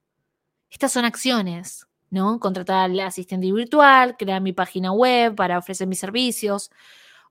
Estas 0.70 0.91
son 0.91 1.04
acciones, 1.04 1.88
¿no? 2.12 2.39
Contratar 2.39 2.91
al 2.91 2.99
asistente 2.99 3.52
virtual, 3.52 4.16
crear 4.16 4.43
mi 4.43 4.54
página 4.54 4.91
web 4.91 5.34
para 5.36 5.58
ofrecer 5.58 5.88
mis 5.88 5.97
servicios, 5.97 6.70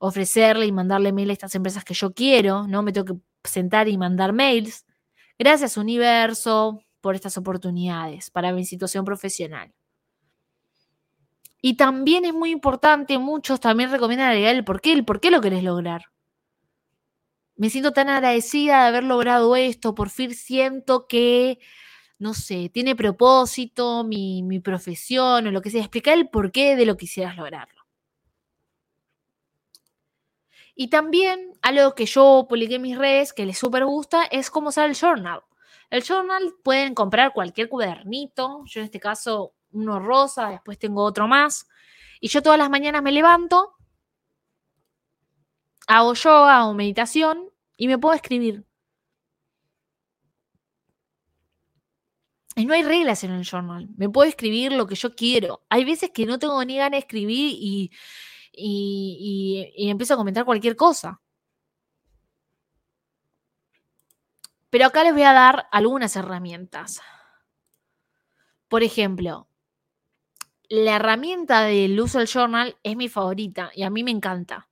ofrecerle 0.01 0.67
y 0.67 0.73
mandarle 0.73 1.13
mail 1.13 1.31
a 1.31 1.35
estas 1.35 1.55
empresas 1.55 1.85
que 1.85 1.95
yo 1.95 2.13
quiero, 2.13 2.67
¿no? 2.67 2.83
Me 2.83 2.93
tengo 2.93 3.15
que 3.15 3.49
sentar 3.49 3.87
y 3.87 3.97
mandar 3.97 4.33
mails. 4.33 4.85
Gracias, 5.39 5.77
universo, 5.77 6.81
por 7.01 7.15
estas 7.15 7.39
oportunidades 7.39 8.31
para 8.33 8.53
mi 8.53 8.65
situación 8.65 9.05
profesional. 9.05 9.73
Y 11.63 11.77
también 11.77 12.25
es 12.25 12.33
muy 12.35 12.51
importante, 12.51 13.19
muchos 13.19 13.61
también 13.61 13.91
recomiendan 13.91 14.31
agregar 14.31 14.55
el 14.55 14.65
por 14.65 14.81
qué, 14.81 14.93
el 14.93 15.05
por 15.05 15.21
qué 15.21 15.31
lo 15.31 15.41
querés 15.41 15.63
lograr. 15.63 16.07
Me 17.57 17.69
siento 17.69 17.93
tan 17.93 18.09
agradecida 18.09 18.83
de 18.83 18.89
haber 18.89 19.05
logrado 19.05 19.55
esto, 19.57 19.95
por 19.95 20.09
fin 20.09 20.35
siento 20.35 21.07
que, 21.07 21.59
no 22.19 22.33
sé, 22.35 22.71
tiene 22.71 22.97
propósito 22.97 24.05
mi, 24.05 24.43
mi 24.43 24.61
profesión 24.61 25.47
o 25.47 25.51
lo 25.51 25.61
que 25.61 25.71
sea. 25.71 25.81
Explicar 25.83 26.17
el 26.17 26.31
por 26.31 26.53
qué 26.53 26.77
de 26.77 26.87
lo 26.87 26.95
que 26.97 27.01
quisieras 27.07 27.37
lograrlo. 27.37 27.81
Y 30.75 30.89
también 30.89 31.53
algo 31.61 31.95
que 31.95 32.07
yo 32.07 32.47
publiqué 32.49 32.77
en 32.77 32.83
mis 32.83 32.97
redes 32.97 33.35
que 33.35 33.45
les 33.45 33.59
súper 33.59 33.85
gusta 33.85 34.25
es 34.25 34.51
cómo 34.51 34.71
usar 34.71 34.89
el 34.89 34.97
journal. 34.97 35.43
El 35.91 36.03
journal 36.03 36.55
pueden 36.65 36.95
comprar 36.95 37.35
cualquier 37.35 37.69
cuadernito. 37.69 38.63
Yo 38.65 38.81
en 38.81 38.87
este 38.87 38.99
caso 38.99 39.53
uno 39.73 40.01
rosa, 40.01 40.49
después 40.51 40.79
tengo 40.79 41.03
otro 41.05 41.29
más. 41.29 41.69
Y 42.21 42.29
yo 42.29 42.43
todas 42.43 42.59
las 42.59 42.71
mañanas 42.71 43.03
me 43.03 43.13
levanto, 43.13 43.75
hago 45.87 46.15
yoga 46.15 46.67
o 46.67 46.75
meditación 46.75 47.51
y 47.77 47.89
me 47.89 47.99
puedo 47.99 48.15
escribir. 48.15 48.65
Y 52.57 52.67
no 52.67 52.75
hay 52.75 52.83
reglas 52.83 53.25
en 53.25 53.31
el 53.31 53.45
journal. 53.45 53.89
Me 53.97 54.09
puedo 54.09 54.29
escribir 54.29 54.73
lo 54.73 54.87
que 54.87 54.95
yo 54.95 55.15
quiero. 55.15 55.63
Hay 55.69 55.85
veces 55.85 56.11
que 56.11 56.27
no 56.27 56.39
tengo 56.39 56.63
ni 56.65 56.77
ganas 56.77 56.93
de 56.93 56.99
escribir 56.99 57.57
y, 57.59 57.91
y, 58.53 59.73
y 59.77 59.89
empiezo 59.91 60.15
a 60.15 60.17
comentar 60.19 60.45
cualquier 60.45 60.77
cosa. 60.77 61.21
Pero 64.71 64.87
acá 64.87 65.03
les 65.03 65.13
voy 65.13 65.23
a 65.23 65.33
dar 65.33 65.67
algunas 65.73 66.15
herramientas. 66.17 67.01
Por 68.69 68.85
ejemplo, 68.85 69.49
la 70.71 70.97
herramienta 70.97 71.63
del 71.63 72.01
uso 72.01 72.19
del 72.19 72.29
journal 72.29 72.77
es 72.85 72.97
mi 72.97 73.09
favorita 73.09 73.73
y 73.75 73.83
a 73.83 73.91
mí 73.91 74.05
me 74.05 74.13
encanta. 74.13 74.69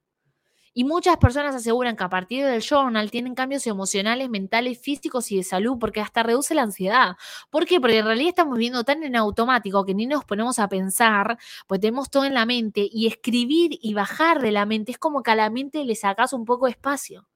Y 0.72 0.84
muchas 0.84 1.16
personas 1.16 1.56
aseguran 1.56 1.96
que 1.96 2.04
a 2.04 2.08
partir 2.08 2.46
del 2.46 2.62
journal 2.62 3.10
tienen 3.10 3.34
cambios 3.34 3.66
emocionales, 3.66 4.30
mentales, 4.30 4.80
físicos 4.80 5.32
y 5.32 5.38
de 5.38 5.42
salud 5.42 5.76
porque 5.80 6.00
hasta 6.00 6.22
reduce 6.22 6.54
la 6.54 6.62
ansiedad. 6.62 7.16
¿Por 7.50 7.66
qué? 7.66 7.80
Porque 7.80 7.98
en 7.98 8.04
realidad 8.04 8.28
estamos 8.28 8.54
viviendo 8.54 8.84
tan 8.84 9.02
en 9.02 9.16
automático 9.16 9.84
que 9.84 9.92
ni 9.92 10.06
nos 10.06 10.24
ponemos 10.24 10.60
a 10.60 10.68
pensar, 10.68 11.36
pues 11.66 11.80
tenemos 11.80 12.10
todo 12.10 12.24
en 12.24 12.34
la 12.34 12.46
mente 12.46 12.88
y 12.88 13.08
escribir 13.08 13.76
y 13.82 13.92
bajar 13.94 14.40
de 14.40 14.52
la 14.52 14.66
mente 14.66 14.92
es 14.92 14.98
como 14.98 15.24
que 15.24 15.32
a 15.32 15.34
la 15.34 15.50
mente 15.50 15.84
le 15.84 15.96
sacas 15.96 16.32
un 16.32 16.44
poco 16.44 16.66
de 16.66 16.72
espacio. 16.72 17.28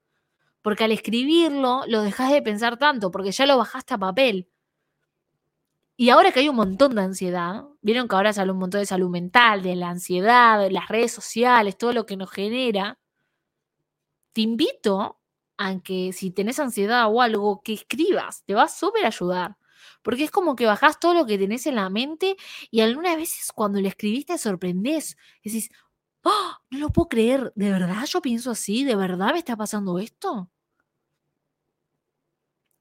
Porque 0.62 0.84
al 0.84 0.92
escribirlo 0.92 1.82
lo 1.88 2.02
dejas 2.02 2.30
de 2.30 2.42
pensar 2.42 2.76
tanto 2.78 3.10
porque 3.10 3.32
ya 3.32 3.44
lo 3.44 3.58
bajaste 3.58 3.94
a 3.94 3.98
papel. 3.98 4.51
Y 5.98 6.10
ahora 6.10 6.32
que 6.32 6.40
hay 6.40 6.48
un 6.48 6.56
montón 6.56 6.94
de 6.94 7.02
ansiedad, 7.02 7.64
vieron 7.82 8.08
que 8.08 8.14
ahora 8.16 8.30
habla 8.36 8.52
un 8.52 8.58
montón 8.58 8.80
de 8.80 8.86
salud 8.86 9.10
mental, 9.10 9.62
de 9.62 9.76
la 9.76 9.90
ansiedad, 9.90 10.58
de 10.58 10.70
las 10.70 10.88
redes 10.88 11.12
sociales, 11.12 11.76
todo 11.78 11.92
lo 11.92 12.06
que 12.06 12.16
nos 12.16 12.30
genera. 12.30 12.98
Te 14.34 14.40
invito 14.42 15.20
a 15.58 15.78
que 15.80 16.12
si 16.12 16.30
tenés 16.30 16.58
ansiedad 16.58 17.06
o 17.12 17.20
algo, 17.20 17.62
que 17.62 17.74
escribas, 17.74 18.44
te 18.44 18.54
va 18.54 18.64
a 18.64 18.68
súper 18.68 19.04
ayudar. 19.06 19.56
Porque 20.02 20.24
es 20.24 20.30
como 20.30 20.56
que 20.56 20.66
bajás 20.66 20.98
todo 21.00 21.14
lo 21.14 21.26
que 21.26 21.38
tenés 21.38 21.66
en 21.66 21.76
la 21.76 21.90
mente 21.90 22.36
y 22.70 22.80
algunas 22.80 23.16
veces 23.16 23.52
cuando 23.54 23.80
lo 23.80 23.88
escribiste 23.88 24.34
te 24.34 24.38
sorprendés. 24.38 25.16
Decís, 25.44 25.70
¡Oh, 26.24 26.56
no 26.70 26.78
lo 26.80 26.90
puedo 26.90 27.08
creer, 27.10 27.52
¿de 27.56 27.70
verdad 27.72 28.06
yo 28.06 28.22
pienso 28.22 28.52
así? 28.52 28.84
¿De 28.84 28.96
verdad 28.96 29.32
me 29.32 29.38
está 29.40 29.56
pasando 29.56 29.98
esto? 30.00 30.50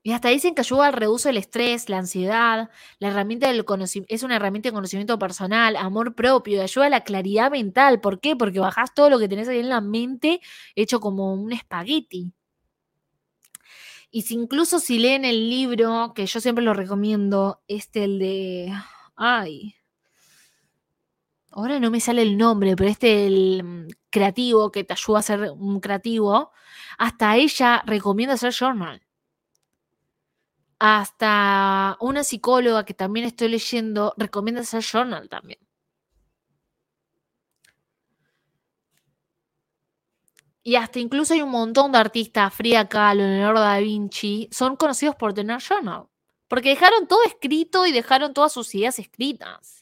Y 0.03 0.13
hasta 0.13 0.29
dicen 0.29 0.55
que 0.55 0.61
ayuda 0.61 0.87
al 0.87 0.93
reducir 0.93 1.29
el 1.29 1.37
estrés, 1.37 1.87
la 1.87 1.99
ansiedad, 1.99 2.71
la 2.97 3.07
herramienta 3.09 3.47
del 3.47 3.63
es 4.07 4.23
una 4.23 4.35
herramienta 4.37 4.69
de 4.69 4.73
conocimiento 4.73 5.19
personal, 5.19 5.75
amor 5.75 6.15
propio, 6.15 6.63
ayuda 6.63 6.87
a 6.87 6.89
la 6.89 7.03
claridad 7.03 7.51
mental. 7.51 8.01
¿Por 8.01 8.19
qué? 8.19 8.35
Porque 8.35 8.59
bajás 8.59 8.95
todo 8.95 9.11
lo 9.11 9.19
que 9.19 9.27
tenés 9.29 9.47
ahí 9.47 9.59
en 9.59 9.69
la 9.69 9.79
mente 9.79 10.41
hecho 10.75 10.99
como 10.99 11.33
un 11.33 11.53
espagueti. 11.53 12.33
Y 14.09 14.23
si 14.23 14.33
incluso 14.35 14.79
si 14.79 14.97
leen 14.99 15.23
el 15.23 15.49
libro, 15.49 16.13
que 16.15 16.25
yo 16.25 16.41
siempre 16.41 16.63
lo 16.65 16.73
recomiendo, 16.73 17.61
este 17.67 18.03
el 18.05 18.19
de. 18.19 18.73
Ay. 19.15 19.75
Ahora 21.51 21.79
no 21.79 21.91
me 21.91 21.99
sale 21.99 22.21
el 22.23 22.37
nombre, 22.37 22.75
pero 22.75 22.89
este 22.89 23.27
el 23.27 23.63
mm, 23.63 23.87
creativo 24.09 24.71
que 24.71 24.83
te 24.83 24.93
ayuda 24.93 25.19
a 25.19 25.21
ser 25.21 25.51
un 25.51 25.79
creativo. 25.79 26.51
Hasta 26.97 27.35
ella 27.37 27.83
recomienda 27.85 28.35
hacer 28.35 28.53
journal 28.53 29.01
hasta 30.83 31.95
una 31.99 32.23
psicóloga 32.23 32.85
que 32.85 32.95
también 32.95 33.27
estoy 33.27 33.49
leyendo 33.49 34.15
recomienda 34.17 34.61
hacer 34.61 34.81
journal 34.81 35.29
también. 35.29 35.59
Y 40.63 40.75
hasta 40.75 40.97
incluso 40.97 41.35
hay 41.35 41.43
un 41.43 41.51
montón 41.51 41.91
de 41.91 41.99
artistas, 41.99 42.51
Frida 42.53 42.89
Kahlo, 42.89 43.21
Leonardo 43.21 43.61
da 43.61 43.77
Vinci, 43.77 44.49
son 44.51 44.75
conocidos 44.75 45.15
por 45.15 45.33
tener 45.35 45.59
journal. 45.61 46.07
Porque 46.47 46.69
dejaron 46.69 47.07
todo 47.07 47.23
escrito 47.25 47.85
y 47.85 47.91
dejaron 47.91 48.33
todas 48.33 48.51
sus 48.51 48.73
ideas 48.73 48.97
escritas. 48.97 49.80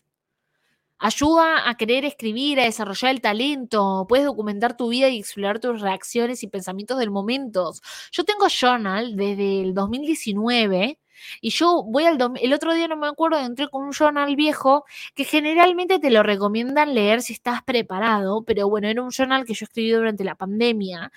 Ayuda 0.99 1.69
a 1.69 1.75
querer 1.77 2.03
escribir, 2.05 2.59
a 2.59 2.63
desarrollar 2.65 3.11
el 3.11 3.21
talento. 3.21 4.05
Puedes 4.09 4.25
documentar 4.25 4.75
tu 4.75 4.89
vida 4.89 5.07
y 5.09 5.19
explorar 5.19 5.59
tus 5.59 5.81
reacciones 5.81 6.43
y 6.43 6.47
pensamientos 6.47 6.99
del 6.99 7.09
momento. 7.11 7.71
Yo 8.11 8.25
tengo 8.25 8.47
journal 8.49 9.15
desde 9.15 9.61
el 9.61 9.73
2019 9.73 10.99
Y 11.41 11.49
yo 11.51 11.83
voy 11.83 12.05
al 12.05 12.17
el 12.41 12.53
otro 12.53 12.73
día 12.73 12.87
no 12.87 12.97
me 12.97 13.07
acuerdo, 13.07 13.39
entré 13.39 13.69
con 13.69 13.83
un 13.83 13.93
journal 13.93 14.35
viejo 14.35 14.85
que 15.15 15.23
generalmente 15.25 15.99
te 15.99 16.11
lo 16.11 16.23
recomiendan 16.23 16.93
leer 16.93 17.21
si 17.21 17.33
estás 17.33 17.61
preparado, 17.63 18.43
pero 18.43 18.69
bueno, 18.69 18.87
era 18.87 19.01
un 19.03 19.11
journal 19.11 19.45
que 19.45 19.53
yo 19.53 19.65
escribí 19.65 19.91
durante 19.91 20.23
la 20.23 20.35
pandemia 20.35 21.11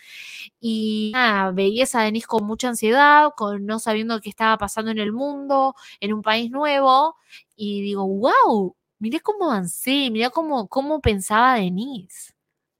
y 0.61 1.11
nada, 1.15 1.51
veía 1.53 1.85
a 1.93 2.03
Denise 2.05 2.27
con 2.27 2.45
mucha 2.47 2.69
ansiedad, 2.69 3.31
con 3.37 3.67
no 3.67 3.79
sabiendo 3.79 4.21
qué 4.21 4.29
estaba 4.31 4.59
pasando 4.59 4.91
en 4.91 4.99
el 4.99 5.13
mundo, 5.13 5.75
en 6.01 6.13
un 6.15 6.23
país 6.23 6.51
nuevo 6.51 7.17
y 7.57 7.83
digo, 7.83 8.07
wow, 8.07 8.75
mirá 9.03 9.19
cómo 9.19 9.51
avancé, 9.51 10.11
mirá 10.11 10.31
cómo, 10.31 10.69
cómo 10.69 11.01
pensaba 11.01 11.57
Denise. 11.57 12.35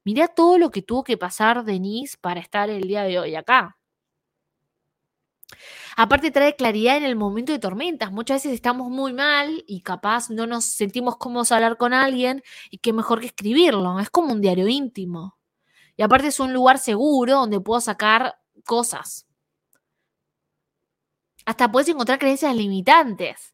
Mirá 0.05 0.29
todo 0.29 0.57
lo 0.57 0.71
que 0.71 0.81
tuvo 0.81 1.03
que 1.03 1.17
pasar 1.17 1.65
Denise 1.65 2.17
para 2.19 2.39
estar 2.39 2.69
el 2.69 2.83
día 2.87 3.03
de 3.03 3.19
hoy 3.19 3.35
acá. 3.35 3.77
Aparte 5.97 6.31
trae 6.31 6.55
claridad 6.55 6.95
en 6.95 7.03
el 7.03 7.17
momento 7.17 7.51
de 7.51 7.59
tormentas. 7.59 8.13
Muchas 8.13 8.37
veces 8.37 8.53
estamos 8.53 8.89
muy 8.89 9.11
mal 9.11 9.65
y 9.67 9.81
capaz 9.81 10.29
no 10.29 10.47
nos 10.47 10.63
sentimos 10.63 11.17
cómodos 11.17 11.51
hablar 11.51 11.75
con 11.75 11.93
alguien 11.93 12.41
y 12.71 12.77
qué 12.77 12.93
mejor 12.93 13.19
que 13.19 13.27
escribirlo. 13.27 13.99
Es 13.99 14.09
como 14.09 14.31
un 14.31 14.39
diario 14.39 14.69
íntimo. 14.69 15.37
Y 15.97 16.03
aparte 16.03 16.27
es 16.27 16.39
un 16.39 16.53
lugar 16.53 16.79
seguro 16.79 17.33
donde 17.33 17.59
puedo 17.59 17.81
sacar 17.81 18.39
cosas. 18.63 19.27
Hasta 21.45 21.69
puedes 21.69 21.89
encontrar 21.89 22.17
creencias 22.17 22.55
limitantes. 22.55 23.53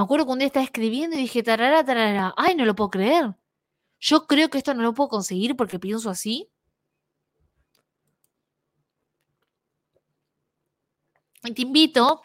Me 0.00 0.04
acuerdo 0.04 0.24
que 0.24 0.32
un 0.32 0.38
día 0.38 0.46
estaba 0.46 0.64
escribiendo 0.64 1.14
y 1.14 1.20
dije, 1.20 1.42
tarara, 1.42 1.84
tarara, 1.84 2.32
ay, 2.38 2.54
no 2.54 2.64
lo 2.64 2.74
puedo 2.74 2.88
creer. 2.88 3.34
Yo 3.98 4.26
creo 4.26 4.48
que 4.48 4.56
esto 4.56 4.72
no 4.72 4.82
lo 4.82 4.94
puedo 4.94 5.10
conseguir 5.10 5.56
porque 5.56 5.78
pienso 5.78 6.08
así. 6.08 6.50
Y 11.44 11.52
te 11.52 11.60
invito 11.60 12.22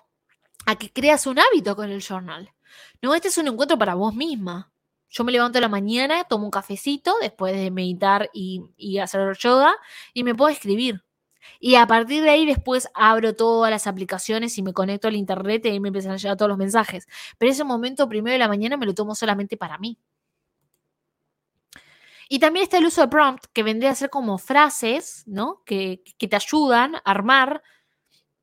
a 0.66 0.78
que 0.78 0.90
creas 0.90 1.28
un 1.28 1.38
hábito 1.38 1.76
con 1.76 1.90
el 1.90 2.02
journal. 2.02 2.54
No, 3.02 3.14
este 3.14 3.28
es 3.28 3.38
un 3.38 3.50
encuentro 3.50 3.78
para 3.78 3.96
vos 3.96 4.16
misma. 4.16 4.72
Yo 5.10 5.26
me 5.26 5.34
levanto 5.34 5.58
a 5.58 5.62
la 5.62 5.68
mañana, 5.68 6.24
tomo 6.24 6.46
un 6.46 6.52
cafecito 6.52 7.14
después 7.20 7.54
de 7.58 7.72
meditar 7.72 8.30
y, 8.34 8.62
y 8.78 9.00
hacer 9.00 9.36
yoga 9.38 9.76
y 10.14 10.24
me 10.24 10.34
puedo 10.34 10.50
escribir. 10.50 11.05
Y 11.60 11.76
a 11.76 11.88
partir 11.88 12.24
de 12.24 12.30
ahí 12.30 12.46
después 12.46 12.90
abro 12.94 13.36
todas 13.36 13.72
las 13.72 13.88
aplicaciones 13.88 14.58
y 14.58 14.64
me 14.64 14.74
conecto 14.74 15.08
al 15.08 15.16
internet 15.16 15.66
y 15.66 15.70
ahí 15.70 15.80
me 15.80 15.90
empiezan 15.90 16.14
a 16.14 16.18
llegar 16.18 16.38
todos 16.38 16.50
los 16.50 16.58
mensajes. 16.58 17.08
Pero 17.38 17.52
ese 17.52 17.64
momento 17.64 18.08
primero 18.10 18.34
de 18.34 18.40
la 18.40 18.48
mañana 18.48 18.78
me 18.78 18.86
lo 18.86 18.94
tomo 18.94 19.16
solamente 19.16 19.58
para 19.58 19.78
mí. 19.78 19.98
Y 22.28 22.40
también 22.40 22.64
está 22.64 22.78
el 22.78 22.86
uso 22.86 23.02
de 23.02 23.08
prompt, 23.08 23.46
que 23.54 23.64
vendría 23.64 23.92
a 23.92 23.96
ser 23.96 24.10
como 24.10 24.38
frases, 24.38 25.24
¿no? 25.28 25.62
Que, 25.66 26.02
te 26.18 26.36
ayudan 26.36 26.96
a 26.96 27.02
armar 27.06 27.62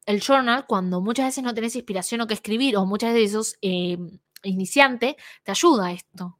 el 0.07 0.21
journal 0.21 0.67
cuando 0.67 1.01
muchas 1.01 1.27
veces 1.27 1.45
no 1.45 1.55
tenés 1.55 1.77
inspiración 1.77 2.21
o 2.21 2.27
que 2.27 2.35
escribir, 2.35 2.77
o 2.77 2.87
muchas 2.87 3.13
veces 3.15 3.33
sos 3.33 3.59
eh, 3.63 3.99
iniciante, 4.45 5.17
te 5.43 5.51
ayuda 5.51 5.93
esto. 5.93 6.39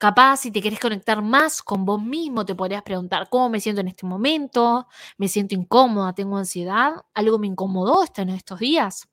Capaz, 0.00 0.38
si 0.38 0.50
te 0.50 0.62
querés 0.62 0.80
conectar 0.80 1.20
más 1.20 1.60
con 1.60 1.84
vos 1.84 2.02
mismo, 2.02 2.46
te 2.46 2.54
podrías 2.54 2.82
preguntar 2.82 3.28
cómo 3.28 3.50
me 3.50 3.60
siento 3.60 3.82
en 3.82 3.88
este 3.88 4.06
momento, 4.06 4.88
me 5.18 5.28
siento 5.28 5.54
incómoda, 5.54 6.14
tengo 6.14 6.38
ansiedad, 6.38 6.94
algo 7.12 7.38
me 7.38 7.48
incomodó 7.48 8.02
en 8.16 8.30
estos 8.30 8.60
días. 8.60 9.10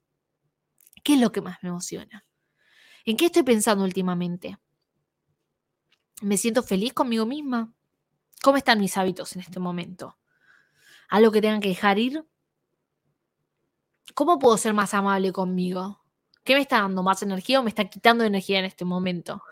¿Qué 1.04 1.16
es 1.16 1.20
lo 1.20 1.34
que 1.34 1.42
más 1.42 1.58
me 1.62 1.68
emociona? 1.68 2.26
¿En 3.04 3.18
qué 3.18 3.26
estoy 3.26 3.44
pensando 3.44 3.84
últimamente? 3.84 4.58
¿Me 6.22 6.38
siento 6.38 6.64
feliz 6.64 6.94
conmigo 6.94 7.26
misma? 7.26 7.74
¿Cómo 8.42 8.56
están 8.56 8.80
mis 8.80 8.96
hábitos 8.96 9.36
en 9.36 9.42
este 9.42 9.60
momento? 9.60 10.18
¿Algo 11.10 11.34
que 11.34 11.42
tengan 11.42 11.60
que 11.60 11.68
dejar 11.68 12.00
ir? 12.00 12.26
¿Cómo 14.16 14.40
puedo 14.40 14.56
ser 14.56 14.74
más 14.74 14.94
amable 14.94 15.34
conmigo? 15.34 16.00
¿Qué 16.48 16.56
me 16.56 16.62
está 16.62 16.80
dando 16.80 17.04
más 17.04 17.22
energía 17.22 17.60
o 17.60 17.64
me 17.64 17.68
está 17.68 17.84
quitando 17.90 18.24
energía 18.24 18.60
en 18.60 18.64
este 18.64 18.86
momento? 18.86 19.44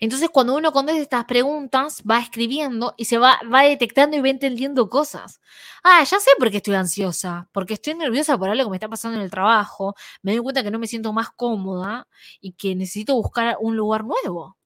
Entonces, 0.00 0.30
cuando 0.30 0.56
uno 0.56 0.72
contesta 0.72 1.00
estas 1.00 1.24
preguntas, 1.24 2.02
va 2.02 2.18
escribiendo 2.18 2.92
y 2.96 3.04
se 3.04 3.18
va, 3.18 3.38
va 3.44 3.62
detectando 3.62 4.16
y 4.16 4.20
va 4.20 4.30
entendiendo 4.30 4.88
cosas. 4.88 5.40
Ah, 5.84 6.02
ya 6.02 6.18
sé 6.18 6.30
por 6.40 6.50
qué 6.50 6.56
estoy 6.56 6.74
ansiosa, 6.74 7.48
porque 7.52 7.74
estoy 7.74 7.94
nerviosa 7.94 8.36
por 8.36 8.48
algo 8.48 8.64
que 8.64 8.70
me 8.70 8.76
está 8.78 8.88
pasando 8.88 9.16
en 9.16 9.22
el 9.22 9.30
trabajo, 9.30 9.94
me 10.22 10.32
doy 10.32 10.42
cuenta 10.42 10.64
que 10.64 10.72
no 10.72 10.80
me 10.80 10.88
siento 10.88 11.12
más 11.12 11.30
cómoda 11.30 12.08
y 12.40 12.54
que 12.54 12.74
necesito 12.74 13.14
buscar 13.14 13.56
un 13.60 13.76
lugar 13.76 14.04
nuevo. 14.04 14.56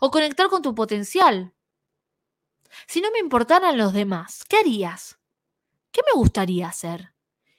O 0.00 0.10
conectar 0.10 0.48
con 0.48 0.60
tu 0.60 0.74
potencial. 0.74 1.54
Si 2.88 3.00
no 3.00 3.12
me 3.12 3.20
importaran 3.20 3.78
los 3.78 3.92
demás, 3.92 4.42
¿qué 4.48 4.56
harías? 4.56 5.20
¿Qué 5.92 6.00
me 6.04 6.18
gustaría 6.18 6.66
hacer? 6.66 7.12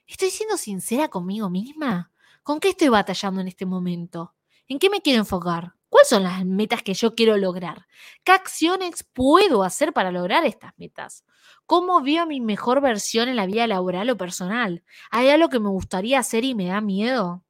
¿Estoy 0.06 0.32
siendo 0.32 0.58
sincera 0.58 1.08
conmigo 1.08 1.50
misma? 1.50 2.12
¿Con 2.50 2.60
qué 2.60 2.70
estoy 2.70 2.88
batallando 2.90 3.42
en 3.42 3.48
este 3.48 3.68
momento? 3.68 4.34
¿En 4.68 4.80
qué 4.80 4.90
me 4.90 5.04
quiero 5.04 5.20
enfocar? 5.20 5.76
¿Cuáles 5.88 6.10
son 6.10 6.24
las 6.24 6.44
metas 6.48 6.82
que 6.82 6.96
yo 6.96 7.14
quiero 7.14 7.38
lograr? 7.38 7.86
¿Qué 8.24 8.32
acciones 8.32 9.04
puedo 9.04 9.62
hacer 9.62 9.94
para 9.94 10.12
lograr 10.12 10.44
estas 10.48 10.74
metas? 10.76 11.24
¿Cómo 11.68 12.02
veo 12.02 12.26
mi 12.26 12.42
mejor 12.42 12.82
versión 12.82 13.30
en 13.30 13.36
la 13.36 13.46
vida 13.46 13.68
laboral 13.68 14.10
o 14.10 14.18
personal? 14.18 14.84
¿Hay 15.12 15.30
algo 15.30 15.50
que 15.50 15.60
me 15.60 15.70
gustaría 15.70 16.18
hacer 16.18 16.44
y 16.44 16.56
me 16.56 16.66
da 16.66 16.82
miedo? 16.82 17.44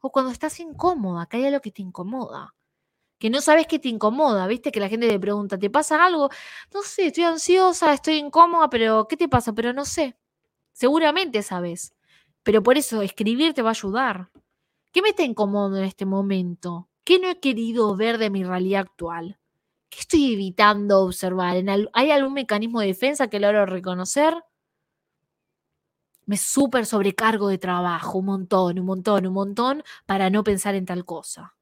O 0.00 0.10
cuando 0.10 0.32
estás 0.32 0.58
incómoda, 0.58 1.26
que 1.26 1.36
hay 1.36 1.44
algo 1.44 1.60
que 1.60 1.70
te 1.70 1.82
incomoda 1.82 2.56
que 3.20 3.30
no 3.30 3.40
sabes 3.40 3.68
qué 3.68 3.78
te 3.78 3.88
incomoda, 3.88 4.46
¿viste? 4.48 4.72
Que 4.72 4.80
la 4.80 4.88
gente 4.88 5.06
te 5.08 5.20
pregunta, 5.20 5.58
¿te 5.58 5.70
pasa 5.70 6.04
algo? 6.04 6.30
No 6.74 6.82
sé, 6.82 7.06
estoy 7.08 7.24
ansiosa, 7.24 7.92
estoy 7.92 8.14
incómoda, 8.16 8.68
pero 8.68 9.06
¿qué 9.08 9.16
te 9.16 9.28
pasa? 9.28 9.52
Pero 9.52 9.72
no 9.72 9.84
sé. 9.84 10.16
Seguramente 10.72 11.42
sabes. 11.42 11.94
Pero 12.50 12.64
por 12.64 12.76
eso 12.76 13.00
escribir 13.00 13.54
te 13.54 13.62
va 13.62 13.68
a 13.68 13.78
ayudar. 13.78 14.32
¿Qué 14.90 15.02
me 15.02 15.10
está 15.10 15.22
incómodo 15.22 15.76
en 15.76 15.84
este 15.84 16.04
momento? 16.04 16.88
¿Qué 17.04 17.20
no 17.20 17.30
he 17.30 17.38
querido 17.38 17.94
ver 17.94 18.18
de 18.18 18.28
mi 18.28 18.42
realidad 18.42 18.80
actual? 18.80 19.38
¿Qué 19.88 20.00
estoy 20.00 20.32
evitando 20.32 21.02
observar? 21.02 21.62
¿Hay 21.92 22.10
algún 22.10 22.32
mecanismo 22.32 22.80
de 22.80 22.88
defensa 22.88 23.28
que 23.28 23.38
logro 23.38 23.66
reconocer? 23.66 24.34
Me 26.26 26.36
súper 26.36 26.86
sobrecargo 26.86 27.46
de 27.46 27.58
trabajo, 27.58 28.18
un 28.18 28.26
montón, 28.26 28.80
un 28.80 28.86
montón, 28.86 29.28
un 29.28 29.32
montón, 29.32 29.84
para 30.04 30.28
no 30.28 30.42
pensar 30.42 30.74
en 30.74 30.86
tal 30.86 31.04
cosa 31.04 31.54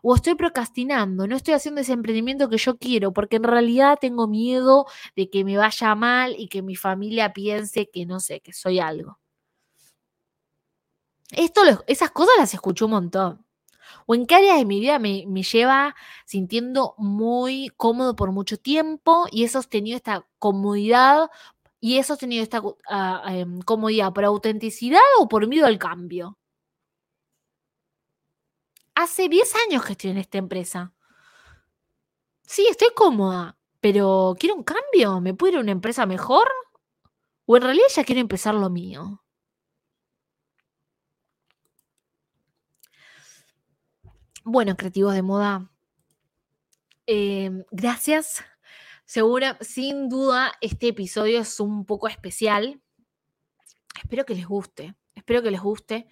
o 0.00 0.14
estoy 0.14 0.36
procrastinando, 0.36 1.26
no 1.26 1.34
estoy 1.34 1.54
haciendo 1.54 1.80
ese 1.80 1.92
emprendimiento 1.92 2.48
que 2.48 2.56
yo 2.56 2.78
quiero, 2.78 3.12
porque 3.12 3.34
en 3.34 3.42
realidad 3.42 3.98
tengo 4.00 4.28
miedo 4.28 4.86
de 5.16 5.28
que 5.28 5.42
me 5.42 5.56
vaya 5.56 5.96
mal 5.96 6.36
y 6.38 6.46
que 6.48 6.62
mi 6.62 6.76
familia 6.76 7.32
piense 7.32 7.90
que 7.90 8.06
no 8.06 8.20
sé, 8.20 8.38
que 8.40 8.52
soy 8.52 8.78
algo. 8.78 9.18
Esto, 11.32 11.62
esas 11.86 12.10
cosas 12.10 12.34
las 12.38 12.54
escucho 12.54 12.86
un 12.86 12.92
montón. 12.92 13.44
¿O 14.06 14.14
en 14.14 14.26
qué 14.26 14.36
área 14.36 14.56
de 14.56 14.64
mi 14.64 14.80
vida 14.80 14.98
me, 14.98 15.24
lleva 15.42 15.94
sintiendo 16.26 16.94
muy 16.98 17.70
cómodo 17.76 18.16
por 18.16 18.32
mucho 18.32 18.58
tiempo 18.58 19.26
y 19.30 19.44
he 19.44 19.48
sostenido 19.48 19.96
esta 19.96 20.26
comodidad 20.38 21.30
y 21.80 21.98
he 21.98 22.04
sostenido 22.04 22.42
esta 22.42 22.62
ah, 22.88 23.22
em, 23.28 23.60
comodidad 23.62 24.12
por 24.12 24.24
autenticidad 24.24 25.00
o 25.20 25.28
por 25.28 25.46
miedo 25.46 25.66
al 25.66 25.78
cambio? 25.78 26.38
hace 28.98 29.28
10 29.28 29.54
años 29.66 29.84
que 29.84 29.92
estoy 29.92 30.10
en 30.10 30.18
esta 30.18 30.38
empresa. 30.38 30.92
Sí, 32.42 32.66
estoy 32.68 32.88
cómoda, 32.96 33.56
pero 33.80 34.34
quiero 34.38 34.56
un 34.56 34.64
cambio. 34.64 35.20
¿Me 35.20 35.34
puedo 35.34 35.52
ir 35.52 35.58
a 35.58 35.60
una 35.60 35.70
empresa 35.72 36.04
mejor? 36.04 36.48
¿O 37.46 37.56
en 37.56 37.62
realidad 37.62 37.86
ya 37.94 38.04
quiero 38.04 38.20
empezar 38.20 38.54
lo 38.54 38.70
mío? 38.70 39.22
Bueno, 44.50 44.78
creativos 44.78 45.12
de 45.12 45.20
moda, 45.20 45.70
em, 47.06 47.64
gracias. 47.70 48.42
Segura, 49.04 49.58
sin 49.60 50.08
duda, 50.08 50.52
este 50.62 50.88
episodio 50.88 51.40
es 51.40 51.60
un 51.60 51.84
poco 51.84 52.08
especial. 52.08 52.80
Espero 54.02 54.24
que 54.24 54.34
les 54.34 54.46
guste. 54.46 54.94
Espero 55.14 55.42
que 55.42 55.50
les 55.50 55.60
guste. 55.60 56.06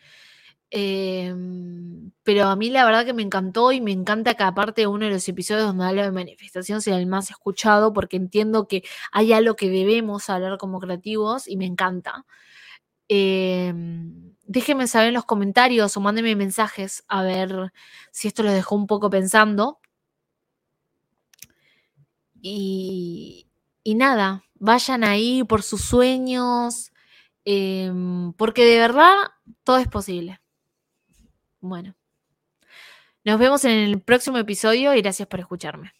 Em, 0.71 2.13
pero 2.25 2.45
a 2.49 2.57
mí 2.57 2.69
la 2.69 2.85
verdad 2.85 3.07
que 3.07 3.15
me 3.15 3.23
encantó 3.23 3.73
y 3.73 3.81
me 3.81 3.93
encanta 3.93 4.35
que 4.35 4.43
aparte 4.43 4.87
uno 4.87 5.07
de 5.07 5.13
los 5.13 5.27
episodios 5.29 5.67
donde 5.67 5.87
habla 5.87 6.03
de 6.05 6.13
manifestación 6.13 6.83
sea 6.83 6.99
el 6.99 7.07
más 7.07 7.31
escuchado 7.31 7.95
porque 7.95 8.19
entiendo 8.19 8.69
que 8.69 8.83
hay 9.13 9.33
algo 9.33 9.57
que 9.57 9.71
debemos 9.71 10.29
hablar 10.29 10.59
como 10.59 10.79
creativos 10.81 11.49
y 11.49 11.57
me 11.57 11.65
encanta. 11.67 12.27
Em, 13.09 14.26
déjenme 14.47 14.87
saber 14.87 15.09
en 15.09 15.15
los 15.15 15.25
comentarios 15.25 15.97
o 15.97 16.01
mándenme 16.01 16.37
mensajes 16.37 17.05
a 17.09 17.23
ver 17.23 17.73
si 18.13 18.29
esto 18.29 18.43
los 18.43 18.53
dejó 18.53 18.75
un 18.75 18.87
poco 18.87 19.11
pensando. 19.11 19.81
Y, 22.41 23.49
y 23.83 23.95
nada, 23.95 24.45
vayan 24.55 25.05
ahí 25.05 25.45
por 25.45 25.63
sus 25.63 25.83
sueños, 25.83 26.93
em, 27.45 28.33
porque 28.35 28.65
de 28.65 28.79
verdad 28.79 29.15
todo 29.65 29.79
es 29.79 29.89
posible. 29.89 30.41
Bueno, 31.61 31.97
nos 33.25 33.39
vemos 33.39 33.65
en 33.65 33.73
el 33.73 34.01
próximo 34.01 34.39
episodio 34.39 34.95
y 34.95 35.03
gracias 35.03 35.29
por 35.29 35.41
escucharme. 35.41 35.96